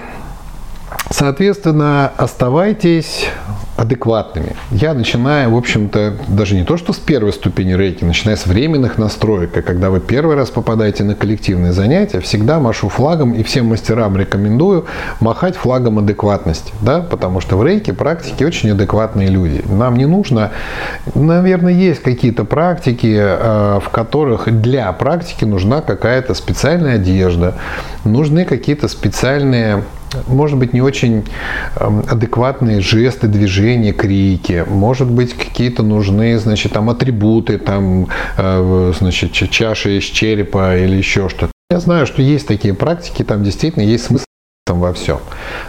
соответственно, 1.09 2.11
оставайтесь 2.17 3.27
адекватными. 3.76 4.55
Я 4.71 4.93
начинаю, 4.93 5.51
в 5.51 5.57
общем-то, 5.57 6.13
даже 6.28 6.55
не 6.55 6.63
то, 6.63 6.78
что 6.78 6.93
с 6.93 6.97
первой 6.97 7.34
ступени 7.34 7.73
рейки, 7.73 8.05
начиная 8.05 8.38
с 8.38 8.45
временных 8.45 8.97
настроек, 8.97 9.57
и 9.57 9.61
когда 9.61 9.89
вы 9.89 9.99
первый 9.99 10.36
раз 10.36 10.49
попадаете 10.49 11.03
на 11.03 11.15
коллективные 11.15 11.73
занятия, 11.73 12.21
всегда 12.21 12.59
машу 12.59 12.88
флагом 12.88 13.34
и 13.34 13.43
всем 13.43 13.67
мастерам 13.67 14.15
рекомендую 14.15 14.86
махать 15.19 15.57
флагом 15.57 15.99
адекватности, 15.99 16.71
да, 16.82 17.01
потому 17.01 17.41
что 17.41 17.57
в 17.57 17.65
рейке 17.65 17.93
практики 17.93 18.43
очень 18.43 18.71
адекватные 18.71 19.28
люди. 19.28 19.63
Нам 19.67 19.95
не 19.97 20.05
нужно, 20.05 20.51
наверное, 21.13 21.73
есть 21.73 22.01
какие-то 22.01 22.45
практики, 22.45 23.13
э, 23.17 23.80
в 23.84 23.89
которых 23.89 24.61
для 24.61 24.91
практики 24.93 25.43
нужна 25.43 25.82
какая-то 25.82 26.34
специальная 26.34 26.95
одежда, 26.95 27.55
нужны 28.05 28.45
какие-то 28.45 28.88
специальные 28.88 29.84
может 30.28 30.57
быть, 30.57 30.74
не 30.74 30.82
очень 30.82 31.24
эм, 31.76 32.03
адекватные 32.09 32.82
жесты, 32.82 33.28
движения, 33.28 33.93
крики, 33.93 34.66
может 34.68 35.09
быть, 35.09 35.34
какие-то 35.34 35.84
нужны, 35.84 36.38
значит, 36.38 36.74
там 36.74 36.89
атрибуты, 36.89 37.57
там, 37.57 38.07
э, 38.38 38.93
значит, 38.97 39.32
чаши 39.32 39.97
из 39.97 40.03
черепа 40.03 40.78
или 40.78 40.95
еще 40.95 41.30
что-то. 41.30 41.51
Я 41.72 41.80
знаю, 41.80 42.05
что 42.05 42.22
есть 42.22 42.47
такие 42.47 42.74
практики, 42.74 43.24
там 43.24 43.43
действительно 43.43 43.84
есть 43.84 44.05
смысл 44.05 44.26
там 44.68 44.80
во 44.80 44.93
всем. 44.93 45.20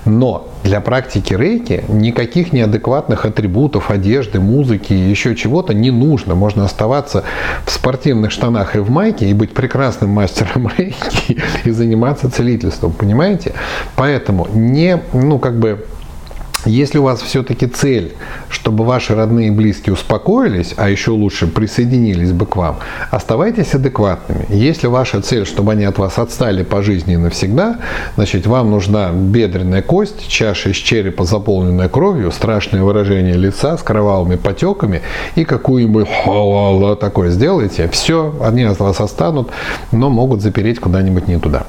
Но 0.07 0.49
для 0.65 0.81
практики 0.81 1.35
рейки 1.35 1.85
никаких 1.87 2.55
неадекватных 2.55 3.27
атрибутов, 3.27 3.91
одежды, 3.91 4.41
музыки 4.41 4.95
и 4.95 5.11
еще 5.11 5.37
чего-то 5.37 5.75
не 5.75 5.91
нужно. 5.91 6.35
Можно 6.35 6.65
оставаться 6.65 7.23
в 7.67 7.71
спортивных 7.71 8.31
штанах 8.31 8.75
и 8.75 8.79
в 8.79 8.89
майке 8.89 9.29
и 9.29 9.35
быть 9.35 9.53
прекрасным 9.53 10.13
мастером 10.13 10.71
рейки 10.79 11.43
и 11.65 11.71
заниматься 11.73 12.31
целительством, 12.31 12.93
понимаете? 12.93 13.53
Поэтому 13.97 14.49
не, 14.51 14.99
ну 15.13 15.39
как 15.39 15.59
бы 15.59 15.85
если 16.67 16.99
у 16.99 17.05
вас 17.05 17.23
все-таки 17.23 17.67
цель, 17.67 18.15
чтобы 18.49 18.85
ваши 18.85 19.15
родные 19.15 19.49
и 19.49 19.51
близкие 19.51 19.95
успокоились, 19.95 20.75
а 20.77 20.91
еще 20.91 21.13
лучше 21.13 21.47
присоединились 21.47 22.33
бы 22.33 22.47
к 22.47 22.57
вам, 22.57 22.79
оставайтесь 23.11 23.75
адекватными. 23.75 24.47
Если 24.49 24.87
ваша 24.87 25.23
цель, 25.23 25.47
чтобы 25.47 25.73
они 25.73 25.85
от 25.85 25.99
вас 25.99 26.19
отстали 26.19 26.63
по 26.63 26.83
жизни 26.83 27.15
и 27.15 27.17
навсегда, 27.17 27.79
значит, 28.17 28.47
вам 28.47 28.71
нужна 28.71 29.11
бедренная 29.13 29.83
кость, 29.83 30.29
чаша 30.29 30.71
из 30.71 30.77
черепа, 30.77 31.25
заполненная 31.25 31.89
кровью, 31.89 32.31
страшное 32.33 32.83
выражение 32.83 33.35
лица 33.35 33.79
с 33.79 33.83
кровавыми 33.83 34.37
потеками 34.37 35.03
и 35.35 35.45
какую-нибудь 35.45 36.09
такое 37.01 37.31
сделаете, 37.31 37.89
все, 37.89 38.35
они 38.43 38.65
от 38.65 38.79
вас 38.81 39.01
останут, 39.01 39.51
но 39.93 40.11
могут 40.11 40.43
запереть 40.43 40.81
куда-нибудь 40.81 41.29
не 41.29 41.39
туда. 41.39 41.67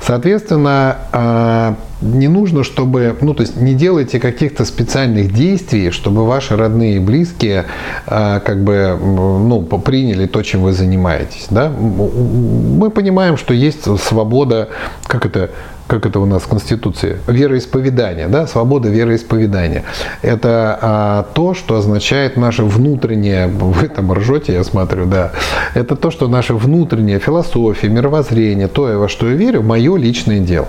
Соответственно, 0.00 0.96
а, 1.12 1.76
не 2.00 2.28
нужно, 2.28 2.64
чтобы, 2.64 3.16
ну, 3.20 3.34
то 3.34 3.42
есть 3.42 3.56
не 3.56 3.74
делайте 3.74 4.18
каких-то 4.18 4.64
специальных 4.64 5.32
действий, 5.32 5.90
чтобы 5.90 6.26
ваши 6.26 6.56
родные 6.56 6.96
и 6.96 6.98
близкие 6.98 7.66
а, 8.06 8.40
как 8.40 8.62
бы, 8.64 8.98
ну, 9.00 9.62
приняли 9.62 10.26
то, 10.26 10.42
чем 10.42 10.62
вы 10.62 10.72
занимаетесь, 10.72 11.46
да. 11.50 11.68
Мы 11.68 12.90
понимаем, 12.90 13.36
что 13.36 13.54
есть 13.54 13.84
свобода, 14.00 14.68
как 15.06 15.26
это, 15.26 15.50
как 15.92 16.06
это 16.06 16.20
у 16.20 16.24
нас 16.24 16.44
в 16.44 16.48
Конституции, 16.48 17.18
вероисповедание, 17.26 18.26
да, 18.26 18.46
свобода 18.46 18.88
вероисповедания. 18.88 19.84
Это 20.22 20.78
а, 20.80 21.26
то, 21.34 21.52
что 21.52 21.76
означает 21.76 22.38
наше 22.38 22.64
внутреннее, 22.64 23.46
вы 23.46 23.88
там 23.88 24.10
ржете, 24.10 24.54
я 24.54 24.64
смотрю, 24.64 25.04
да, 25.04 25.32
это 25.74 25.94
то, 25.94 26.10
что 26.10 26.28
наша 26.28 26.54
внутренняя 26.54 27.18
философия, 27.18 27.90
мировоззрение, 27.90 28.68
то, 28.68 28.84
во 28.98 29.06
что 29.06 29.28
я 29.28 29.34
верю, 29.34 29.60
мое 29.62 29.94
личное 29.96 30.40
дело. 30.40 30.68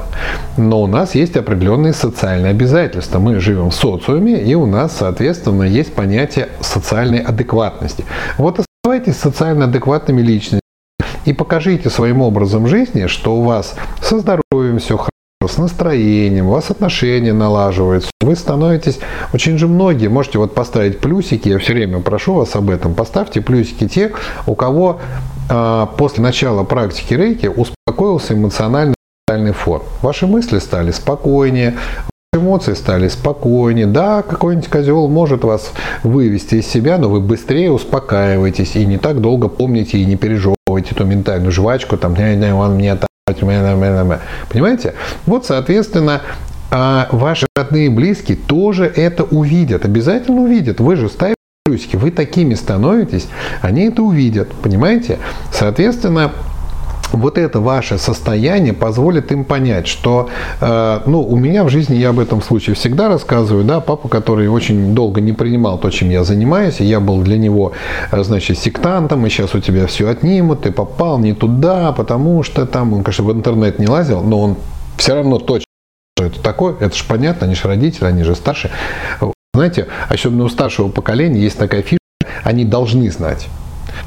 Но 0.57 0.81
у 0.81 0.87
нас 0.87 1.15
есть 1.15 1.37
определенные 1.37 1.93
социальные 1.93 2.49
обязательства. 2.49 3.19
Мы 3.19 3.39
живем 3.39 3.69
в 3.69 3.75
социуме, 3.75 4.41
и 4.41 4.55
у 4.55 4.65
нас, 4.65 4.97
соответственно, 4.97 5.63
есть 5.63 5.93
понятие 5.93 6.49
социальной 6.59 7.19
адекватности. 7.19 8.03
Вот 8.37 8.59
оставайтесь 8.59 9.15
социально 9.15 9.65
адекватными 9.65 10.21
личностями 10.21 10.63
и 11.25 11.33
покажите 11.33 11.89
своим 11.89 12.21
образом 12.21 12.67
жизни, 12.67 13.07
что 13.07 13.37
у 13.37 13.43
вас 13.43 13.75
со 14.01 14.19
здоровьем 14.19 14.79
все 14.79 14.97
хорошо, 14.97 15.12
с 15.47 15.57
настроением, 15.57 16.47
у 16.47 16.51
вас 16.51 16.69
отношения 16.69 17.33
налаживаются, 17.33 18.09
вы 18.21 18.35
становитесь, 18.35 18.99
очень 19.33 19.57
же 19.57 19.67
многие, 19.67 20.07
можете 20.07 20.37
вот 20.37 20.53
поставить 20.53 20.99
плюсики, 20.99 21.49
я 21.49 21.59
все 21.59 21.73
время 21.73 21.99
прошу 21.99 22.33
вас 22.33 22.55
об 22.55 22.69
этом, 22.69 22.93
поставьте 22.93 23.41
плюсики 23.41 23.87
те, 23.87 24.11
у 24.47 24.55
кого 24.55 24.99
э, 25.49 25.87
после 25.97 26.23
начала 26.23 26.63
практики 26.63 27.13
рейки 27.13 27.47
успокоился 27.47 28.33
эмоциональный 28.33 28.95
фон. 29.53 29.81
Ваши 30.01 30.27
мысли 30.27 30.59
стали 30.59 30.91
спокойнее, 30.91 31.75
эмоции 32.33 32.73
стали 32.73 33.07
спокойнее. 33.07 33.85
Да, 33.85 34.21
какой-нибудь 34.21 34.69
козел 34.69 35.07
может 35.07 35.43
вас 35.43 35.71
вывести 36.03 36.55
из 36.55 36.67
себя, 36.67 36.97
но 36.97 37.09
вы 37.09 37.19
быстрее 37.21 37.71
успокаиваетесь 37.71 38.75
и 38.75 38.85
не 38.85 38.97
так 38.97 39.21
долго 39.21 39.47
помните 39.47 39.97
и 39.97 40.05
не 40.05 40.15
пережевываете 40.15 40.91
эту 40.91 41.05
ментальную 41.05 41.51
жвачку, 41.51 41.97
там, 41.97 42.13
он 42.13 42.75
мне 42.75 42.97
Понимаете? 44.49 44.95
Вот, 45.25 45.45
соответственно, 45.45 46.21
а 46.71 47.07
ваши 47.11 47.47
родные 47.55 47.85
и 47.85 47.89
близкие 47.89 48.35
тоже 48.35 48.85
это 48.85 49.23
увидят, 49.23 49.85
обязательно 49.85 50.41
увидят. 50.41 50.81
Вы 50.81 50.97
же 50.97 51.07
ставите 51.07 51.37
плюсики, 51.63 51.95
вы 51.95 52.11
такими 52.11 52.53
становитесь, 52.53 53.27
они 53.61 53.85
это 53.85 54.01
увидят, 54.01 54.51
понимаете? 54.61 55.19
Соответственно, 55.53 56.33
вот 57.13 57.37
это 57.37 57.59
ваше 57.59 57.97
состояние 57.97 58.73
позволит 58.73 59.31
им 59.31 59.45
понять, 59.45 59.87
что, 59.87 60.29
э, 60.59 61.01
ну, 61.05 61.21
у 61.21 61.35
меня 61.35 61.63
в 61.63 61.69
жизни, 61.69 61.95
я 61.95 62.09
об 62.09 62.19
этом 62.19 62.41
случае 62.41 62.75
всегда 62.75 63.07
рассказываю, 63.07 63.63
да, 63.63 63.79
папа, 63.79 64.07
который 64.09 64.47
очень 64.47 64.93
долго 64.93 65.21
не 65.21 65.31
принимал 65.31 65.77
то, 65.77 65.89
чем 65.89 66.09
я 66.09 66.23
занимаюсь, 66.23 66.79
я 66.79 66.99
был 66.99 67.21
для 67.21 67.37
него, 67.37 67.73
э, 68.11 68.23
значит, 68.23 68.57
сектантом, 68.57 69.25
и 69.25 69.29
сейчас 69.29 69.55
у 69.55 69.59
тебя 69.59 69.87
все 69.87 70.09
отнимут, 70.09 70.61
ты 70.61 70.71
попал 70.71 71.19
не 71.19 71.33
туда, 71.33 71.91
потому 71.91 72.43
что 72.43 72.65
там, 72.65 72.93
он, 72.93 73.03
конечно, 73.03 73.23
в 73.23 73.31
интернет 73.31 73.79
не 73.79 73.87
лазил, 73.87 74.21
но 74.21 74.39
он 74.39 74.57
все 74.97 75.15
равно 75.15 75.37
точно 75.39 75.65
что 76.15 76.25
это 76.25 76.39
такое, 76.41 76.75
это 76.79 76.95
же 76.95 77.03
понятно, 77.07 77.47
они 77.47 77.55
же 77.55 77.67
родители, 77.67 78.05
они 78.05 78.23
же 78.23 78.35
старше. 78.35 78.69
Знаете, 79.55 79.87
особенно 80.09 80.43
у 80.43 80.49
старшего 80.49 80.89
поколения 80.89 81.39
есть 81.39 81.57
такая 81.57 81.81
фишка, 81.81 81.97
они 82.43 82.65
должны 82.65 83.09
знать. 83.11 83.47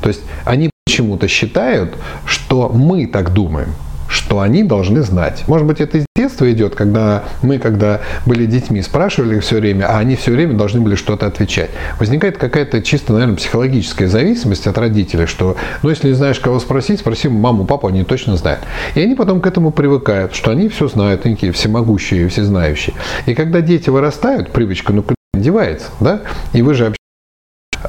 То 0.03 0.09
есть 0.09 0.23
они 0.45 0.71
почему-то 0.97 1.29
считают, 1.29 1.95
что 2.25 2.71
мы 2.71 3.07
так 3.07 3.35
думаем, 3.35 3.75
что 4.09 4.41
они 4.41 4.63
должны 4.63 5.03
знать. 5.03 5.45
Может 5.47 5.67
быть, 5.67 5.81
это 5.83 5.99
из 5.99 6.07
детства 6.17 6.51
идет, 6.51 6.75
когда 6.75 7.25
мы, 7.43 7.59
когда 7.59 8.01
были 8.25 8.47
детьми, 8.47 8.81
спрашивали 8.81 9.39
все 9.41 9.57
время, 9.57 9.85
а 9.91 9.99
они 9.99 10.17
все 10.17 10.31
время 10.31 10.55
должны 10.55 10.81
были 10.81 10.95
что-то 10.95 11.27
отвечать. 11.27 11.69
Возникает 11.99 12.39
какая-то 12.39 12.81
чисто, 12.81 13.13
наверное, 13.13 13.37
психологическая 13.37 14.09
зависимость 14.09 14.67
от 14.67 14.79
родителей, 14.79 15.27
что, 15.27 15.59
ну, 15.83 15.91
если 15.91 16.09
не 16.09 16.15
знаешь, 16.15 16.41
кого 16.41 16.61
спросить, 16.61 17.01
спроси 17.01 17.29
маму, 17.29 17.67
папу, 17.67 17.89
они 17.89 18.03
точно 18.03 18.37
знают. 18.37 18.61
И 18.95 19.01
они 19.03 19.15
потом 19.15 19.43
к 19.43 19.47
этому 19.47 19.73
привыкают, 19.73 20.35
что 20.35 20.51
они 20.51 20.71
все 20.71 20.89
знают, 20.89 21.25
такие 21.25 21.53
всемогущие, 21.53 22.29
всезнающие. 22.29 22.97
И 23.27 23.35
когда 23.35 23.61
дети 23.61 23.91
вырастают, 23.91 24.51
привычка, 24.51 24.95
ну, 24.95 25.05
девается, 25.35 25.89
да? 26.01 26.23
И 26.55 26.63
вы 26.63 26.73
же 26.73 26.95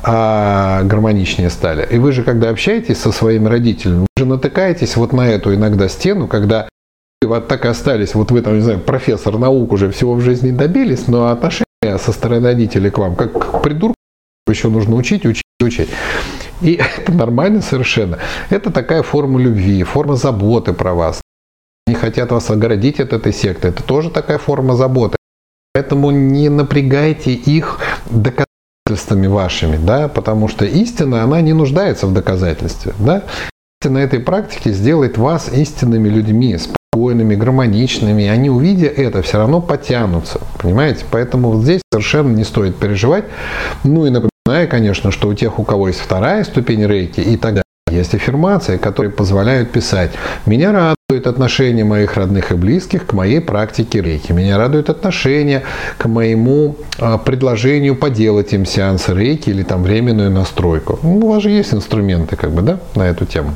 а 0.03 0.83
гармоничнее 0.83 1.49
стали. 1.49 1.87
И 1.89 1.97
вы 1.97 2.11
же, 2.11 2.23
когда 2.23 2.49
общаетесь 2.49 2.99
со 2.99 3.11
своими 3.11 3.47
родителями, 3.47 4.01
вы 4.01 4.07
же 4.17 4.25
натыкаетесь 4.25 4.95
вот 4.95 5.13
на 5.13 5.27
эту 5.27 5.53
иногда 5.53 5.87
стену, 5.89 6.27
когда 6.27 6.67
вот 7.25 7.47
так 7.47 7.65
и 7.65 7.67
остались, 7.67 8.13
вот 8.15 8.31
вы 8.31 8.41
там, 8.41 8.55
не 8.55 8.61
знаю, 8.61 8.79
профессор 8.79 9.37
наук 9.37 9.71
уже 9.71 9.91
всего 9.91 10.13
в 10.13 10.21
жизни 10.21 10.51
добились, 10.51 11.07
но 11.07 11.27
отношения 11.27 11.65
со 11.97 12.11
стороны 12.11 12.47
родителей 12.47 12.89
к 12.89 12.97
вам, 12.97 13.15
как 13.15 13.33
к 13.33 13.61
придурку, 13.61 13.95
еще 14.47 14.69
нужно 14.69 14.95
учить, 14.95 15.25
учить, 15.25 15.43
учить. 15.61 15.89
И 16.61 16.79
это 16.97 17.11
нормально 17.11 17.61
совершенно. 17.61 18.19
Это 18.49 18.71
такая 18.71 19.03
форма 19.03 19.39
любви, 19.39 19.83
форма 19.83 20.15
заботы 20.15 20.73
про 20.73 20.93
вас. 20.93 21.21
Они 21.85 21.95
хотят 21.95 22.31
вас 22.31 22.49
оградить 22.49 22.99
от 22.99 23.13
этой 23.13 23.33
секты. 23.33 23.69
Это 23.69 23.81
тоже 23.81 24.09
такая 24.09 24.37
форма 24.37 24.75
заботы. 24.75 25.17
Поэтому 25.73 26.11
не 26.11 26.49
напрягайте 26.49 27.33
их 27.33 27.79
доказательствами 28.09 28.46
доказательствами 28.87 29.27
вашими, 29.27 29.77
да, 29.77 30.07
потому 30.07 30.47
что 30.47 30.65
истина, 30.65 31.23
она 31.23 31.41
не 31.41 31.53
нуждается 31.53 32.07
в 32.07 32.13
доказательстве, 32.13 32.93
да. 32.99 33.23
Истина 33.81 33.99
этой 33.99 34.19
практики 34.19 34.69
сделает 34.69 35.17
вас 35.17 35.49
истинными 35.53 36.09
людьми, 36.09 36.57
спокойными, 36.57 37.35
гармоничными. 37.35 38.25
Они, 38.27 38.49
увидя 38.49 38.87
это, 38.87 39.21
все 39.21 39.37
равно 39.37 39.61
потянутся, 39.61 40.39
понимаете? 40.59 41.05
Поэтому 41.11 41.51
вот 41.51 41.63
здесь 41.63 41.81
совершенно 41.91 42.35
не 42.35 42.43
стоит 42.43 42.77
переживать. 42.77 43.25
Ну 43.83 44.07
и 44.07 44.09
напоминаю, 44.09 44.67
конечно, 44.67 45.11
что 45.11 45.27
у 45.27 45.33
тех, 45.33 45.59
у 45.59 45.63
кого 45.63 45.89
есть 45.89 45.99
вторая 45.99 46.43
ступень 46.43 46.87
рейки 46.87 47.19
и 47.19 47.37
так 47.37 47.51
далее, 47.51 47.63
есть 47.91 48.13
аффирмации, 48.13 48.77
которые 48.77 49.11
позволяют 49.11 49.71
писать 49.71 50.11
«Меня 50.45 50.71
радует 50.71 51.27
отношение 51.27 51.85
моих 51.85 52.15
родных 52.15 52.51
и 52.51 52.55
близких 52.55 53.05
к 53.05 53.13
моей 53.13 53.39
практике 53.39 54.01
рейки. 54.01 54.31
Меня 54.31 54.57
радует 54.57 54.89
отношение 54.89 55.63
к 55.97 56.05
моему 56.07 56.75
а, 56.99 57.17
предложению 57.17 57.95
поделать 57.95 58.53
им 58.53 58.65
сеанс 58.65 59.07
рейки 59.07 59.49
или 59.49 59.63
там 59.63 59.83
временную 59.83 60.31
настройку». 60.31 60.99
Ну, 61.01 61.17
у 61.17 61.29
вас 61.29 61.43
же 61.43 61.49
есть 61.49 61.73
инструменты 61.73 62.35
как 62.35 62.51
бы, 62.51 62.61
да, 62.61 62.79
на 62.95 63.03
эту 63.03 63.25
тему. 63.25 63.53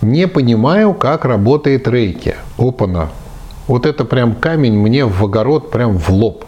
Не 0.00 0.26
понимаю, 0.26 0.94
как 0.94 1.24
работает 1.24 1.88
рейки. 1.88 2.34
Опана. 2.58 3.10
Вот 3.66 3.86
это 3.86 4.04
прям 4.04 4.34
камень 4.34 4.76
мне 4.76 5.06
в 5.06 5.24
огород, 5.24 5.70
прям 5.70 5.96
в 5.96 6.10
лоб. 6.10 6.44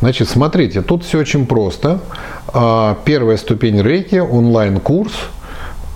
Значит, 0.00 0.28
смотрите, 0.28 0.82
тут 0.82 1.04
все 1.04 1.18
очень 1.18 1.46
просто. 1.46 2.00
А, 2.48 2.96
первая 3.04 3.36
ступень 3.36 3.82
рейки, 3.82 4.16
онлайн-курс– 4.16 5.12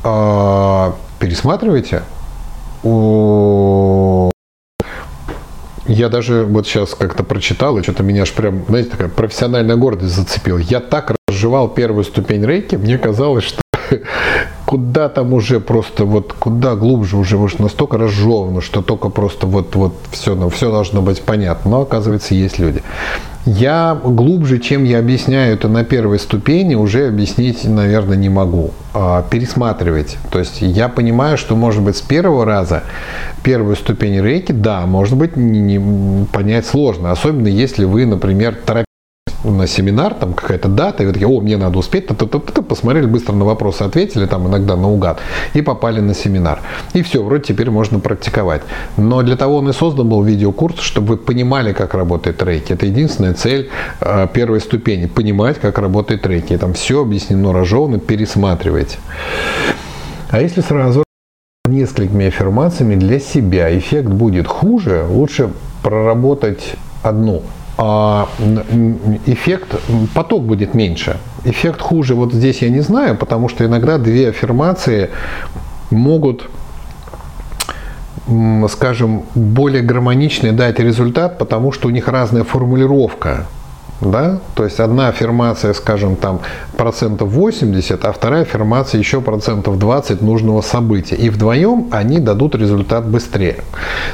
пересматривайте. 0.03 2.03
О, 2.83 4.31
я 5.87 6.09
даже 6.09 6.45
вот 6.45 6.67
сейчас 6.67 6.95
как-то 6.95 7.25
прочитал, 7.25 7.77
и 7.77 7.83
что-то 7.83 8.03
меня 8.03 8.23
аж 8.23 8.33
прям, 8.33 8.65
знаете, 8.69 8.91
такая 8.91 9.09
профессиональная 9.09 9.77
гордость 9.77 10.15
зацепила. 10.15 10.59
Я 10.59 10.81
так 10.81 11.15
разжевал 11.29 11.69
первую 11.69 12.05
ступень 12.05 12.47
рейки, 12.47 12.77
мне 12.77 12.97
казалось, 12.97 13.45
что 13.45 13.61
куда 14.67 15.09
там 15.09 15.33
уже 15.33 15.61
просто 15.61 16.05
вот 16.05 16.33
куда 16.33 16.77
глубже 16.77 17.17
уже 17.17 17.37
уж 17.37 17.59
настолько 17.59 17.99
разжевано, 17.99 18.61
что 18.61 18.83
только 18.83 19.09
просто 19.09 19.47
вот 19.47 19.75
вот 19.75 19.95
все, 20.13 20.35
ну, 20.35 20.49
все 20.49 20.71
должно 20.71 21.03
быть 21.03 21.23
понятно. 21.23 21.73
Но 21.73 21.81
оказывается 21.83 22.35
есть 22.35 22.59
люди. 22.59 22.83
Я 23.47 23.99
глубже, 24.03 24.59
чем 24.59 24.85
я 24.85 24.99
объясняю 24.99 25.55
это 25.55 25.69
на 25.69 25.83
первой 25.83 26.19
ступени, 26.19 26.75
уже 26.75 27.09
объяснить, 27.09 27.65
наверное, 27.65 28.17
не 28.17 28.29
могу. 28.29 28.73
А, 28.93 29.23
пересматривать. 29.23 30.19
То 30.31 30.41
есть 30.41 30.61
я 30.61 30.89
понимаю, 30.89 31.39
что, 31.39 31.57
может 31.57 31.83
быть, 31.83 31.97
с 31.97 32.03
первого 32.03 32.45
раза 32.45 32.83
первую 33.43 33.77
ступень 33.77 34.21
рейки, 34.21 34.53
да, 34.53 34.85
может 34.85 35.17
быть, 35.17 35.37
не, 35.37 35.61
не, 35.61 36.27
понять 36.27 36.67
сложно. 36.67 37.13
Особенно 37.13 37.49
если 37.49 37.85
вы, 37.85 38.05
например, 38.05 38.57
торопитесь 38.67 38.90
на 39.45 39.67
семинар, 39.67 40.15
там 40.15 40.35
какая-то 40.35 40.69
дата, 40.69 41.03
и 41.03 41.07
вы 41.07 41.13
такие, 41.13 41.29
о, 41.29 41.41
мне 41.41 41.57
надо 41.57 41.79
успеть, 41.79 42.07
т 42.07 42.15
-т 42.15 42.29
-т 42.29 42.41
-т, 42.41 42.63
посмотрели, 42.63 43.07
быстро 43.07 43.35
на 43.35 43.45
вопросы 43.45 43.83
ответили, 43.83 44.27
там 44.27 44.47
иногда 44.47 44.77
наугад, 44.77 45.19
и 45.55 45.63
попали 45.63 46.01
на 46.01 46.15
семинар. 46.15 46.61
И 46.95 47.03
все, 47.03 47.23
вроде 47.23 47.45
теперь 47.45 47.71
можно 47.71 48.01
практиковать. 48.01 48.63
Но 48.97 49.23
для 49.23 49.37
того 49.37 49.57
он 49.57 49.69
и 49.69 49.73
создан 49.73 50.09
был 50.09 50.23
видеокурс, 50.23 50.81
чтобы 50.81 51.09
вы 51.09 51.17
понимали, 51.17 51.73
как 51.73 51.95
работает 51.95 52.43
рейки. 52.43 52.75
Это 52.75 52.87
единственная 52.87 53.35
цель 53.35 53.69
э, 54.01 54.29
первой 54.33 54.61
ступени, 54.61 55.07
понимать, 55.07 55.59
как 55.61 55.79
работает 55.79 56.27
рейки. 56.27 56.59
Там 56.59 56.73
все 56.73 57.01
объяснено, 57.01 57.53
разжевано, 57.53 57.99
пересматривайте. 57.99 58.99
А 60.31 60.41
если 60.41 60.63
сразу 60.63 61.03
несколькими 61.69 62.27
аффирмациями 62.27 62.97
для 62.97 63.21
себя 63.21 63.69
эффект 63.79 64.09
будет 64.09 64.47
хуже, 64.47 65.07
лучше 65.09 65.49
проработать 65.83 66.77
одну– 67.03 67.43
эффект, 67.81 69.81
поток 70.15 70.43
будет 70.43 70.75
меньше. 70.75 71.17
Эффект 71.45 71.81
хуже 71.81 72.15
вот 72.15 72.33
здесь 72.33 72.63
я 72.63 72.69
не 72.69 72.81
знаю, 72.81 73.17
потому 73.17 73.49
что 73.49 73.65
иногда 73.65 73.99
две 73.99 74.29
аффирмации 74.29 75.11
могут 75.91 76.49
скажем, 78.69 79.25
более 79.35 79.83
гармоничный 79.83 80.53
дать 80.53 80.79
результат, 80.79 81.39
потому 81.39 81.73
что 81.73 81.89
у 81.89 81.91
них 81.91 82.07
разная 82.07 82.45
формулировка. 82.45 83.47
Да? 84.01 84.39
То 84.55 84.65
есть 84.65 84.79
одна 84.79 85.09
аффирмация, 85.09 85.75
скажем, 85.75 86.17
там 86.17 86.41
процентов 86.77 87.31
80, 87.31 88.05
а 88.05 88.13
вторая 88.13 88.43
аффирмация 88.43 88.99
еще 88.99 89.21
процентов 89.21 89.79
20 89.79 90.23
нужного 90.23 90.61
события. 90.61 91.17
И 91.17 91.29
вдвоем 91.29 91.89
они 91.91 92.19
дадут 92.19 92.55
результат 92.55 93.07
быстрее. 93.07 93.57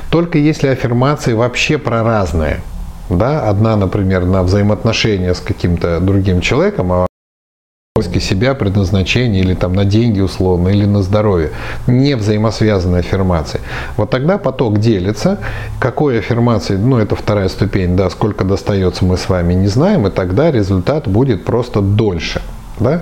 Только 0.08 0.38
если 0.38 0.68
аффирмации 0.68 1.34
вообще 1.34 1.76
про 1.76 2.02
разные– 2.02 2.60
да? 3.10 3.48
Одна, 3.48 3.76
например, 3.76 4.24
на 4.24 4.42
взаимоотношения 4.42 5.34
с 5.34 5.40
каким-то 5.40 6.00
другим 6.00 6.40
человеком, 6.40 6.92
а 6.92 7.06
поиске 7.96 8.20
себя, 8.20 8.54
предназначение 8.54 9.42
или 9.42 9.54
там 9.54 9.72
на 9.72 9.86
деньги 9.86 10.20
условно, 10.20 10.68
или 10.68 10.84
на 10.84 11.02
здоровье. 11.02 11.50
Не 11.86 12.14
взаимосвязанные 12.14 13.00
аффирмации. 13.00 13.60
Вот 13.96 14.10
тогда 14.10 14.36
поток 14.36 14.80
делится. 14.80 15.38
Какой 15.80 16.18
аффирмации, 16.18 16.76
ну 16.76 16.98
это 16.98 17.16
вторая 17.16 17.48
ступень, 17.48 17.96
да, 17.96 18.10
сколько 18.10 18.44
достается 18.44 19.04
мы 19.06 19.16
с 19.16 19.30
вами 19.30 19.54
не 19.54 19.68
знаем, 19.68 20.06
и 20.06 20.10
тогда 20.10 20.50
результат 20.50 21.08
будет 21.08 21.44
просто 21.46 21.80
дольше. 21.80 22.42
Да? 22.78 23.00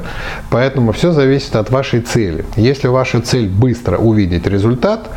Поэтому 0.50 0.92
все 0.92 1.11
зависит 1.11 1.57
от 1.57 1.70
вашей 1.70 2.00
цели. 2.00 2.44
Если 2.55 2.86
ваша 2.86 3.20
цель 3.20 3.48
быстро 3.48 3.98
увидеть 3.98 4.46
результат, 4.46 5.11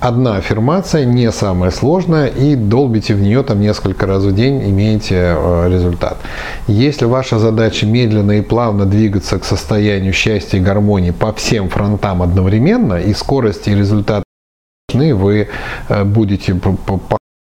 одна 0.00 0.36
аффирмация 0.36 1.04
не 1.04 1.30
самая 1.30 1.70
сложная 1.70 2.26
и 2.26 2.56
долбите 2.56 3.14
в 3.14 3.20
нее 3.20 3.42
там 3.42 3.60
несколько 3.60 4.06
раз 4.06 4.22
в 4.24 4.34
день, 4.34 4.62
имеете 4.70 5.34
э, 5.36 5.68
результат. 5.68 6.16
Если 6.66 7.04
ваша 7.04 7.38
задача 7.38 7.86
медленно 7.86 8.32
и 8.32 8.40
плавно 8.40 8.86
двигаться 8.86 9.38
к 9.38 9.44
состоянию 9.44 10.12
счастья 10.12 10.58
и 10.58 10.60
гармонии 10.60 11.10
по 11.10 11.32
всем 11.32 11.68
фронтам 11.68 12.22
одновременно, 12.22 12.94
и 12.94 13.12
скорость 13.14 13.68
и 13.68 13.74
результат 13.74 14.24
вы 14.92 15.48
э, 15.88 16.04
будете 16.04 16.58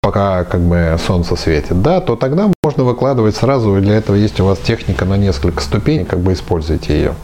пока 0.03 0.45
как 0.45 0.61
бы 0.61 0.97
солнце 1.07 1.37
светит, 1.37 1.81
да, 1.83 2.01
то 2.01 2.17
тогда 2.17 2.51
можно 2.65 2.85
выкладывать 2.85 3.37
сразу, 3.37 3.77
и 3.77 3.81
для 3.81 3.97
этого 3.97 4.17
есть 4.17 4.41
у 4.41 4.45
вас 4.45 4.59
техника 4.59 5.05
на 5.05 5.17
несколько 5.17 5.63
ступеней, 5.63 6.05
как 6.05 6.19
бы 6.19 6.33
используйте 6.33 6.95
ее. 6.95 7.15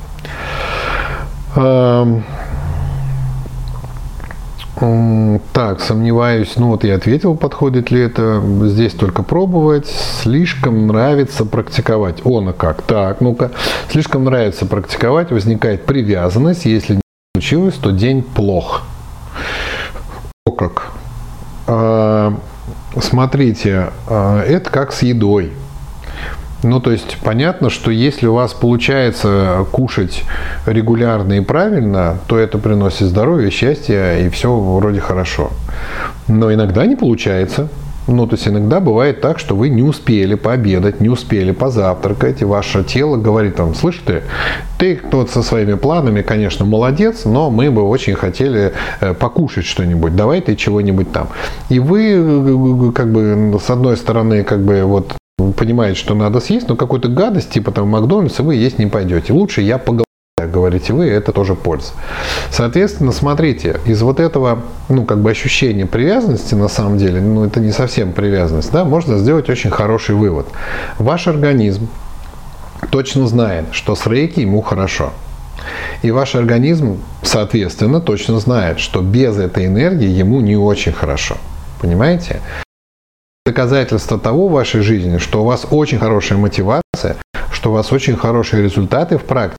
Так, 4.76 5.80
сомневаюсь, 5.80 6.52
ну 6.56 6.68
вот 6.68 6.84
я 6.84 6.96
ответил, 6.96 7.34
подходит 7.34 7.90
ли 7.90 8.00
это. 8.00 8.42
Здесь 8.64 8.92
только 8.92 9.22
пробовать. 9.22 9.86
Слишком 9.86 10.86
нравится 10.86 11.46
практиковать. 11.46 12.20
О, 12.24 12.52
как. 12.52 12.82
Так, 12.82 13.22
ну-ка. 13.22 13.52
Слишком 13.90 14.24
нравится 14.24 14.66
практиковать, 14.66 15.30
возникает 15.30 15.86
привязанность. 15.86 16.66
Если 16.66 16.96
не 16.96 17.00
случилось, 17.34 17.74
то 17.74 17.90
день 17.90 18.22
плох. 18.22 18.82
О, 20.44 20.50
как. 20.50 20.88
А, 21.66 22.38
смотрите, 23.00 23.92
а, 24.08 24.42
это 24.42 24.70
как 24.70 24.92
с 24.92 25.00
едой. 25.02 25.52
Ну, 26.66 26.80
то 26.80 26.90
есть 26.90 27.18
понятно, 27.22 27.70
что 27.70 27.92
если 27.92 28.26
у 28.26 28.34
вас 28.34 28.52
получается 28.52 29.64
кушать 29.70 30.24
регулярно 30.66 31.34
и 31.34 31.40
правильно, 31.40 32.18
то 32.26 32.36
это 32.38 32.58
приносит 32.58 33.06
здоровье, 33.06 33.52
счастье 33.52 34.26
и 34.26 34.28
все 34.30 34.52
вроде 34.52 34.98
хорошо. 34.98 35.52
Но 36.26 36.52
иногда 36.52 36.84
не 36.84 36.96
получается. 36.96 37.68
Ну, 38.08 38.26
то 38.26 38.34
есть 38.34 38.48
иногда 38.48 38.80
бывает 38.80 39.20
так, 39.20 39.38
что 39.38 39.54
вы 39.54 39.68
не 39.68 39.82
успели 39.82 40.34
пообедать, 40.34 41.00
не 41.00 41.08
успели 41.08 41.52
позавтракать, 41.52 42.42
и 42.42 42.44
ваше 42.44 42.82
тело 42.82 43.16
говорит 43.16 43.60
вам, 43.60 43.74
слышь 43.76 44.00
ты, 44.04 44.22
ты 44.78 45.00
вот 45.12 45.30
со 45.30 45.42
своими 45.42 45.74
планами, 45.74 46.22
конечно, 46.22 46.64
молодец, 46.64 47.24
но 47.24 47.50
мы 47.50 47.70
бы 47.70 47.82
очень 47.82 48.14
хотели 48.14 48.72
э, 49.00 49.14
покушать 49.14 49.66
что-нибудь, 49.66 50.16
давай 50.16 50.40
ты 50.40 50.56
чего-нибудь 50.56 51.12
там. 51.12 51.28
И 51.68 51.80
вы, 51.80 52.88
э, 52.88 52.92
как 52.92 53.10
бы, 53.10 53.56
с 53.64 53.70
одной 53.70 53.96
стороны, 53.96 54.44
как 54.44 54.64
бы, 54.64 54.84
вот 54.84 55.16
понимаете, 55.52 55.98
что 55.98 56.14
надо 56.14 56.40
съесть, 56.40 56.68
но 56.68 56.76
какую-то 56.76 57.08
гадость, 57.08 57.50
типа 57.50 57.72
там 57.72 57.88
Макдональдса, 57.88 58.42
вы 58.42 58.54
есть 58.54 58.78
не 58.78 58.86
пойдете. 58.86 59.32
Лучше 59.32 59.60
я 59.60 59.78
поголодаю, 59.78 60.06
говорите 60.38 60.92
вы, 60.92 61.08
это 61.08 61.32
тоже 61.32 61.54
польза. 61.54 61.92
Соответственно, 62.50 63.12
смотрите, 63.12 63.80
из 63.86 64.02
вот 64.02 64.20
этого, 64.20 64.62
ну, 64.88 65.04
как 65.04 65.20
бы 65.20 65.30
ощущения 65.30 65.86
привязанности, 65.86 66.54
на 66.54 66.68
самом 66.68 66.98
деле, 66.98 67.20
ну, 67.20 67.44
это 67.44 67.60
не 67.60 67.72
совсем 67.72 68.12
привязанность, 68.12 68.72
да, 68.72 68.84
можно 68.84 69.18
сделать 69.18 69.48
очень 69.48 69.70
хороший 69.70 70.14
вывод. 70.14 70.46
Ваш 70.98 71.28
организм 71.28 71.88
точно 72.90 73.26
знает, 73.26 73.66
что 73.72 73.94
с 73.94 74.06
рейки 74.06 74.40
ему 74.40 74.60
хорошо. 74.62 75.12
И 76.02 76.10
ваш 76.10 76.34
организм, 76.34 77.00
соответственно, 77.22 78.00
точно 78.00 78.38
знает, 78.38 78.78
что 78.78 79.00
без 79.00 79.38
этой 79.38 79.66
энергии 79.66 80.08
ему 80.08 80.40
не 80.40 80.56
очень 80.56 80.92
хорошо. 80.92 81.36
Понимаете? 81.80 82.40
Доказательство 83.46 84.18
того 84.18 84.48
в 84.48 84.52
вашей 84.52 84.80
жизни, 84.82 85.18
что 85.18 85.42
у 85.42 85.46
вас 85.46 85.66
очень 85.70 85.98
хорошая 85.98 86.36
мотивация, 86.36 87.16
что 87.52 87.70
у 87.70 87.74
вас 87.74 87.92
очень 87.92 88.16
хорошие 88.16 88.62
результаты 88.62 89.18
в 89.18 89.24
практике, 89.24 89.56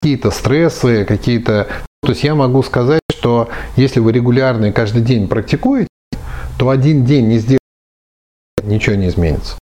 какие-то 0.00 0.30
стрессы, 0.30 1.04
какие-то... 1.04 1.66
То 2.02 2.10
есть 2.10 2.22
я 2.22 2.34
могу 2.34 2.62
сказать, 2.62 3.00
что 3.10 3.48
если 3.76 3.98
вы 3.98 4.12
регулярно 4.12 4.66
и 4.66 4.72
каждый 4.72 5.02
день 5.02 5.26
практикуете, 5.26 5.88
то 6.56 6.70
один 6.70 7.04
день 7.04 7.26
не 7.28 7.38
сделать 7.38 7.58
ничего 8.62 8.94
не 8.94 9.08
изменится. 9.08 9.58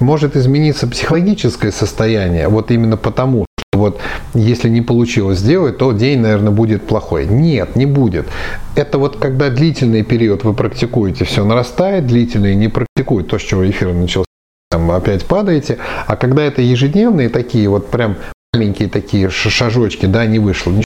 Может 0.00 0.34
измениться 0.34 0.86
психологическое 0.88 1.70
состояние, 1.70 2.48
вот 2.48 2.70
именно 2.70 2.96
потому, 2.96 3.44
вот 3.78 4.00
если 4.34 4.68
не 4.68 4.82
получилось 4.82 5.38
сделать, 5.38 5.78
то 5.78 5.92
день, 5.92 6.20
наверное, 6.20 6.50
будет 6.50 6.86
плохой. 6.86 7.26
Нет, 7.26 7.76
не 7.76 7.86
будет. 7.86 8.26
Это 8.74 8.98
вот 8.98 9.16
когда 9.16 9.48
длительный 9.48 10.02
период 10.02 10.44
вы 10.44 10.52
практикуете, 10.52 11.24
все 11.24 11.44
нарастает, 11.44 12.06
длительный 12.06 12.54
не 12.54 12.68
практикует, 12.68 13.28
то, 13.28 13.38
с 13.38 13.42
чего 13.42 13.68
эфир 13.68 13.92
начался, 13.92 14.26
там 14.70 14.90
опять 14.90 15.24
падаете. 15.24 15.78
А 16.06 16.16
когда 16.16 16.42
это 16.42 16.60
ежедневные 16.60 17.28
такие 17.28 17.68
вот 17.68 17.88
прям 17.88 18.16
маленькие 18.52 18.88
такие 18.88 19.30
шажочки, 19.30 20.06
да, 20.06 20.26
не 20.26 20.38
вышло, 20.38 20.70
ничего 20.70 20.84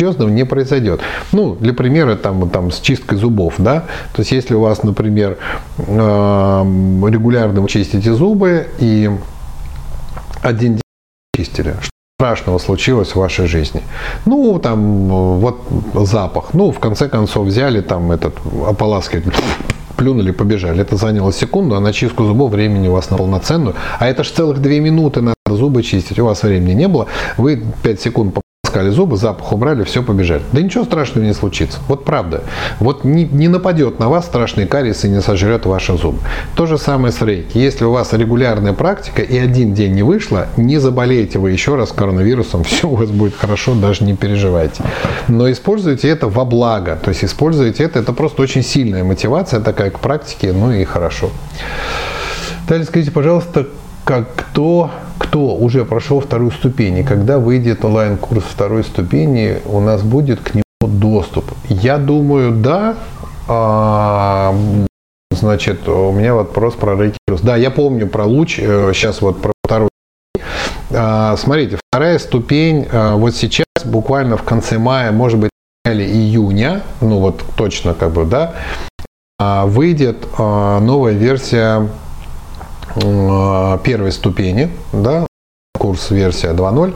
серьезного 0.00 0.30
не 0.30 0.46
произойдет. 0.46 1.00
Ну, 1.32 1.54
для 1.56 1.74
примера, 1.74 2.16
там, 2.16 2.48
там, 2.48 2.70
с 2.70 2.80
чисткой 2.80 3.18
зубов, 3.18 3.54
да, 3.58 3.84
то 4.14 4.20
есть, 4.22 4.32
если 4.32 4.54
у 4.54 4.60
вас, 4.60 4.82
например, 4.82 5.36
регулярно 5.78 7.60
вы 7.60 7.68
чистите 7.68 8.14
зубы 8.14 8.68
и 8.78 9.10
один 10.42 10.74
день 10.74 10.82
чистили, 11.36 11.74
страшного 12.20 12.58
случилось 12.58 13.14
в 13.14 13.16
вашей 13.16 13.46
жизни? 13.46 13.80
Ну, 14.26 14.58
там, 14.58 15.08
вот 15.40 15.56
запах. 15.94 16.52
Ну, 16.52 16.70
в 16.70 16.78
конце 16.78 17.08
концов, 17.08 17.46
взяли 17.46 17.80
там 17.80 18.12
этот 18.12 18.34
ополаскиватель, 18.68 19.32
плюнули, 19.96 20.32
побежали. 20.32 20.82
Это 20.82 20.96
заняло 20.96 21.32
секунду, 21.32 21.76
а 21.76 21.80
на 21.80 21.92
чистку 21.92 22.24
зубов 22.24 22.50
времени 22.50 22.88
у 22.88 22.92
вас 22.92 23.10
на 23.10 23.16
полноценную. 23.16 23.74
А 23.98 24.06
это 24.06 24.22
же 24.22 24.30
целых 24.30 24.58
две 24.58 24.80
минуты 24.80 25.22
надо 25.22 25.56
зубы 25.56 25.82
чистить. 25.82 26.18
У 26.18 26.26
вас 26.26 26.42
времени 26.42 26.74
не 26.74 26.88
было. 26.88 27.06
Вы 27.38 27.62
5 27.82 28.00
секунд 28.00 28.34
Скали 28.70 28.90
зубы, 28.90 29.16
запах 29.16 29.52
убрали, 29.52 29.82
все, 29.82 30.00
побежали. 30.00 30.42
Да 30.52 30.62
ничего 30.62 30.84
страшного 30.84 31.24
не 31.24 31.34
случится. 31.34 31.80
Вот 31.88 32.04
правда. 32.04 32.44
Вот 32.78 33.02
не, 33.02 33.24
не 33.24 33.48
нападет 33.48 33.98
на 33.98 34.08
вас 34.08 34.26
страшный 34.26 34.64
кариес 34.64 35.04
и 35.04 35.08
не 35.08 35.20
сожрет 35.20 35.66
ваши 35.66 35.98
зубы. 35.98 36.18
То 36.54 36.66
же 36.66 36.78
самое 36.78 37.12
с 37.12 37.20
рейки. 37.20 37.58
Если 37.58 37.84
у 37.84 37.90
вас 37.90 38.12
регулярная 38.12 38.72
практика 38.72 39.22
и 39.22 39.36
один 39.36 39.74
день 39.74 39.92
не 39.94 40.04
вышло, 40.04 40.46
не 40.56 40.78
заболеете 40.78 41.40
вы 41.40 41.50
еще 41.50 41.74
раз 41.74 41.90
коронавирусом, 41.90 42.62
все 42.64 42.86
у 42.86 42.94
вас 42.94 43.10
будет 43.10 43.34
хорошо, 43.34 43.74
даже 43.74 44.04
не 44.04 44.14
переживайте. 44.14 44.84
Но 45.26 45.50
используйте 45.50 46.08
это 46.08 46.28
во 46.28 46.44
благо. 46.44 46.96
То 47.02 47.08
есть 47.08 47.24
используйте 47.24 47.82
это, 47.82 47.98
это 47.98 48.12
просто 48.12 48.40
очень 48.42 48.62
сильная 48.62 49.02
мотивация 49.02 49.58
такая 49.58 49.90
к 49.90 49.98
практике, 49.98 50.52
ну 50.52 50.70
и 50.70 50.84
хорошо. 50.84 51.30
Далее 52.68 52.86
скажите, 52.86 53.10
пожалуйста, 53.10 53.66
как 54.04 54.34
кто, 54.34 54.90
кто 55.18 55.54
уже 55.54 55.84
прошел 55.84 56.20
вторую 56.20 56.50
ступень, 56.50 56.98
и 56.98 57.02
когда 57.02 57.38
выйдет 57.38 57.84
онлайн-курс 57.84 58.44
второй 58.44 58.84
ступени, 58.84 59.58
у 59.66 59.80
нас 59.80 60.02
будет 60.02 60.40
к 60.40 60.54
нему 60.54 60.64
доступ. 60.80 61.44
Я 61.68 61.98
думаю, 61.98 62.52
да. 62.52 62.96
А, 63.48 64.54
значит, 65.30 65.88
у 65.88 66.12
меня 66.12 66.34
вопрос 66.34 66.74
про 66.74 66.94
Reiki 66.94 67.16
Да, 67.42 67.56
я 67.56 67.70
помню 67.70 68.06
про 68.06 68.24
луч, 68.24 68.56
сейчас 68.56 69.18
э, 69.18 69.24
вот 69.24 69.40
про 69.40 69.52
вторую. 69.64 69.90
А, 70.92 71.36
смотрите, 71.36 71.78
вторая 71.90 72.18
ступень, 72.18 72.86
а, 72.92 73.16
вот 73.16 73.34
сейчас, 73.34 73.66
буквально 73.84 74.36
в 74.36 74.42
конце 74.42 74.78
мая, 74.78 75.12
может 75.12 75.38
быть, 75.38 75.50
или 75.84 76.04
июня, 76.04 76.82
ну 77.00 77.18
вот 77.18 77.42
точно 77.56 77.94
как 77.94 78.12
бы, 78.12 78.24
да, 78.24 78.54
а, 79.38 79.66
выйдет 79.66 80.18
а, 80.38 80.80
новая 80.80 81.12
версия 81.14 81.88
Э, 81.88 82.09
первой 82.94 84.12
ступени, 84.12 84.70
да, 84.92 85.26
курс 85.80 86.10
версия 86.10 86.50
2.0. 86.50 86.94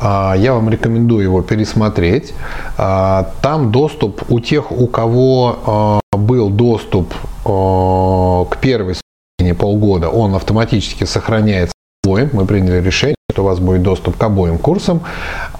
А, 0.00 0.34
я 0.36 0.54
вам 0.54 0.68
рекомендую 0.70 1.22
его 1.22 1.42
пересмотреть. 1.42 2.32
А, 2.78 3.30
там 3.42 3.70
доступ 3.70 4.22
у 4.30 4.40
тех, 4.40 4.72
у 4.72 4.86
кого 4.86 5.58
а, 5.66 6.16
был 6.16 6.50
доступ 6.50 7.14
к 7.44 8.56
первой 8.62 8.94
ступени 8.94 9.52
полгода, 9.52 10.08
он 10.08 10.34
автоматически 10.34 11.04
сохраняется 11.04 11.74
обоим. 12.02 12.30
Мы 12.32 12.46
приняли 12.46 12.80
решение, 12.82 13.16
что 13.30 13.42
у 13.42 13.44
вас 13.44 13.58
будет 13.58 13.82
доступ 13.82 14.16
к 14.16 14.22
обоим 14.22 14.56
курсам. 14.56 15.02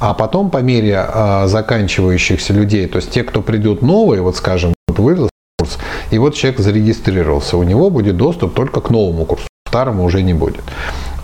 А 0.01 0.14
потом 0.14 0.49
по 0.49 0.62
мере 0.62 1.07
заканчивающихся 1.45 2.55
людей, 2.55 2.87
то 2.87 2.97
есть 2.97 3.11
те, 3.11 3.22
кто 3.22 3.43
придут 3.43 3.83
новые, 3.83 4.22
вот 4.22 4.37
скажем, 4.37 4.72
вывез 4.89 5.29
курс, 5.59 5.77
и 6.11 6.16
вот 6.16 6.35
человек 6.35 6.61
зарегистрировался, 6.61 7.59
у 7.59 7.62
него 7.62 7.91
будет 7.91 8.16
доступ 8.16 8.55
только 8.55 8.81
к 8.81 8.89
новому 8.89 9.27
курсу 9.27 9.47
старому 9.75 10.05
уже 10.05 10.22
не 10.22 10.35
будет. 10.35 10.62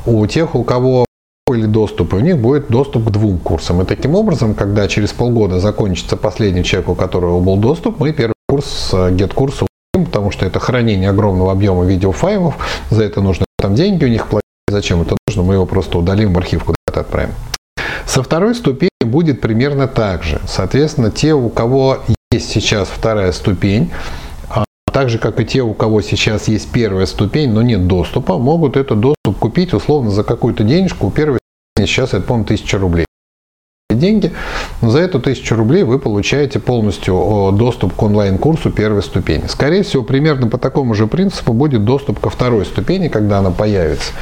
У 0.06 0.26
тех, 0.26 0.56
у 0.56 0.64
кого 0.64 1.04
были 1.46 1.66
доступы, 1.66 2.16
у 2.16 2.20
них 2.20 2.36
будет 2.36 2.68
доступ 2.68 3.06
к 3.06 3.10
двум 3.12 3.38
курсам. 3.38 3.80
И 3.80 3.84
таким 3.84 4.16
образом, 4.16 4.54
когда 4.54 4.88
через 4.88 5.12
полгода 5.12 5.60
закончится 5.60 6.16
последний 6.16 6.64
человек, 6.64 6.88
у 6.88 6.94
которого 6.96 7.38
был 7.38 7.56
доступ, 7.58 8.00
мы 8.00 8.12
первый 8.12 8.34
курс, 8.48 8.92
get-курс 8.92 9.62
потому 9.92 10.32
что 10.32 10.46
это 10.46 10.58
хранение 10.58 11.10
огромного 11.10 11.52
объема 11.52 11.84
видеофайлов, 11.84 12.56
за 12.90 13.04
это 13.04 13.20
нужно 13.20 13.44
там 13.56 13.76
деньги 13.76 14.04
у 14.04 14.08
них 14.08 14.26
платить, 14.26 14.42
зачем 14.68 15.02
это 15.02 15.16
нужно, 15.28 15.44
мы 15.44 15.54
его 15.54 15.66
просто 15.66 15.98
удалим 15.98 16.32
в 16.32 16.38
архив 16.38 16.64
куда-то 16.64 17.00
отправим. 17.00 17.34
Со 18.06 18.24
второй 18.24 18.56
ступени 18.56 18.90
будет 19.04 19.40
примерно 19.40 19.86
так 19.86 20.24
же. 20.24 20.40
Соответственно, 20.48 21.12
те, 21.12 21.34
у 21.34 21.50
кого 21.50 21.98
есть 22.32 22.50
сейчас 22.50 22.88
вторая 22.88 23.30
ступень, 23.30 23.92
так 25.00 25.08
же, 25.08 25.16
как 25.16 25.40
и 25.40 25.46
те, 25.46 25.62
у 25.62 25.72
кого 25.72 26.02
сейчас 26.02 26.46
есть 26.48 26.70
первая 26.72 27.06
ступень, 27.06 27.52
но 27.52 27.62
нет 27.62 27.86
доступа, 27.86 28.36
могут 28.36 28.76
этот 28.76 29.00
доступ 29.00 29.38
купить 29.38 29.72
условно 29.72 30.10
за 30.10 30.24
какую-то 30.24 30.62
денежку. 30.62 31.06
У 31.06 31.10
первой 31.10 31.38
ступени 31.38 31.86
сейчас 31.86 32.10
это, 32.12 32.26
по-моему, 32.26 32.44
1000 32.44 32.78
рублей 32.78 33.06
деньги, 33.94 34.30
но 34.82 34.90
за 34.90 34.98
эту 34.98 35.20
тысячу 35.20 35.56
рублей 35.56 35.84
вы 35.84 35.98
получаете 35.98 36.58
полностью 36.58 37.50
доступ 37.54 37.94
к 37.94 38.02
онлайн-курсу 38.02 38.70
первой 38.70 39.02
ступени. 39.02 39.44
Скорее 39.48 39.84
всего, 39.84 40.02
примерно 40.02 40.48
по 40.48 40.58
такому 40.58 40.92
же 40.92 41.06
принципу 41.06 41.54
будет 41.54 41.86
доступ 41.86 42.20
ко 42.20 42.28
второй 42.28 42.66
ступени, 42.66 43.08
когда 43.08 43.38
она 43.38 43.50
появится. 43.50 44.12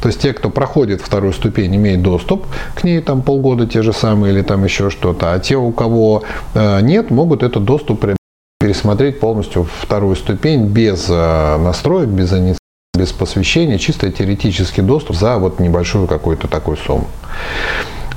То 0.00 0.06
есть 0.06 0.20
те, 0.20 0.32
кто 0.32 0.50
проходит 0.50 1.00
вторую 1.00 1.32
ступень, 1.32 1.74
имеют 1.74 2.02
доступ 2.02 2.46
к 2.76 2.84
ней 2.84 3.00
там 3.00 3.22
полгода 3.22 3.66
те 3.66 3.82
же 3.82 3.92
самые 3.92 4.32
или 4.32 4.42
там 4.42 4.62
еще 4.62 4.88
что-то, 4.88 5.32
а 5.32 5.40
те, 5.40 5.56
у 5.56 5.72
кого 5.72 6.22
э, 6.54 6.80
нет, 6.82 7.10
могут 7.10 7.42
этот 7.42 7.64
доступ 7.64 8.17
пересмотреть 8.58 9.20
полностью 9.20 9.64
вторую 9.64 10.16
ступень 10.16 10.66
без 10.66 11.06
э, 11.08 11.56
настроек, 11.58 12.08
без 12.08 12.32
инициативы, 12.32 12.58
без 12.96 13.12
посвящения, 13.12 13.78
чисто 13.78 14.10
теоретический 14.10 14.82
доступ 14.82 15.16
за 15.16 15.38
вот 15.38 15.60
небольшую 15.60 16.06
какую-то 16.08 16.48
такую 16.48 16.76
сумму. 16.76 17.06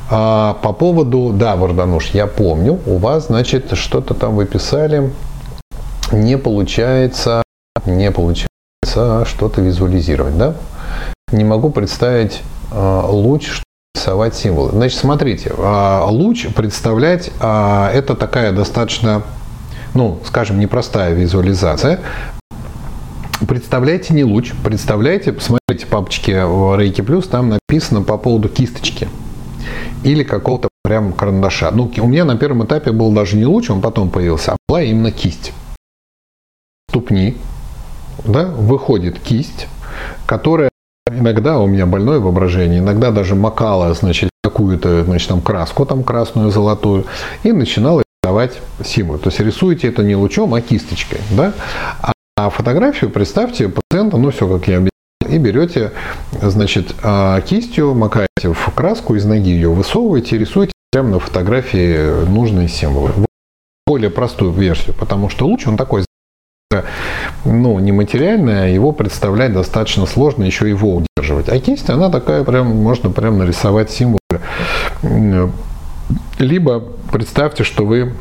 А 0.09 0.55
по 0.55 0.73
поводу, 0.73 1.31
да, 1.33 1.55
Вардануш, 1.55 2.09
я 2.09 2.27
помню, 2.27 2.79
у 2.85 2.97
вас, 2.97 3.27
значит, 3.27 3.77
что-то 3.77 4.13
там 4.13 4.35
вы 4.35 4.45
писали, 4.45 5.11
не 6.11 6.37
получается, 6.37 7.43
не 7.85 8.11
получается 8.11 9.25
что-то 9.25 9.61
визуализировать, 9.61 10.37
да? 10.37 10.55
Не 11.31 11.45
могу 11.45 11.69
представить 11.69 12.41
э, 12.71 13.01
луч, 13.07 13.61
рисовать 13.95 14.35
символы. 14.35 14.71
Значит, 14.71 14.99
смотрите, 14.99 15.53
э, 15.55 16.01
луч 16.07 16.47
представлять 16.53 17.31
э, 17.39 17.91
это 17.93 18.15
такая 18.15 18.51
достаточно, 18.51 19.23
ну, 19.93 20.19
скажем, 20.25 20.59
непростая 20.59 21.13
визуализация. 21.13 21.99
Представляйте 23.47 24.13
не 24.13 24.23
луч, 24.23 24.53
представляйте, 24.63 25.33
посмотрите 25.33 25.87
папочки 25.87 26.31
в 26.31 26.79
Reiki 26.79 27.03
Plus, 27.05 27.27
там 27.27 27.49
написано 27.49 28.01
по 28.03 28.17
поводу 28.17 28.49
кисточки 28.49 29.07
или 30.03 30.23
какого-то 30.23 30.69
прям 30.83 31.13
карандаша. 31.13 31.71
Ну, 31.71 31.91
у 31.97 32.07
меня 32.07 32.25
на 32.25 32.37
первом 32.37 32.65
этапе 32.65 32.91
был 32.91 33.11
даже 33.11 33.37
не 33.37 33.45
луч, 33.45 33.69
он 33.69 33.81
потом 33.81 34.09
появился, 34.09 34.53
а 34.53 34.57
была 34.67 34.83
именно 34.83 35.11
кисть. 35.11 35.53
Ступни, 36.89 37.37
да, 38.25 38.45
выходит 38.45 39.19
кисть, 39.19 39.67
которая 40.25 40.69
иногда 41.09 41.59
у 41.59 41.67
меня 41.67 41.85
больное 41.85 42.19
воображение, 42.19 42.79
иногда 42.79 43.11
даже 43.11 43.35
макала, 43.35 43.93
значит, 43.93 44.29
какую-то, 44.43 45.03
значит, 45.03 45.29
там 45.29 45.41
краску, 45.41 45.85
там 45.85 46.03
красную, 46.03 46.51
золотую, 46.51 47.05
и 47.43 47.51
начинала 47.51 48.03
рисовать 48.23 48.59
символы. 48.83 49.19
То 49.19 49.29
есть 49.29 49.39
рисуете 49.39 49.87
это 49.87 50.03
не 50.03 50.15
лучом, 50.15 50.53
а 50.53 50.61
кисточкой, 50.61 51.19
да. 51.31 51.53
А 52.37 52.49
фотографию 52.49 53.09
представьте 53.09 53.69
пациента, 53.69 54.17
ну 54.17 54.31
все, 54.31 54.47
как 54.47 54.67
я 54.67 54.77
объяснил, 54.77 54.91
и 55.27 55.37
берете, 55.37 55.91
значит, 56.41 56.95
а, 57.03 57.41
кистью, 57.41 57.93
макаете 57.93 58.53
в 58.53 58.73
краску, 58.73 59.15
из 59.15 59.25
ноги 59.25 59.49
ее 59.49 59.69
высовываете 59.69 60.37
рисуете 60.37 60.71
прямо 60.91 61.09
на 61.09 61.19
фотографии 61.19 62.25
нужные 62.25 62.67
символы. 62.67 63.11
Более 63.87 64.09
простую 64.09 64.51
версию, 64.51 64.95
потому 64.99 65.29
что 65.29 65.47
луч, 65.47 65.67
он 65.67 65.77
такой 65.77 66.05
ну, 67.43 67.79
нематериальное, 67.79 68.69
его 68.69 68.91
представлять 68.91 69.51
достаточно 69.53 70.05
сложно, 70.05 70.43
еще 70.43 70.69
его 70.69 71.03
удерживать. 71.17 71.49
А 71.49 71.59
кисть, 71.59 71.89
она 71.89 72.09
такая, 72.09 72.43
прям, 72.43 72.67
можно 72.67 73.09
прям 73.09 73.39
нарисовать 73.39 73.91
символы. 73.91 74.19
Либо 76.39 76.83
представьте, 77.11 77.63
что 77.63 77.85
вы, 77.85 78.13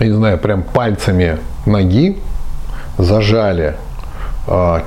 не 0.00 0.12
знаю, 0.12 0.38
прям 0.38 0.62
пальцами 0.62 1.38
ноги 1.66 2.18
зажали 2.98 3.76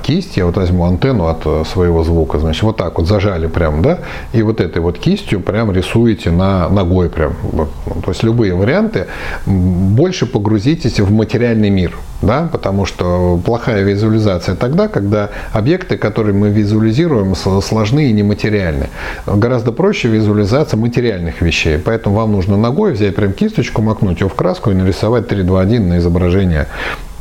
кисть, 0.02 0.36
я 0.36 0.46
вот 0.46 0.56
возьму 0.56 0.84
антенну 0.84 1.26
от 1.26 1.42
э, 1.44 1.64
своего 1.64 2.02
звука, 2.04 2.38
значит, 2.38 2.62
вот 2.62 2.76
так 2.76 2.98
вот 2.98 3.06
зажали 3.06 3.46
прям, 3.46 3.82
да, 3.82 3.98
и 4.32 4.42
вот 4.42 4.60
этой 4.60 4.82
вот 4.82 4.98
кистью 4.98 5.40
прям 5.40 5.72
рисуете 5.72 6.30
на 6.30 6.68
ногой 6.68 7.08
прям. 7.08 7.34
Вот. 7.42 7.68
То 8.04 8.10
есть 8.10 8.22
любые 8.22 8.54
варианты. 8.54 9.06
Больше 9.46 10.26
погрузитесь 10.26 11.00
в 11.00 11.12
материальный 11.12 11.70
мир, 11.70 11.96
да, 12.22 12.48
потому 12.50 12.86
что 12.86 13.40
плохая 13.44 13.82
визуализация 13.82 14.56
тогда, 14.56 14.88
когда 14.88 15.30
объекты, 15.52 15.96
которые 15.96 16.34
мы 16.34 16.48
визуализируем, 16.50 17.34
сложны 17.34 18.10
и 18.10 18.12
нематериальны. 18.12 18.88
Гораздо 19.26 19.72
проще 19.72 20.08
визуализация 20.08 20.78
материальных 20.78 21.40
вещей, 21.40 21.78
поэтому 21.78 22.16
вам 22.16 22.32
нужно 22.32 22.56
ногой 22.56 22.92
взять 22.92 23.14
прям 23.14 23.32
кисточку, 23.32 23.82
макнуть 23.82 24.20
ее 24.20 24.28
в 24.28 24.34
краску 24.34 24.70
и 24.70 24.74
нарисовать 24.74 25.28
3, 25.28 25.42
2, 25.42 25.60
1 25.60 25.88
на 25.88 25.98
изображение 25.98 26.66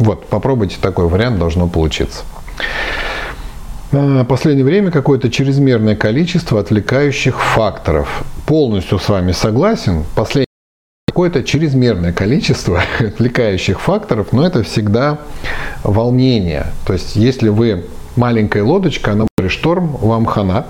вот, 0.02 0.26
попробуйте 0.26 0.78
такой 0.82 1.08
вариант, 1.08 1.38
должно 1.38 1.68
получиться. 1.68 2.24
В 3.92 4.24
последнее 4.24 4.66
время 4.66 4.90
какое-то 4.90 5.30
чрезмерное 5.30 5.96
количество 5.96 6.60
отвлекающих 6.60 7.40
факторов. 7.40 8.24
Полностью 8.48 8.98
с 8.98 9.10
вами 9.10 9.32
согласен. 9.32 10.06
Последнее 10.16 10.48
какое-то 11.08 11.44
чрезмерное 11.44 12.14
количество 12.14 12.82
отвлекающих 13.00 13.80
факторов, 13.80 14.32
но 14.32 14.48
это 14.48 14.64
всегда 14.64 15.20
волнение. 15.84 16.68
То 16.88 16.94
есть, 16.94 17.16
если 17.16 17.50
вы 17.50 17.86
маленькая 18.16 18.64
лодочка, 18.64 19.14
на 19.14 19.28
море 19.38 19.50
шторм, 19.50 19.98
вам 19.98 20.26
хана. 20.26 20.66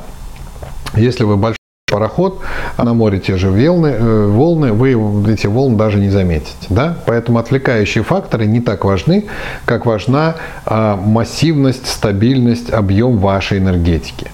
Если 0.95 1.23
вы 1.23 1.37
большой 1.37 1.60
пароход, 1.91 2.39
а 2.77 2.83
на 2.83 2.93
море 2.93 3.19
те 3.19 3.37
же 3.37 3.49
волны, 3.49 3.87
э, 3.87 4.25
волны, 4.27 4.73
вы 4.73 4.91
эти 5.31 5.47
волны 5.47 5.77
даже 5.77 5.99
не 5.99 6.09
заметите. 6.09 6.67
Да? 6.69 6.97
Поэтому 7.05 7.37
отвлекающие 7.37 8.03
факторы 8.03 8.47
не 8.47 8.61
так 8.61 8.85
важны, 8.85 9.25
как 9.65 9.85
важна 9.85 10.35
а, 10.65 10.95
массивность, 10.95 11.87
стабильность, 11.87 12.71
объем 12.71 13.17
вашей 13.17 13.59
энергетики. 13.59 14.27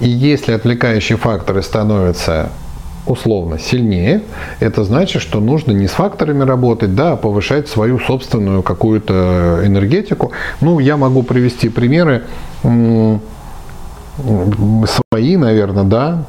И 0.00 0.08
если 0.08 0.52
отвлекающие 0.52 1.16
факторы 1.16 1.62
становятся 1.62 2.50
условно 3.06 3.58
сильнее, 3.58 4.22
это 4.60 4.84
значит, 4.84 5.22
что 5.22 5.40
нужно 5.40 5.72
не 5.72 5.86
с 5.86 5.92
факторами 5.92 6.42
работать, 6.42 6.94
да, 6.94 7.12
а 7.12 7.16
повышать 7.16 7.68
свою 7.68 7.98
собственную 7.98 8.62
какую-то 8.62 9.60
энергетику. 9.64 10.32
Ну, 10.60 10.78
я 10.78 10.96
могу 10.96 11.22
привести 11.22 11.68
примеры 11.68 12.22
свои, 14.86 15.36
наверное, 15.36 15.84
да. 15.84 16.24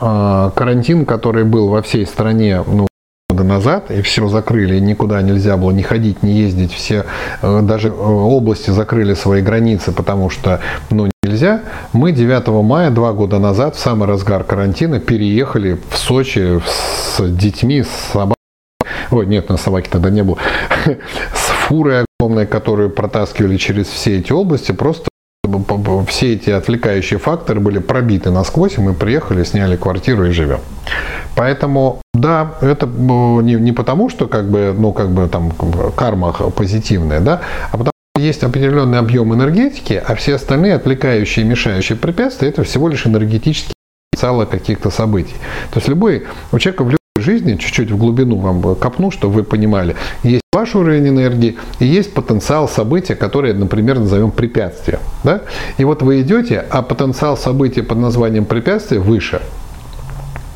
А, 0.00 0.50
карантин, 0.50 1.06
который 1.06 1.44
был 1.44 1.68
во 1.68 1.82
всей 1.82 2.06
стране, 2.06 2.62
ну, 2.66 2.86
года 3.28 3.44
назад, 3.44 3.90
и 3.90 4.02
все 4.02 4.28
закрыли, 4.28 4.78
никуда 4.78 5.20
нельзя 5.22 5.56
было 5.56 5.70
ни 5.70 5.82
ходить, 5.82 6.22
ни 6.22 6.30
ездить, 6.30 6.72
все, 6.72 7.04
э, 7.42 7.60
даже 7.62 7.88
э, 7.88 7.92
области 7.92 8.70
закрыли 8.70 9.14
свои 9.14 9.42
границы, 9.42 9.92
потому 9.92 10.30
что, 10.30 10.60
ну, 10.90 11.10
нельзя. 11.22 11.62
Мы 11.92 12.12
9 12.12 12.48
мая, 12.62 12.90
два 12.90 13.12
года 13.12 13.38
назад, 13.38 13.76
в 13.76 13.78
самый 13.78 14.06
разгар 14.08 14.44
карантина, 14.44 15.00
переехали 15.00 15.78
в 15.90 15.96
Сочи 15.96 16.60
с 16.66 17.20
детьми, 17.20 17.82
с 17.82 18.12
собаками. 18.12 18.36
Ой, 19.10 19.26
нет, 19.26 19.48
на 19.48 19.56
собаки 19.56 19.88
тогда 19.88 20.10
не 20.10 20.22
было. 20.22 20.38
С 21.34 21.68
фурой 21.68 22.04
огромной, 22.20 22.46
которую 22.46 22.90
протаскивали 22.90 23.56
через 23.56 23.86
все 23.86 24.18
эти 24.18 24.32
области, 24.32 24.72
просто 24.72 25.08
все 26.08 26.34
эти 26.34 26.50
отвлекающие 26.50 27.18
факторы 27.18 27.60
были 27.60 27.78
пробиты 27.78 28.30
насквозь, 28.30 28.78
и 28.78 28.80
мы 28.80 28.94
приехали, 28.94 29.44
сняли 29.44 29.76
квартиру 29.76 30.26
и 30.26 30.30
живем. 30.30 30.60
Поэтому, 31.36 32.00
да, 32.14 32.54
это 32.60 32.86
не, 32.86 33.54
не 33.54 33.72
потому, 33.72 34.08
что 34.08 34.26
как 34.26 34.50
бы, 34.50 34.74
ну, 34.76 34.92
как 34.92 35.10
бы 35.10 35.28
там 35.28 35.52
карма 35.94 36.32
позитивная, 36.32 37.20
да, 37.20 37.42
а 37.70 37.72
потому 37.72 37.90
что 38.14 38.22
есть 38.22 38.42
определенный 38.42 38.98
объем 38.98 39.34
энергетики, 39.34 40.02
а 40.04 40.14
все 40.14 40.36
остальные 40.36 40.74
отвлекающие, 40.74 41.44
мешающие 41.44 41.96
препятствия, 41.96 42.48
это 42.48 42.62
всего 42.64 42.88
лишь 42.88 43.06
энергетические 43.06 43.74
потенциалы 44.10 44.46
каких-то 44.46 44.90
событий. 44.90 45.34
То 45.70 45.78
есть 45.78 45.88
любой, 45.88 46.26
у 46.52 46.58
человека 46.58 46.84
в 46.84 46.96
жизни, 47.26 47.56
чуть-чуть 47.56 47.90
в 47.90 47.98
глубину 47.98 48.36
вам 48.36 48.74
копну, 48.76 49.10
чтобы 49.10 49.34
вы 49.34 49.42
понимали, 49.42 49.96
есть 50.22 50.42
ваш 50.52 50.74
уровень 50.74 51.08
энергии 51.08 51.56
и 51.80 51.84
есть 51.84 52.14
потенциал 52.14 52.68
события, 52.68 53.14
которое, 53.14 53.52
например, 53.52 53.98
назовем 53.98 54.30
препятствие. 54.30 55.00
Да? 55.24 55.42
И 55.76 55.84
вот 55.84 56.02
вы 56.02 56.22
идете, 56.22 56.64
а 56.70 56.82
потенциал 56.82 57.36
события 57.36 57.82
под 57.82 57.98
названием 57.98 58.44
препятствие 58.46 59.00
выше. 59.00 59.42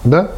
Да? 0.04 0.30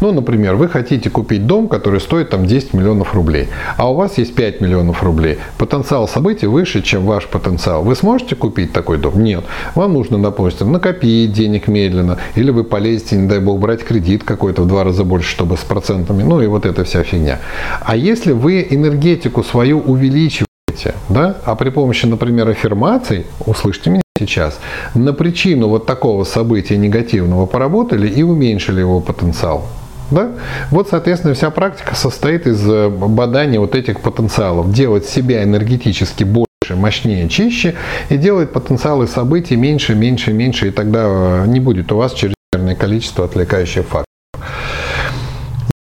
Ну, 0.00 0.12
например, 0.12 0.56
вы 0.56 0.68
хотите 0.68 1.10
купить 1.10 1.46
дом, 1.46 1.68
который 1.68 2.00
стоит 2.00 2.30
там 2.30 2.46
10 2.46 2.74
миллионов 2.74 3.14
рублей, 3.14 3.48
а 3.76 3.90
у 3.90 3.94
вас 3.94 4.18
есть 4.18 4.34
5 4.34 4.60
миллионов 4.60 5.02
рублей. 5.02 5.38
Потенциал 5.58 6.08
событий 6.08 6.46
выше, 6.46 6.82
чем 6.82 7.06
ваш 7.06 7.26
потенциал. 7.26 7.82
Вы 7.82 7.94
сможете 7.94 8.34
купить 8.34 8.72
такой 8.72 8.98
дом? 8.98 9.22
Нет. 9.22 9.44
Вам 9.74 9.94
нужно, 9.94 10.20
допустим, 10.22 10.72
накопить 10.72 11.32
денег 11.32 11.68
медленно, 11.68 12.18
или 12.34 12.50
вы 12.50 12.64
полезете, 12.64 13.16
не 13.16 13.28
дай 13.28 13.40
бог, 13.40 13.60
брать 13.60 13.84
кредит 13.84 14.24
какой-то 14.24 14.62
в 14.62 14.66
два 14.66 14.84
раза 14.84 15.04
больше, 15.04 15.30
чтобы 15.30 15.56
с 15.56 15.60
процентами, 15.60 16.22
ну 16.22 16.40
и 16.40 16.46
вот 16.46 16.66
эта 16.66 16.84
вся 16.84 17.02
фигня. 17.02 17.40
А 17.80 17.96
если 17.96 18.32
вы 18.32 18.66
энергетику 18.68 19.42
свою 19.42 19.80
увеличиваете, 19.80 20.94
да, 21.08 21.36
а 21.44 21.54
при 21.54 21.70
помощи, 21.70 22.06
например, 22.06 22.48
аффирмаций, 22.48 23.26
услышьте 23.46 23.90
меня, 23.90 24.03
сейчас, 24.16 24.60
на 24.94 25.12
причину 25.12 25.68
вот 25.68 25.86
такого 25.86 26.22
события 26.22 26.76
негативного 26.76 27.46
поработали 27.46 28.08
и 28.08 28.22
уменьшили 28.22 28.78
его 28.78 29.00
потенциал. 29.00 29.66
Да? 30.12 30.30
Вот, 30.70 30.88
соответственно, 30.88 31.34
вся 31.34 31.50
практика 31.50 31.96
состоит 31.96 32.46
из 32.46 32.64
э, 32.68 32.88
бадания 32.90 33.58
вот 33.58 33.74
этих 33.74 34.00
потенциалов. 34.00 34.72
Делать 34.72 35.06
себя 35.06 35.42
энергетически 35.42 36.22
больше, 36.22 36.76
мощнее, 36.76 37.28
чище 37.28 37.74
и 38.08 38.16
делать 38.16 38.52
потенциалы 38.52 39.08
событий 39.08 39.56
меньше, 39.56 39.96
меньше, 39.96 40.32
меньше, 40.32 40.68
и 40.68 40.70
тогда 40.70 41.06
э, 41.06 41.46
не 41.48 41.58
будет 41.58 41.90
у 41.90 41.96
вас 41.96 42.12
чрезмерное 42.12 42.76
количество 42.76 43.24
отвлекающих 43.24 43.84
факторов. 43.84 44.06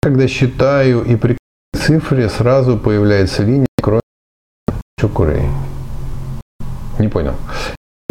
Когда 0.02 0.28
считаю 0.28 1.04
и 1.04 1.16
при 1.16 1.38
цифре 1.78 2.30
сразу 2.30 2.80
появляется 2.80 3.44
линия, 3.44 3.68
кроме 3.82 4.02
чукурей. 5.00 5.44
Не 6.98 7.08
понял. 7.08 7.36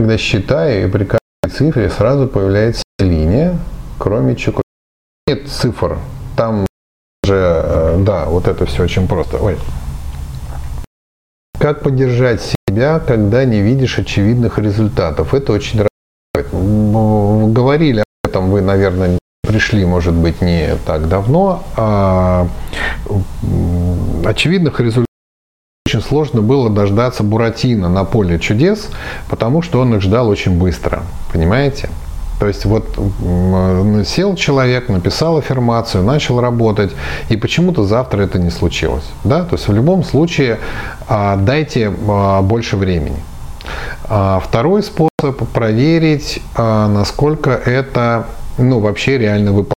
Когда 0.05 0.19
считаю 0.19 0.87
и 0.87 0.91
при 0.91 1.05
каждой 1.05 1.57
цифре 1.57 1.89
сразу 1.89 2.29
появляется 2.29 2.83
линия, 2.99 3.57
кроме 3.99 4.37
чего 4.37 4.61
нет 5.27 5.49
цифр. 5.49 5.97
Там 6.37 6.67
же, 7.25 7.35
э, 7.35 7.97
да, 8.05 8.27
вот 8.27 8.47
это 8.47 8.67
все 8.67 8.83
очень 8.83 9.09
просто. 9.09 9.39
Ой, 9.39 9.57
как 11.59 11.83
поддержать 11.83 12.43
себя, 12.69 13.01
когда 13.01 13.47
не 13.47 13.63
видишь 13.63 13.99
очевидных 13.99 14.59
результатов. 14.59 15.33
Это 15.33 15.55
очень 15.55 15.87
Говорили 16.53 18.01
об 18.01 18.31
этом 18.31 18.51
вы, 18.51 18.61
наверное, 18.61 19.19
пришли, 19.43 19.87
может 19.87 20.13
быть, 20.13 20.43
не 20.43 20.77
так 20.85 21.09
давно. 21.09 21.65
А 21.79 22.47
очевидных 24.27 24.81
результатов 24.81 25.14
очень 25.95 26.01
сложно 26.01 26.41
было 26.41 26.71
дождаться 26.71 27.23
Буратино 27.23 27.91
на 27.91 28.05
поле 28.05 28.39
чудес, 28.41 28.89
потому 29.29 29.63
что 29.63 29.81
он 29.81 29.95
их 29.95 30.01
ждал 30.01 30.29
очень 30.29 30.59
быстро. 30.59 31.03
Понимаете? 31.31 31.91
То 32.41 32.49
есть 32.49 32.65
вот 32.65 32.99
сел 34.07 34.35
человек, 34.35 34.89
написал 34.89 35.37
аффирмацию, 35.37 36.03
начал 36.03 36.41
работать, 36.41 36.91
и 37.29 37.37
почему-то 37.37 37.85
завтра 37.85 38.23
это 38.23 38.39
не 38.39 38.51
случилось. 38.51 39.05
Да? 39.23 39.45
То 39.45 39.55
есть 39.57 39.69
в 39.69 39.73
любом 39.73 40.03
случае 40.03 40.59
а, 41.07 41.37
дайте 41.37 41.93
а, 42.09 42.41
больше 42.43 42.77
времени. 42.77 43.23
А 44.09 44.41
второй 44.41 44.83
способ 44.83 45.49
проверить, 45.53 46.43
насколько 46.57 47.51
это 47.51 48.27
ну, 48.59 48.81
вообще 48.81 49.19
реально 49.19 49.53
выполнено. 49.53 49.75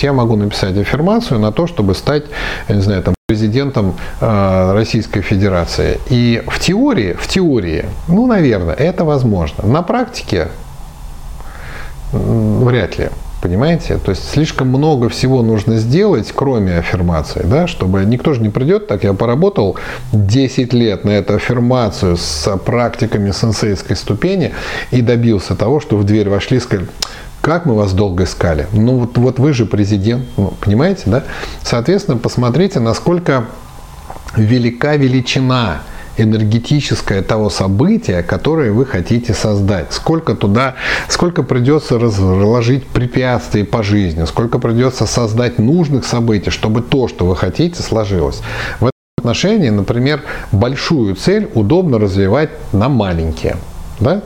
Я 0.00 0.12
могу 0.12 0.36
написать 0.36 0.76
аффирмацию 0.76 1.40
на 1.40 1.52
то, 1.52 1.66
чтобы 1.66 1.94
стать, 1.94 2.24
я 2.68 2.74
не 2.74 2.80
знаю, 2.80 3.02
там, 3.02 3.14
президентом 3.30 3.94
э, 4.22 4.72
Российской 4.72 5.20
Федерации. 5.20 6.00
И 6.08 6.42
в 6.46 6.58
теории, 6.58 7.12
в 7.12 7.28
теории, 7.28 7.84
ну, 8.08 8.26
наверное, 8.26 8.72
это 8.72 9.04
возможно. 9.04 9.66
На 9.66 9.82
практике 9.82 10.48
вряд 12.10 12.98
ли. 12.98 13.10
Понимаете? 13.42 13.98
То 13.98 14.12
есть 14.12 14.30
слишком 14.30 14.68
много 14.68 15.10
всего 15.10 15.42
нужно 15.42 15.76
сделать, 15.76 16.32
кроме 16.34 16.78
аффирмации, 16.78 17.42
да, 17.44 17.66
чтобы 17.66 18.02
никто 18.06 18.32
же 18.32 18.40
не 18.40 18.48
придет, 18.48 18.86
так 18.86 19.04
я 19.04 19.12
поработал 19.12 19.76
10 20.14 20.72
лет 20.72 21.04
на 21.04 21.10
эту 21.10 21.34
аффирмацию 21.34 22.16
с 22.16 22.56
практиками 22.64 23.30
сенсейской 23.32 23.94
ступени 23.94 24.54
и 24.90 25.02
добился 25.02 25.54
того, 25.54 25.80
что 25.80 25.98
в 25.98 26.04
дверь 26.04 26.30
вошли 26.30 26.56
и 26.56 26.60
сказали, 26.60 26.88
как 27.40 27.66
мы 27.66 27.74
вас 27.74 27.92
долго 27.92 28.24
искали? 28.24 28.66
Ну 28.72 28.98
вот, 28.98 29.16
вот 29.18 29.38
вы 29.38 29.52
же 29.52 29.66
президент, 29.66 30.24
ну, 30.36 30.54
понимаете, 30.60 31.02
да? 31.06 31.24
Соответственно, 31.62 32.18
посмотрите, 32.18 32.80
насколько 32.80 33.46
велика 34.36 34.96
величина 34.96 35.82
энергетическое 36.18 37.22
того 37.22 37.48
события, 37.48 38.22
которое 38.22 38.72
вы 38.72 38.84
хотите 38.84 39.32
создать. 39.34 39.92
Сколько 39.92 40.34
туда, 40.34 40.74
сколько 41.08 41.42
придется 41.42 41.98
разложить 41.98 42.86
препятствий 42.86 43.62
по 43.62 43.82
жизни, 43.82 44.24
сколько 44.24 44.58
придется 44.58 45.06
создать 45.06 45.58
нужных 45.58 46.04
событий, 46.04 46.50
чтобы 46.50 46.82
то, 46.82 47.08
что 47.08 47.24
вы 47.24 47.36
хотите, 47.36 47.82
сложилось. 47.82 48.40
В 48.80 48.86
этом 48.86 48.92
отношении, 49.18 49.70
например, 49.70 50.22
большую 50.52 51.14
цель 51.14 51.48
удобно 51.54 51.98
развивать 51.98 52.50
на 52.72 52.88
маленькие. 52.88 53.56
Да? 54.00 54.22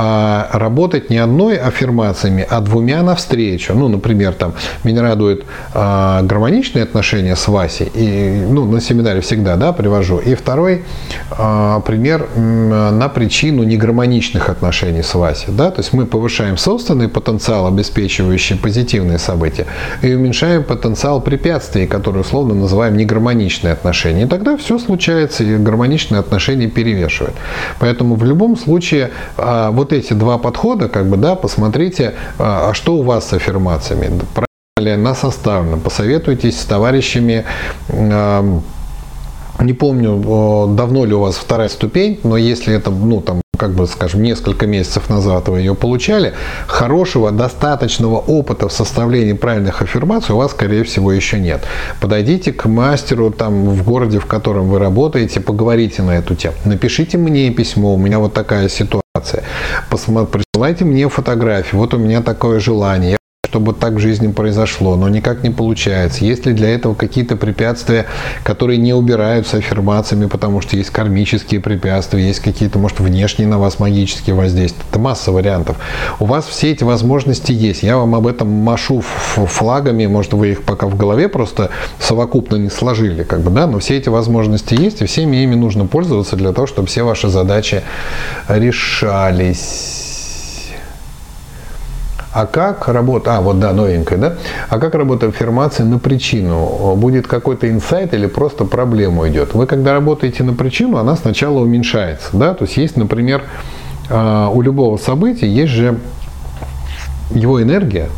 А 0.00 0.48
работать 0.52 1.10
не 1.10 1.18
одной 1.18 1.56
аффирмациями, 1.56 2.46
а 2.48 2.60
двумя 2.60 3.02
навстречу. 3.02 3.74
Ну, 3.74 3.88
например, 3.88 4.32
там, 4.32 4.54
меня 4.84 5.02
радует 5.02 5.44
а, 5.74 6.22
гармоничные 6.22 6.84
отношения 6.84 7.34
с 7.34 7.48
Васей, 7.48 7.90
и, 7.92 8.46
ну, 8.48 8.64
на 8.64 8.80
семинаре 8.80 9.20
всегда, 9.20 9.56
да, 9.56 9.72
привожу. 9.72 10.18
И 10.18 10.36
второй 10.36 10.84
а, 11.32 11.80
пример 11.80 12.28
на 12.36 13.08
причину 13.08 13.64
негармоничных 13.64 14.48
отношений 14.48 15.02
с 15.02 15.12
Васей, 15.14 15.52
да, 15.52 15.72
то 15.72 15.80
есть 15.80 15.92
мы 15.92 16.06
повышаем 16.06 16.56
собственный 16.56 17.08
потенциал, 17.08 17.66
обеспечивающий 17.66 18.56
позитивные 18.56 19.18
события, 19.18 19.66
и 20.02 20.14
уменьшаем 20.14 20.62
потенциал 20.62 21.20
препятствий, 21.20 21.88
которые 21.88 22.20
условно 22.20 22.54
называем 22.54 22.96
негармоничные 22.96 23.72
отношения. 23.72 24.22
И 24.22 24.26
тогда 24.26 24.56
все 24.56 24.78
случается, 24.78 25.42
и 25.42 25.56
гармоничные 25.56 26.20
отношения 26.20 26.68
перевешивают. 26.68 27.34
Поэтому 27.80 28.14
в 28.14 28.22
любом 28.22 28.56
случае 28.56 29.10
а, 29.36 29.72
вот 29.72 29.87
вот 29.88 29.92
эти 29.98 30.12
два 30.12 30.38
подхода, 30.38 30.88
как 30.88 31.06
бы, 31.06 31.16
да, 31.16 31.34
посмотрите, 31.34 32.14
а, 32.38 32.70
а 32.70 32.74
что 32.74 32.96
у 32.96 33.02
вас 33.02 33.28
с 33.28 33.32
аффирмациями, 33.32 34.20
правильно 34.34 34.46
ли 34.78 34.90
она 34.90 35.14
составлена, 35.14 35.78
посоветуйтесь 35.78 36.60
с 36.60 36.64
товарищами, 36.64 37.44
не 39.60 39.72
помню, 39.72 40.68
давно 40.76 41.04
ли 41.04 41.14
у 41.14 41.20
вас 41.20 41.36
вторая 41.36 41.68
ступень, 41.68 42.20
но 42.22 42.36
если 42.36 42.74
это, 42.74 42.90
ну, 42.90 43.20
там, 43.20 43.40
как 43.58 43.72
бы, 43.72 43.86
скажем, 43.88 44.22
несколько 44.22 44.66
месяцев 44.66 45.10
назад 45.10 45.48
вы 45.48 45.58
ее 45.60 45.74
получали, 45.74 46.34
хорошего, 46.68 47.32
достаточного 47.32 48.18
опыта 48.18 48.68
в 48.68 48.72
составлении 48.72 49.32
правильных 49.32 49.82
аффирмаций 49.82 50.34
у 50.34 50.38
вас, 50.38 50.52
скорее 50.52 50.84
всего, 50.84 51.10
еще 51.10 51.40
нет. 51.40 51.62
Подойдите 52.00 52.52
к 52.52 52.66
мастеру 52.66 53.30
там 53.30 53.70
в 53.70 53.84
городе, 53.84 54.20
в 54.20 54.26
котором 54.26 54.68
вы 54.68 54.78
работаете, 54.78 55.40
поговорите 55.40 56.02
на 56.02 56.18
эту 56.18 56.36
тему. 56.36 56.54
Напишите 56.64 57.18
мне 57.18 57.50
письмо, 57.50 57.94
у 57.94 57.96
меня 57.96 58.20
вот 58.20 58.34
такая 58.34 58.68
ситуация. 58.68 59.02
Присылайте 60.26 60.84
мне 60.84 61.08
фотографии, 61.08 61.76
вот 61.76 61.94
у 61.94 61.98
меня 61.98 62.22
такое 62.22 62.60
желание 62.60 63.17
чтобы 63.48 63.72
так 63.72 63.94
в 63.94 63.98
жизни 63.98 64.30
произошло, 64.30 64.96
но 64.96 65.08
никак 65.08 65.42
не 65.42 65.50
получается. 65.50 66.24
Есть 66.24 66.44
ли 66.44 66.52
для 66.52 66.68
этого 66.68 66.94
какие-то 66.94 67.36
препятствия, 67.36 68.04
которые 68.44 68.76
не 68.76 68.92
убираются 68.92 69.56
аффирмациями, 69.56 70.26
потому 70.26 70.60
что 70.60 70.76
есть 70.76 70.90
кармические 70.90 71.60
препятствия, 71.60 72.26
есть 72.26 72.40
какие-то, 72.40 72.78
может, 72.78 73.00
внешние 73.00 73.48
на 73.48 73.58
вас 73.58 73.78
магические 73.78 74.34
воздействия. 74.34 74.84
Это 74.90 74.98
масса 74.98 75.32
вариантов. 75.32 75.76
У 76.20 76.26
вас 76.26 76.46
все 76.46 76.72
эти 76.72 76.84
возможности 76.84 77.52
есть. 77.52 77.82
Я 77.82 77.96
вам 77.96 78.14
об 78.14 78.26
этом 78.26 78.48
машу 78.48 79.00
флагами, 79.00 80.06
может, 80.06 80.34
вы 80.34 80.50
их 80.50 80.62
пока 80.64 80.86
в 80.86 80.96
голове 80.96 81.28
просто 81.28 81.70
совокупно 81.98 82.56
не 82.56 82.68
сложили, 82.68 83.22
как 83.22 83.40
бы, 83.40 83.50
да, 83.50 83.66
но 83.66 83.78
все 83.78 83.96
эти 83.96 84.10
возможности 84.10 84.74
есть, 84.74 85.00
и 85.00 85.06
всеми 85.06 85.38
ими 85.38 85.54
нужно 85.54 85.86
пользоваться 85.86 86.36
для 86.36 86.52
того, 86.52 86.66
чтобы 86.66 86.88
все 86.88 87.02
ваши 87.02 87.28
задачи 87.28 87.82
решались. 88.48 90.07
А 92.32 92.46
как 92.46 92.88
работа, 92.88 93.36
а 93.36 93.40
вот 93.40 93.58
да, 93.58 93.72
новенькая, 93.72 94.18
да? 94.18 94.34
А 94.68 94.78
как 94.78 94.94
работает 94.94 95.34
аффирмация 95.34 95.86
на 95.86 95.98
причину? 95.98 96.94
Будет 96.96 97.26
какой-то 97.26 97.70
инсайт 97.70 98.12
или 98.12 98.26
просто 98.26 98.64
проблема 98.64 99.28
идет? 99.28 99.54
Вы 99.54 99.66
когда 99.66 99.94
работаете 99.94 100.42
на 100.44 100.52
причину, 100.52 100.98
она 100.98 101.16
сначала 101.16 101.60
уменьшается, 101.60 102.28
да? 102.34 102.52
То 102.52 102.64
есть 102.64 102.76
есть, 102.76 102.96
например, 102.96 103.44
а, 104.10 104.50
у 104.50 104.60
любого 104.60 104.98
события 104.98 105.48
есть 105.48 105.72
же 105.72 105.98
его 107.30 107.62
энергия, 107.62 108.08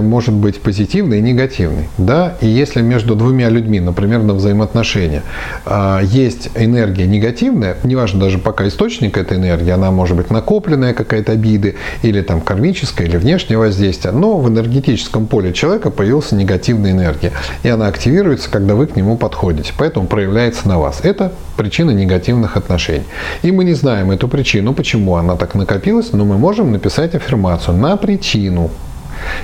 может 0.00 0.34
быть 0.34 0.60
позитивной 0.60 1.18
и 1.18 1.22
негативной. 1.22 1.88
Да? 1.98 2.36
И 2.40 2.46
если 2.46 2.82
между 2.82 3.14
двумя 3.14 3.48
людьми, 3.48 3.80
например, 3.80 4.22
на 4.22 4.34
взаимоотношения, 4.34 5.22
а, 5.64 6.00
есть 6.02 6.50
энергия 6.54 7.06
негативная, 7.06 7.76
неважно 7.84 8.20
даже 8.20 8.38
пока 8.38 8.66
источник 8.68 9.16
этой 9.16 9.36
энергии, 9.36 9.70
она 9.70 9.90
может 9.90 10.16
быть 10.16 10.30
накопленная 10.30 10.94
какая-то 10.94 11.32
обиды, 11.32 11.76
или 12.02 12.20
там 12.22 12.40
кармическая, 12.40 13.06
или 13.06 13.16
внешнее 13.16 13.58
воздействие, 13.58 14.12
но 14.12 14.38
в 14.38 14.48
энергетическом 14.48 15.26
поле 15.26 15.52
человека 15.52 15.90
появилась 15.90 16.32
негативная 16.32 16.92
энергия, 16.92 17.32
и 17.62 17.68
она 17.68 17.86
активируется, 17.86 18.50
когда 18.50 18.74
вы 18.74 18.86
к 18.86 18.96
нему 18.96 19.16
подходите, 19.16 19.72
поэтому 19.76 20.06
проявляется 20.06 20.68
на 20.68 20.78
вас. 20.78 21.00
Это 21.02 21.32
причина 21.56 21.90
негативных 21.90 22.56
отношений. 22.56 23.04
И 23.42 23.52
мы 23.52 23.64
не 23.64 23.74
знаем 23.74 24.10
эту 24.10 24.28
причину, 24.28 24.72
почему 24.74 25.16
она 25.16 25.36
так 25.36 25.54
накопилась, 25.54 26.12
но 26.12 26.24
мы 26.24 26.38
можем 26.38 26.72
написать 26.72 27.14
аффирмацию 27.14 27.76
на 27.76 27.96
причину 27.96 28.70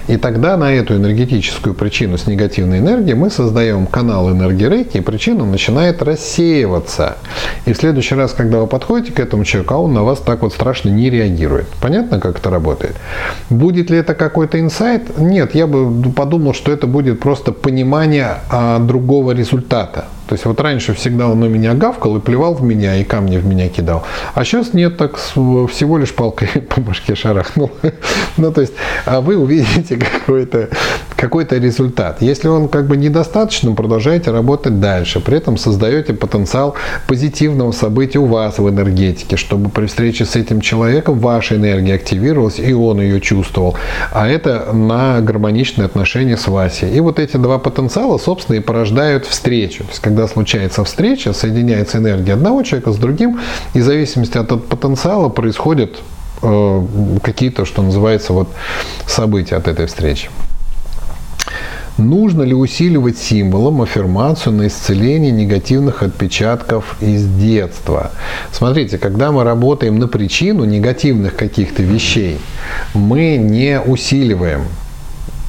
и 0.06 0.16
тогда 0.16 0.56
на 0.56 0.72
эту 0.72 0.96
энергетическую 0.96 1.74
причину 1.74 2.18
с 2.18 2.26
негативной 2.26 2.78
энергией 2.78 3.14
мы 3.14 3.30
создаем 3.30 3.86
канал 3.86 4.30
энергии 4.30 4.66
рейки, 4.66 4.98
и 4.98 5.00
причина 5.00 5.44
начинает 5.44 6.02
рассеиваться. 6.02 7.18
И 7.66 7.72
в 7.72 7.76
следующий 7.76 8.14
раз, 8.14 8.32
когда 8.32 8.58
вы 8.58 8.66
подходите 8.66 9.12
к 9.12 9.20
этому 9.20 9.44
человеку, 9.44 9.74
а 9.74 9.78
он 9.78 9.94
на 9.94 10.02
вас 10.02 10.18
так 10.18 10.42
вот 10.42 10.52
страшно 10.52 10.88
не 10.88 11.10
реагирует. 11.10 11.68
Понятно, 11.80 12.20
как 12.20 12.38
это 12.38 12.50
работает? 12.50 12.96
Будет 13.50 13.90
ли 13.90 13.98
это 13.98 14.14
какой-то 14.14 14.60
инсайт? 14.60 15.18
Нет, 15.18 15.54
я 15.54 15.66
бы 15.66 16.10
подумал, 16.12 16.54
что 16.54 16.72
это 16.72 16.86
будет 16.86 17.20
просто 17.20 17.52
понимание 17.52 18.38
а, 18.50 18.78
другого 18.78 19.32
результата. 19.32 20.06
То 20.28 20.34
есть 20.34 20.44
вот 20.44 20.60
раньше 20.60 20.94
всегда 20.94 21.28
он 21.28 21.40
на 21.40 21.46
меня 21.46 21.74
гавкал 21.74 22.16
и 22.16 22.20
плевал 22.20 22.54
в 22.54 22.62
меня, 22.62 22.96
и 22.96 23.04
камни 23.04 23.38
в 23.38 23.46
меня 23.46 23.68
кидал. 23.68 24.04
А 24.34 24.44
сейчас 24.44 24.74
нет, 24.74 24.96
так 24.96 25.16
всего 25.16 25.98
лишь 25.98 26.14
палкой 26.14 26.48
по 26.74 26.80
башке 26.80 27.14
шарахнул. 27.14 27.70
ну, 28.36 28.52
то 28.52 28.60
есть 28.60 28.74
а 29.06 29.20
вы 29.20 29.36
увидите 29.36 29.96
какой-то 30.26 30.68
какой 31.16 31.46
результат. 31.50 32.22
Если 32.22 32.46
он 32.46 32.68
как 32.68 32.86
бы 32.86 32.96
недостаточно, 32.96 33.72
продолжайте 33.72 34.30
работать 34.30 34.78
дальше. 34.78 35.18
При 35.18 35.38
этом 35.38 35.56
создаете 35.56 36.14
потенциал 36.14 36.76
позитивного 37.08 37.72
события 37.72 38.20
у 38.20 38.26
вас 38.26 38.58
в 38.58 38.68
энергетике, 38.68 39.36
чтобы 39.36 39.68
при 39.68 39.86
встрече 39.86 40.24
с 40.24 40.36
этим 40.36 40.60
человеком 40.60 41.18
ваша 41.18 41.56
энергия 41.56 41.94
активировалась, 41.94 42.60
и 42.60 42.72
он 42.72 43.00
ее 43.00 43.20
чувствовал. 43.20 43.76
А 44.12 44.28
это 44.28 44.72
на 44.72 45.20
гармоничные 45.20 45.86
отношения 45.86 46.36
с 46.36 46.46
Васей. 46.46 46.94
И 46.94 47.00
вот 47.00 47.18
эти 47.18 47.36
два 47.36 47.58
потенциала, 47.58 48.18
собственно, 48.18 48.56
и 48.56 48.60
порождают 48.60 49.26
встречу. 49.26 49.84
То 49.84 49.90
есть, 49.90 50.00
когда 50.00 50.17
когда 50.18 50.26
случается 50.26 50.82
встреча, 50.82 51.32
соединяется 51.32 51.98
энергия 51.98 52.32
одного 52.32 52.64
человека 52.64 52.90
с 52.90 52.96
другим, 52.96 53.38
и 53.74 53.78
в 53.78 53.84
зависимости 53.84 54.36
от 54.36 54.48
потенциала 54.66 55.28
происходят 55.28 55.90
э, 56.42 56.86
какие-то, 57.22 57.64
что 57.64 57.82
называется, 57.82 58.32
вот 58.32 58.48
события 59.06 59.54
от 59.54 59.68
этой 59.68 59.86
встречи. 59.86 60.28
Нужно 61.98 62.42
ли 62.42 62.52
усиливать 62.52 63.16
символом 63.16 63.80
аффирмацию 63.80 64.56
на 64.56 64.66
исцеление 64.66 65.30
негативных 65.30 66.02
отпечатков 66.02 66.96
из 67.00 67.24
детства? 67.24 68.10
Смотрите, 68.50 68.98
когда 68.98 69.30
мы 69.30 69.44
работаем 69.44 70.00
на 70.00 70.08
причину 70.08 70.64
негативных 70.64 71.36
каких-то 71.36 71.84
вещей, 71.84 72.40
мы 72.92 73.36
не 73.36 73.80
усиливаем 73.80 74.62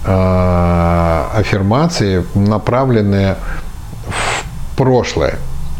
э, 0.05 1.26
аффирмации, 1.34 2.24
направленные 2.36 3.36
прошлое. 4.80 5.36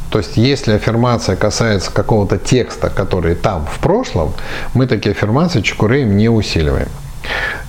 То 0.10 0.18
есть, 0.18 0.36
если 0.36 0.74
аффирмация 0.74 1.38
касается 1.38 1.90
какого-то 1.90 2.38
текста, 2.38 2.90
который 2.90 3.34
там 3.34 3.66
в 3.66 3.80
прошлом, 3.80 4.34
мы 4.74 4.88
такие 4.88 5.12
аффирмации 5.12 5.62
чекуреем 5.62 6.18
не 6.18 6.28
усиливаем. 6.28 6.90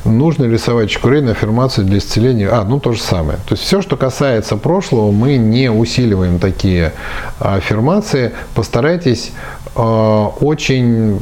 Нужно 0.05 0.47
рисовать 0.47 0.91
чекурей 0.91 1.21
на 1.21 1.33
аффирмации 1.33 1.83
для 1.83 1.99
исцеления? 1.99 2.49
А, 2.51 2.65
ну 2.65 2.81
то 2.81 2.93
же 2.93 3.01
самое. 3.01 3.39
То 3.47 3.55
есть 3.55 3.63
все, 3.63 3.81
что 3.81 3.97
касается 3.97 4.57
прошлого, 4.57 5.13
мы 5.13 5.37
не 5.37 5.71
усиливаем 5.71 6.41
такие 6.41 6.95
аффирмации. 7.39 8.33
Постарайтесь 8.57 9.31
э, 9.77 9.81
очень 10.41 11.21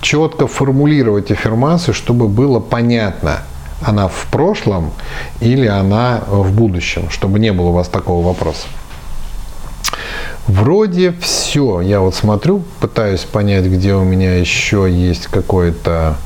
четко 0.00 0.48
формулировать 0.48 1.30
аффирмацию, 1.30 1.94
чтобы 1.94 2.26
было 2.26 2.58
понятно, 2.58 3.42
она 3.80 4.08
в 4.08 4.26
прошлом 4.32 4.90
или 5.40 5.66
она 5.66 6.22
в 6.26 6.52
будущем, 6.52 7.10
чтобы 7.10 7.38
не 7.38 7.52
было 7.52 7.66
у 7.66 7.72
вас 7.72 7.88
такого 7.88 8.26
вопроса. 8.26 8.66
Вроде 10.46 11.12
все. 11.20 11.80
Я 11.80 12.00
вот 12.00 12.14
смотрю, 12.14 12.62
пытаюсь 12.80 13.20
понять, 13.20 13.64
где 13.64 13.94
у 13.94 14.04
меня 14.04 14.36
еще 14.36 14.86
есть 14.90 15.26
какой-то 15.26 16.16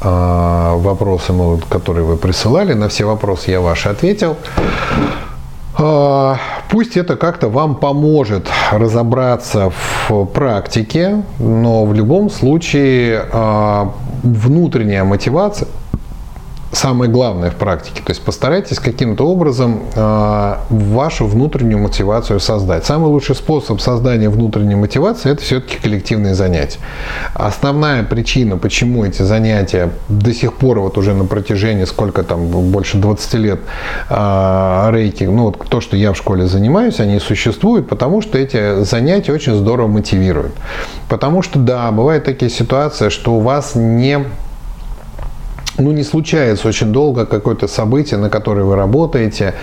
а, 0.00 0.76
вопросы, 0.76 1.32
которые 1.68 2.04
вы 2.04 2.16
присылали. 2.16 2.74
На 2.74 2.88
все 2.88 3.04
вопросы 3.04 3.50
я 3.50 3.60
ваши 3.60 3.88
ответил. 3.88 4.36
А, 5.76 6.38
пусть 6.70 6.96
это 6.96 7.16
как-то 7.16 7.48
вам 7.48 7.74
поможет 7.74 8.46
разобраться 8.72 9.72
в 10.08 10.24
практике, 10.26 11.22
но 11.38 11.84
в 11.84 11.94
любом 11.94 12.30
случае 12.30 13.24
а, 13.32 13.92
внутренняя 14.22 15.02
мотивация 15.02 15.68
самое 16.72 17.10
главное 17.10 17.50
в 17.50 17.54
практике. 17.56 18.02
То 18.02 18.10
есть 18.10 18.22
постарайтесь 18.22 18.78
каким-то 18.78 19.26
образом 19.26 19.82
э, 19.94 20.54
вашу 20.68 21.26
внутреннюю 21.26 21.78
мотивацию 21.78 22.40
создать. 22.40 22.84
Самый 22.84 23.06
лучший 23.06 23.34
способ 23.34 23.80
создания 23.80 24.28
внутренней 24.28 24.74
мотивации– 24.74 25.30
это 25.32 25.42
все-таки 25.42 25.78
коллективные 25.78 26.34
занятия. 26.34 26.78
Основная 27.34 28.02
причина, 28.04 28.58
почему 28.58 29.04
эти 29.04 29.22
занятия 29.22 29.90
до 30.08 30.34
сих 30.34 30.54
пор, 30.54 30.80
вот 30.80 30.98
уже 30.98 31.14
на 31.14 31.24
протяжении 31.24 31.84
сколько 31.84 32.22
там, 32.22 32.46
больше 32.46 32.98
20 32.98 33.34
лет 33.34 33.60
э, 34.10 34.88
рейки, 34.92 35.24
ну 35.24 35.44
вот 35.44 35.66
то, 35.68 35.80
что 35.80 35.96
я 35.96 36.12
в 36.12 36.16
школе 36.16 36.46
занимаюсь, 36.46 37.00
они 37.00 37.18
существуют, 37.18 37.88
потому 37.88 38.20
что 38.20 38.38
эти 38.38 38.82
занятия 38.82 39.32
очень 39.32 39.54
здорово 39.54 39.88
мотивируют. 39.88 40.52
Потому 41.08 41.42
что, 41.42 41.58
да, 41.58 41.90
бывают 41.90 42.24
такие 42.24 42.50
ситуации, 42.50 43.08
что 43.08 43.34
у 43.34 43.40
вас 43.40 43.74
не 43.74 44.20
ну, 45.78 45.92
не 45.92 46.02
случается 46.02 46.68
очень 46.68 46.92
долго 46.92 47.26
какое-то 47.26 47.68
событие, 47.68 48.18
на 48.18 48.30
которое 48.30 48.64
вы 48.64 48.76
работаете, 48.76 49.54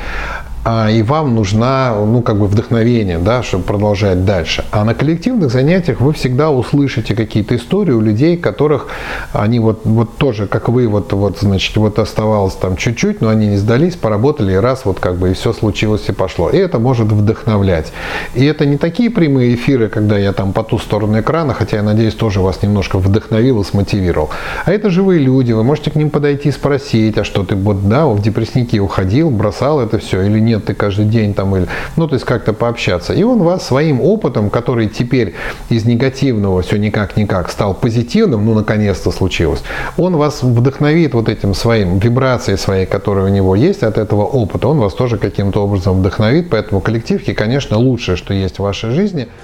а, 0.68 0.90
и 0.90 1.04
вам 1.04 1.36
нужна, 1.36 1.94
ну, 1.96 2.24
как 2.24 2.40
бы 2.40 2.48
вдохновение, 2.48 3.20
да, 3.20 3.44
чтобы 3.44 3.64
продолжать 3.64 4.26
дальше. 4.26 4.66
А 4.72 4.84
на 4.84 4.96
коллективных 4.96 5.52
занятиях 5.52 6.02
вы 6.02 6.12
всегда 6.14 6.50
услышите 6.50 7.14
какие-то 7.14 7.56
истории 7.56 7.92
у 7.92 8.02
людей, 8.02 8.36
которых 8.36 8.88
они 9.32 9.60
вот, 9.60 9.82
вот 9.84 10.18
тоже, 10.18 10.48
как 10.48 10.68
вы, 10.68 10.88
вот, 10.88 11.14
вот, 11.14 11.38
значит, 11.40 11.78
вот 11.78 12.00
оставалось 12.00 12.56
там 12.56 12.78
чуть-чуть, 12.78 13.22
но 13.22 13.30
они 13.30 13.46
не 13.46 13.58
сдались, 13.58 13.96
поработали, 13.96 14.54
и 14.54 14.56
раз, 14.56 14.86
вот 14.86 15.00
как 15.00 15.18
бы, 15.18 15.30
и 15.30 15.34
все 15.36 15.54
случилось 15.54 16.10
и 16.10 16.14
пошло. 16.14 16.50
И 16.50 16.58
это 16.58 16.80
может 16.80 17.12
вдохновлять. 17.12 17.94
И 18.34 18.44
это 18.44 18.66
не 18.66 18.78
такие 18.78 19.12
прямые 19.12 19.54
эфиры, 19.54 19.88
когда 19.88 20.18
я 20.18 20.34
там 20.34 20.52
по 20.52 20.64
ту 20.64 20.80
сторону 20.80 21.20
экрана, 21.20 21.54
хотя 21.54 21.78
я 21.78 21.84
надеюсь, 21.84 22.16
тоже 22.16 22.42
вас 22.42 22.64
немножко 22.64 22.98
вдохновил 22.98 23.62
и 23.62 23.64
смотивировал. 23.64 24.32
А 24.66 24.72
это 24.72 24.90
живые 24.90 25.20
люди, 25.20 25.52
вы 25.52 25.64
можете 25.64 25.92
к 25.92 25.96
ним 25.96 26.10
подойти 26.10 26.50
и 26.50 26.52
спросить, 26.52 27.20
а 27.20 27.24
что 27.24 27.44
ты 27.44 27.56
вот, 27.56 27.88
да, 27.88 28.08
в 28.08 28.20
депрессники 28.20 28.80
уходил, 28.80 29.30
бросал 29.30 29.80
это 29.80 30.00
все 30.00 30.24
или 30.24 30.40
нет? 30.40 30.55
Нет, 30.56 30.66
ты 30.66 30.74
каждый 30.74 31.06
день 31.06 31.34
там, 31.34 31.56
или, 31.56 31.68
ну, 31.96 32.08
то 32.08 32.16
есть 32.16 32.26
как-то 32.26 32.54
пообщаться. 32.54 33.14
И 33.14 33.24
он 33.24 33.44
вас 33.44 33.68
своим 33.68 34.02
опытом, 34.02 34.50
который 34.50 34.88
теперь 34.88 35.34
из 35.70 35.86
негативного 35.86 36.62
все 36.62 36.78
никак-никак 36.78 37.52
стал 37.52 37.74
позитивным, 37.74 38.46
ну, 38.46 38.54
наконец-то 38.54 39.12
случилось, 39.12 39.64
он 39.98 40.16
вас 40.16 40.44
вдохновит 40.44 41.14
вот 41.14 41.30
этим 41.30 41.54
своим, 41.54 42.00
вибрацией 42.00 42.58
своей, 42.58 42.86
которая 42.86 43.26
у 43.26 43.30
него 43.30 43.56
есть 43.56 43.84
от 43.84 43.98
этого 43.98 44.24
опыта, 44.24 44.68
он 44.68 44.80
вас 44.80 44.94
тоже 44.94 45.18
каким-то 45.18 45.64
образом 45.64 46.00
вдохновит, 46.00 46.50
поэтому 46.50 46.82
коллективки, 46.82 47.34
конечно, 47.34 47.78
лучшее, 47.78 48.18
что 48.18 48.34
есть 48.34 48.60
в 48.60 48.64
вашей 48.64 48.92
жизни– 48.92 49.28